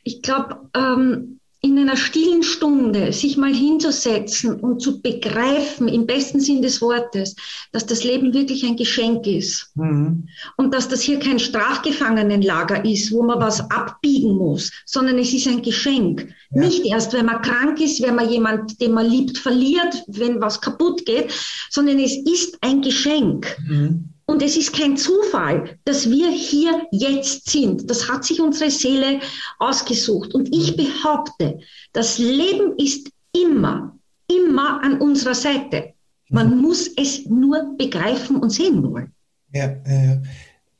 Ich 0.03 0.21
glaube, 0.21 0.69
ähm, 0.75 1.39
in 1.65 1.79
einer 1.79 1.95
stillen 1.95 2.43
Stunde 2.43 3.13
sich 3.13 3.37
mal 3.37 3.53
hinzusetzen 3.53 4.59
und 4.59 4.81
zu 4.81 5.01
begreifen, 5.01 5.87
im 5.87 6.05
besten 6.05 6.41
Sinn 6.41 6.61
des 6.61 6.81
Wortes, 6.81 7.37
dass 7.71 7.85
das 7.85 8.03
Leben 8.03 8.33
wirklich 8.33 8.65
ein 8.65 8.75
Geschenk 8.75 9.25
ist. 9.25 9.71
Mhm. 9.75 10.27
Und 10.57 10.73
dass 10.73 10.89
das 10.89 11.01
hier 11.01 11.19
kein 11.19 11.39
Strafgefangenenlager 11.39 12.83
ist, 12.83 13.13
wo 13.13 13.23
man 13.23 13.39
was 13.39 13.61
abbiegen 13.71 14.35
muss, 14.35 14.71
sondern 14.85 15.17
es 15.17 15.33
ist 15.33 15.47
ein 15.47 15.61
Geschenk. 15.61 16.27
Ja. 16.51 16.63
Nicht 16.63 16.85
erst, 16.85 17.13
wenn 17.13 17.27
man 17.27 17.41
krank 17.41 17.79
ist, 17.79 18.01
wenn 18.01 18.15
man 18.15 18.29
jemand, 18.29 18.81
den 18.81 18.91
man 18.91 19.09
liebt, 19.09 19.37
verliert, 19.37 20.03
wenn 20.07 20.41
was 20.41 20.59
kaputt 20.59 21.05
geht, 21.05 21.31
sondern 21.69 21.97
es 21.97 22.17
ist 22.17 22.57
ein 22.59 22.81
Geschenk. 22.81 23.55
Mhm. 23.65 24.12
Und 24.25 24.41
es 24.41 24.55
ist 24.55 24.73
kein 24.73 24.95
Zufall, 24.95 25.77
dass 25.85 26.09
wir 26.09 26.29
hier 26.29 26.87
jetzt 26.91 27.49
sind. 27.49 27.89
Das 27.89 28.09
hat 28.09 28.23
sich 28.23 28.39
unsere 28.39 28.71
Seele 28.71 29.19
ausgesucht. 29.59 30.33
Und 30.33 30.53
ich 30.55 30.77
behaupte, 30.77 31.59
das 31.91 32.17
Leben 32.19 32.77
ist 32.77 33.09
immer, 33.33 33.97
immer 34.27 34.81
an 34.81 35.01
unserer 35.01 35.35
Seite. 35.35 35.93
Man 36.29 36.55
mhm. 36.55 36.61
muss 36.61 36.89
es 36.95 37.25
nur 37.25 37.75
begreifen 37.77 38.37
und 38.37 38.49
sehen 38.49 38.81
wollen. 38.83 39.11
Ja, 39.51 39.65
äh, 39.65 40.21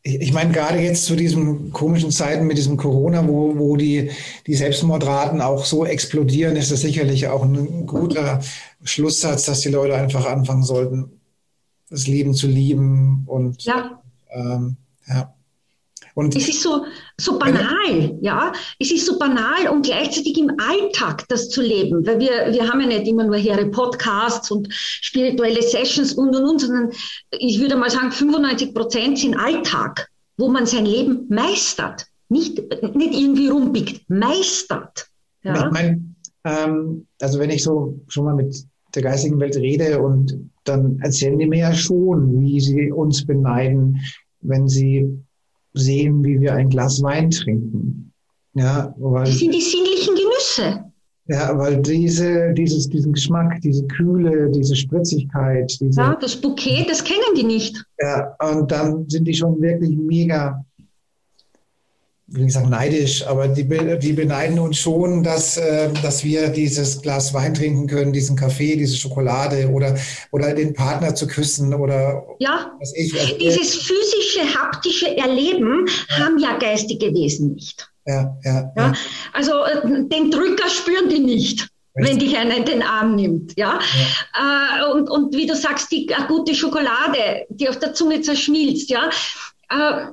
ich 0.06 0.34
meine, 0.34 0.52
gerade 0.52 0.80
jetzt 0.80 1.06
zu 1.06 1.16
diesen 1.16 1.72
komischen 1.72 2.12
Zeiten 2.12 2.46
mit 2.46 2.58
diesem 2.58 2.76
Corona, 2.76 3.26
wo, 3.26 3.58
wo 3.58 3.78
die, 3.78 4.12
die 4.46 4.56
Selbstmordraten 4.56 5.40
auch 5.40 5.64
so 5.64 5.86
explodieren, 5.86 6.58
ist 6.58 6.72
das 6.72 6.82
sicherlich 6.82 7.28
auch 7.28 7.44
ein 7.44 7.86
guter 7.86 8.42
Schlusssatz, 8.84 9.46
dass 9.46 9.62
die 9.62 9.70
Leute 9.70 9.96
einfach 9.96 10.26
anfangen 10.26 10.64
sollten, 10.64 11.22
das 11.94 12.08
Leben 12.08 12.34
zu 12.34 12.48
lieben 12.48 13.24
und 13.28 13.64
ja. 13.64 14.02
Ähm, 14.32 14.78
ja. 15.08 15.32
Und 16.16 16.36
es 16.36 16.48
ist 16.48 16.62
so, 16.62 16.86
so 17.20 17.38
banal, 17.38 18.18
ja. 18.22 18.52
Es 18.80 18.92
ist 18.92 19.06
so 19.06 19.18
banal 19.20 19.68
und 19.72 19.86
gleichzeitig 19.86 20.38
im 20.38 20.52
Alltag 20.60 21.28
das 21.30 21.50
zu 21.50 21.62
leben, 21.62 22.06
weil 22.06 22.20
wir, 22.20 22.52
wir 22.52 22.68
haben 22.68 22.82
ja 22.82 22.88
nicht 22.88 23.08
immer 23.08 23.26
nur 23.26 23.36
hier 23.36 23.56
Podcasts 23.72 24.50
und 24.50 24.68
spirituelle 24.72 25.62
Sessions 25.62 26.14
und 26.14 26.36
und 26.36 26.44
und, 26.44 26.62
sondern 26.62 26.92
ich 27.32 27.60
würde 27.60 27.76
mal 27.76 27.90
sagen, 27.92 28.12
95 28.12 28.74
Prozent 28.74 29.20
sind 29.20 29.36
Alltag, 29.36 30.10
wo 30.38 30.50
man 30.50 30.66
sein 30.66 30.86
Leben 30.86 31.28
meistert. 31.30 32.08
Nicht, 32.30 32.58
nicht 32.96 33.14
irgendwie 33.14 33.50
rumbiegt, 33.50 34.10
meistert. 34.10 35.08
Ja? 35.44 35.68
Ich 35.68 35.72
meine, 35.72 36.04
ähm, 36.44 37.06
also 37.22 37.38
wenn 37.38 37.52
ich 37.52 37.64
so 37.64 38.00
schon 38.08 38.26
mal 38.26 38.36
mit 38.36 38.56
der 38.96 39.04
geistigen 39.04 39.40
Welt 39.40 39.56
rede 39.56 40.02
und 40.02 40.52
dann 40.64 41.00
erzählen 41.02 41.40
die 41.40 41.48
mir 41.48 41.60
ja 41.60 41.74
schon, 41.74 42.42
wie 42.42 42.60
sie 42.60 42.92
uns 42.92 43.26
beneiden, 43.26 44.00
wenn 44.42 44.68
sie 44.68 45.20
sehen, 45.74 46.24
wie 46.24 46.40
wir 46.40 46.54
ein 46.54 46.70
Glas 46.70 47.02
Wein 47.02 47.32
trinken. 47.32 48.12
Ja, 48.54 48.94
weil, 48.98 49.26
das 49.26 49.40
sind 49.40 49.54
die 49.54 49.62
sinnlichen 49.62 50.16
Genüsse. 50.16 50.86
Ja, 51.28 51.58
weil 51.58 51.82
diese, 51.82 52.54
dieses, 52.54 52.90
diesen 52.90 53.14
Geschmack, 53.14 53.62
diese 53.62 53.86
Kühle, 53.88 54.52
diese 54.52 54.76
Spritzigkeit, 54.76 55.76
diese, 55.80 56.00
ja, 56.00 56.16
das 56.20 56.36
Bouquet, 56.36 56.86
das 56.90 57.04
kennen 57.04 57.22
die 57.38 57.46
nicht. 57.46 57.84
Ja, 58.00 58.36
und 58.40 58.70
dann 58.72 59.10
sind 59.10 59.26
die 59.26 59.34
schon 59.34 59.60
wirklich 59.62 59.98
mega 59.98 60.64
will 62.34 62.46
nicht 62.46 62.54
sagen 62.54 62.70
neidisch, 62.70 63.26
aber 63.26 63.48
die, 63.48 63.68
die 64.00 64.14
beneiden 64.14 64.58
uns 64.58 64.78
schon, 64.78 65.24
dass, 65.24 65.58
äh, 65.58 65.90
dass 66.02 66.24
wir 66.24 66.50
dieses 66.50 67.02
Glas 67.02 67.34
Wein 67.34 67.54
trinken 67.54 67.88
können, 67.88 68.12
diesen 68.12 68.36
Kaffee, 68.36 68.76
diese 68.76 68.98
Schokolade 68.98 69.70
oder, 69.70 69.96
oder 70.32 70.54
den 70.54 70.74
Partner 70.74 71.14
zu 71.14 71.28
küssen 71.28 71.74
oder 71.76 72.26
ja. 72.40 72.72
was 72.80 72.94
ich. 72.96 73.14
Also, 73.14 73.38
Dieses 73.38 73.76
physische, 73.76 74.60
haptische 74.60 75.16
Erleben 75.16 75.86
ja. 76.10 76.18
haben 76.18 76.40
ja 76.40 76.58
geistige 76.58 77.14
Wesen 77.14 77.54
nicht. 77.54 77.88
Ja, 78.06 78.36
ja, 78.44 78.54
ja. 78.54 78.72
ja. 78.76 78.94
Also 79.34 79.64
äh, 79.64 80.08
den 80.08 80.32
Drücker 80.32 80.70
spüren 80.70 81.10
die 81.10 81.20
nicht. 81.20 81.68
Wenn 81.96 82.18
dich 82.18 82.36
einer 82.36 82.58
in 82.58 82.66
den 82.66 82.82
Arm 82.82 83.16
nimmt. 83.16 83.56
Ja? 83.56 83.78
ja. 84.34 84.80
Äh, 84.82 84.94
und, 84.94 85.12
und 85.12 85.36
wie 85.36 85.46
du 85.46 85.56
sagst, 85.56 85.92
die 85.92 86.12
gute 86.28 86.56
Schokolade, 86.56 87.46
die 87.50 87.70
auf 87.70 87.78
der 87.78 87.94
Zunge 87.94 88.22
zerschmilzt. 88.22 88.90
Ja? 88.90 89.12
Äh, 89.70 90.08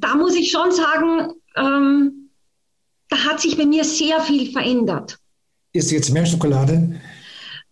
da 0.00 0.14
muss 0.14 0.34
ich 0.34 0.50
schon 0.50 0.72
sagen, 0.72 1.32
ähm, 1.56 2.30
da 3.08 3.16
hat 3.24 3.40
sich 3.40 3.56
bei 3.56 3.66
mir 3.66 3.84
sehr 3.84 4.20
viel 4.20 4.52
verändert. 4.52 5.18
Isst 5.72 5.90
du 5.90 5.94
jetzt 5.94 6.10
mehr 6.10 6.26
Schokolade? 6.26 7.00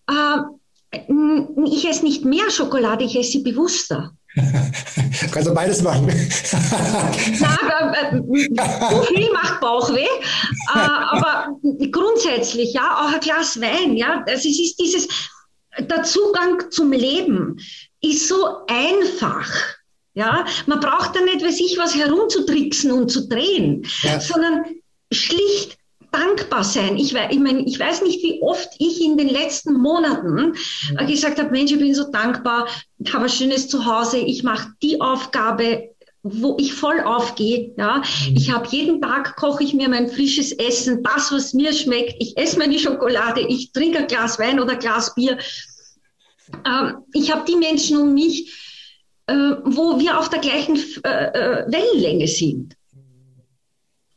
Äh, 0.09 0.39
ich 1.67 1.89
esse 1.89 2.05
nicht 2.05 2.25
mehr 2.25 2.51
Schokolade, 2.51 3.05
ich 3.05 3.17
esse 3.17 3.33
sie 3.33 3.43
bewusster. 3.43 4.13
Kannst 5.33 5.49
du 5.49 5.55
beides 5.55 5.83
machen. 5.83 6.09
ja, 7.41 7.95
äh, 8.11 8.17
so 8.91 9.03
viel 9.03 9.33
macht 9.33 9.61
Bauchweh, 9.61 10.03
äh, 10.03 10.79
aber 10.79 11.57
grundsätzlich, 11.91 12.75
ja, 12.75 13.01
auch 13.01 13.13
ein 13.13 13.21
Glas 13.21 13.61
Wein, 13.61 13.97
ja, 13.97 14.25
also 14.27 14.49
es 14.49 14.59
ist 14.59 14.77
dieses, 14.81 15.09
der 15.79 16.03
Zugang 16.03 16.71
zum 16.71 16.93
Leben 16.93 17.59
ist 18.01 18.29
so 18.29 18.67
einfach. 18.67 19.49
Ja, 20.15 20.47
man 20.67 20.81
braucht 20.81 21.17
da 21.17 21.21
nicht, 21.21 21.45
weiß 21.45 21.61
ich, 21.61 21.77
was 21.77 21.97
herumzutricksen 21.97 22.93
und 22.93 23.11
zu 23.11 23.29
drehen, 23.29 23.85
ja. 24.03 24.21
sondern 24.21 24.65
schlicht 25.13 25.77
dankbar 26.13 26.63
sein. 26.63 26.97
Ich, 26.97 27.15
ich, 27.15 27.39
mein, 27.39 27.67
ich 27.67 27.79
weiß 27.79 28.03
nicht, 28.03 28.23
wie 28.23 28.41
oft 28.41 28.69
ich 28.79 29.03
in 29.03 29.17
den 29.17 29.29
letzten 29.29 29.75
Monaten 29.75 30.55
ja. 30.93 31.05
gesagt 31.05 31.41
habe, 31.41 31.51
Mensch, 31.51 31.73
ich 31.73 31.79
bin 31.79 31.95
so 31.95 32.11
dankbar, 32.11 32.69
ich 32.99 33.13
habe 33.13 33.25
ein 33.25 33.31
schönes 33.31 33.69
Zuhause, 33.69 34.19
ich 34.19 34.45
mache 34.45 34.69
die 34.83 35.01
Aufgabe, 35.01 35.91
wo 36.23 36.57
ich 36.59 36.73
voll 36.73 37.01
aufgehe. 37.01 37.75
Ja, 37.77 37.99
mhm. 37.99 38.37
ich 38.37 38.51
habe 38.51 38.69
jeden 38.69 39.01
Tag 39.03 39.37
koche 39.37 39.65
ich 39.65 39.75
mir 39.75 39.89
mein 39.89 40.09
frisches 40.09 40.53
Essen, 40.53 41.03
das 41.03 41.33
was 41.33 41.53
mir 41.53 41.73
schmeckt. 41.73 42.15
Ich 42.19 42.37
esse 42.37 42.59
meine 42.59 42.79
Schokolade, 42.79 43.41
ich 43.41 43.73
trinke 43.73 43.99
ein 43.99 44.07
Glas 44.07 44.39
Wein 44.39 44.61
oder 44.61 44.73
ein 44.73 44.79
Glas 44.79 45.15
Bier. 45.15 45.39
Ähm, 46.65 46.99
ich 47.13 47.33
habe 47.33 47.45
die 47.47 47.57
Menschen 47.57 47.99
um 47.99 48.15
mich, 48.15 48.53
äh, 49.27 49.33
wo 49.33 49.99
wir 49.99 50.19
auf 50.19 50.29
der 50.29 50.41
gleichen 50.41 50.77
äh, 51.05 51.09
äh, 51.09 51.73
Wellenlänge 51.73 52.29
sind. 52.29 52.77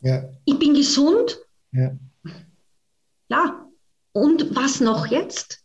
Ja. 0.02 0.30
Ich 0.46 0.60
bin 0.60 0.74
gesund. 0.74 1.40
Ja. 1.72 1.98
ja. 3.30 3.68
Und 4.12 4.56
was 4.56 4.80
noch 4.80 5.08
jetzt? 5.08 5.64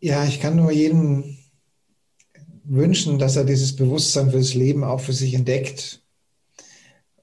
Ja, 0.00 0.24
ich 0.24 0.40
kann 0.40 0.56
nur 0.56 0.70
jedem 0.70 1.36
wünschen, 2.64 3.18
dass 3.18 3.36
er 3.36 3.44
dieses 3.44 3.76
Bewusstsein 3.76 4.30
fürs 4.30 4.54
Leben 4.54 4.84
auch 4.84 5.00
für 5.00 5.12
sich 5.12 5.34
entdeckt 5.34 6.02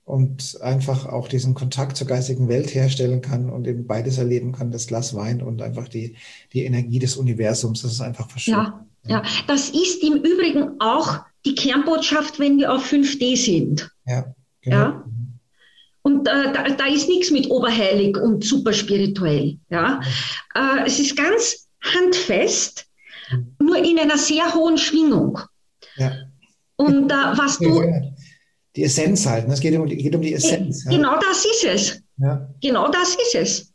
und 0.03 0.59
einfach 0.61 1.05
auch 1.05 1.27
diesen 1.27 1.53
Kontakt 1.53 1.97
zur 1.97 2.07
geistigen 2.07 2.47
Welt 2.47 2.73
herstellen 2.73 3.21
kann 3.21 3.49
und 3.49 3.67
eben 3.67 3.87
beides 3.87 4.17
erleben 4.17 4.51
kann, 4.53 4.71
das 4.71 4.87
Glas 4.87 5.15
Wein 5.15 5.41
und 5.41 5.61
einfach 5.61 5.87
die, 5.87 6.15
die 6.53 6.63
Energie 6.63 6.99
des 6.99 7.17
Universums, 7.17 7.81
das 7.81 7.93
ist 7.93 8.01
einfach 8.01 8.29
verschwunden. 8.29 8.71
Ja, 8.71 8.86
ja, 9.07 9.23
das 9.47 9.69
ist 9.69 10.03
im 10.03 10.15
Übrigen 10.15 10.79
auch 10.79 11.19
die 11.45 11.55
Kernbotschaft, 11.55 12.39
wenn 12.39 12.57
wir 12.57 12.73
auf 12.73 12.91
5D 12.91 13.37
sind. 13.37 13.89
Ja, 14.05 14.33
genau. 14.61 14.77
Ja? 14.77 15.03
Und 16.01 16.27
äh, 16.27 16.53
da, 16.53 16.69
da, 16.69 16.85
ist 16.85 17.09
nichts 17.09 17.31
mit 17.31 17.49
oberheilig 17.49 18.17
und 18.17 18.43
superspirituell. 18.43 19.57
Ja? 19.69 19.99
Äh, 20.55 20.85
es 20.85 20.99
ist 20.99 21.17
ganz 21.17 21.67
handfest, 21.81 22.85
nur 23.59 23.77
in 23.77 23.99
einer 23.99 24.17
sehr 24.17 24.53
hohen 24.53 24.77
Schwingung. 24.77 25.39
Ja. 25.97 26.13
Und 26.77 27.11
äh, 27.11 27.15
was 27.15 27.59
du. 27.59 27.83
Die 28.75 28.83
Essenz 28.83 29.25
halt, 29.25 29.47
ne? 29.47 29.53
es 29.53 29.59
geht 29.59 29.77
um, 29.77 29.85
geht 29.85 30.15
um 30.15 30.21
die 30.21 30.33
Essenz. 30.33 30.85
Ja. 30.85 30.91
Genau 30.91 31.19
das 31.19 31.45
ist 31.45 31.65
es. 31.65 32.01
Ja. 32.17 32.47
Genau 32.61 32.89
das 32.89 33.15
ist 33.15 33.35
es. 33.35 33.73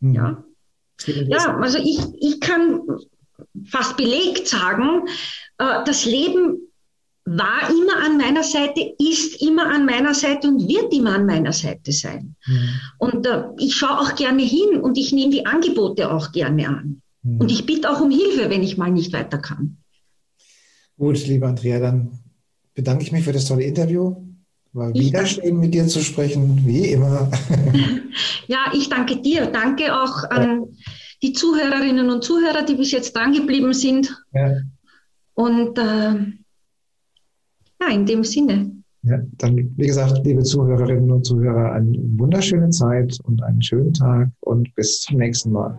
Mhm. 0.00 0.14
Ja. 0.14 0.44
Ja, 1.06 1.56
also 1.58 1.78
ich, 1.78 2.00
ich 2.18 2.40
kann 2.40 2.80
fast 3.66 3.96
belegt 3.96 4.48
sagen, 4.48 5.06
äh, 5.58 5.84
das 5.84 6.04
Leben 6.04 6.58
war 7.24 7.68
immer 7.68 8.04
an 8.04 8.16
meiner 8.16 8.42
Seite, 8.42 8.94
ist 8.98 9.42
immer 9.42 9.66
an 9.66 9.84
meiner 9.84 10.14
Seite 10.14 10.48
und 10.48 10.66
wird 10.66 10.92
immer 10.94 11.14
an 11.14 11.26
meiner 11.26 11.52
Seite 11.52 11.92
sein. 11.92 12.36
Mhm. 12.46 12.68
Und 12.98 13.26
äh, 13.26 13.44
ich 13.58 13.74
schaue 13.74 14.00
auch 14.00 14.14
gerne 14.14 14.42
hin 14.42 14.80
und 14.80 14.96
ich 14.96 15.12
nehme 15.12 15.32
die 15.32 15.44
Angebote 15.44 16.10
auch 16.10 16.32
gerne 16.32 16.68
an. 16.68 17.02
Mhm. 17.22 17.40
Und 17.40 17.52
ich 17.52 17.66
bitte 17.66 17.90
auch 17.90 18.00
um 18.00 18.10
Hilfe, 18.10 18.48
wenn 18.48 18.62
ich 18.62 18.78
mal 18.78 18.90
nicht 18.90 19.12
weiter 19.12 19.38
kann. 19.38 19.76
Gut, 20.96 21.26
liebe 21.26 21.46
Andrea, 21.46 21.78
dann 21.78 22.18
bedanke 22.74 23.04
ich 23.04 23.12
mich 23.12 23.24
für 23.24 23.32
das 23.32 23.44
tolle 23.44 23.64
Interview. 23.64 24.16
War 24.72 24.94
wieder 24.94 25.26
schön, 25.26 25.58
mit 25.58 25.74
dir 25.74 25.86
zu 25.86 26.00
sprechen, 26.00 26.62
wie 26.66 26.92
immer. 26.92 27.30
ja, 28.46 28.70
ich 28.72 28.88
danke 28.88 29.16
dir. 29.16 29.46
Danke 29.46 29.94
auch 29.94 30.24
an. 30.30 30.62
Ja 30.62 30.66
die 31.22 31.32
Zuhörerinnen 31.32 32.10
und 32.10 32.22
Zuhörer, 32.22 32.64
die 32.64 32.74
bis 32.74 32.92
jetzt 32.92 33.14
dran 33.14 33.32
geblieben 33.32 33.72
sind. 33.72 34.16
Ja. 34.32 34.56
Und 35.34 35.78
äh, 35.78 36.14
ja, 37.80 37.88
in 37.92 38.06
dem 38.06 38.24
Sinne. 38.24 38.72
Ja, 39.02 39.18
dann, 39.38 39.72
wie 39.76 39.86
gesagt, 39.86 40.24
liebe 40.24 40.42
Zuhörerinnen 40.42 41.10
und 41.10 41.24
Zuhörer, 41.24 41.72
eine 41.72 41.98
wunderschöne 42.18 42.70
Zeit 42.70 43.18
und 43.24 43.42
einen 43.42 43.62
schönen 43.62 43.92
Tag 43.92 44.30
und 44.40 44.74
bis 44.74 45.00
zum 45.02 45.18
nächsten 45.18 45.52
Mal. 45.52 45.78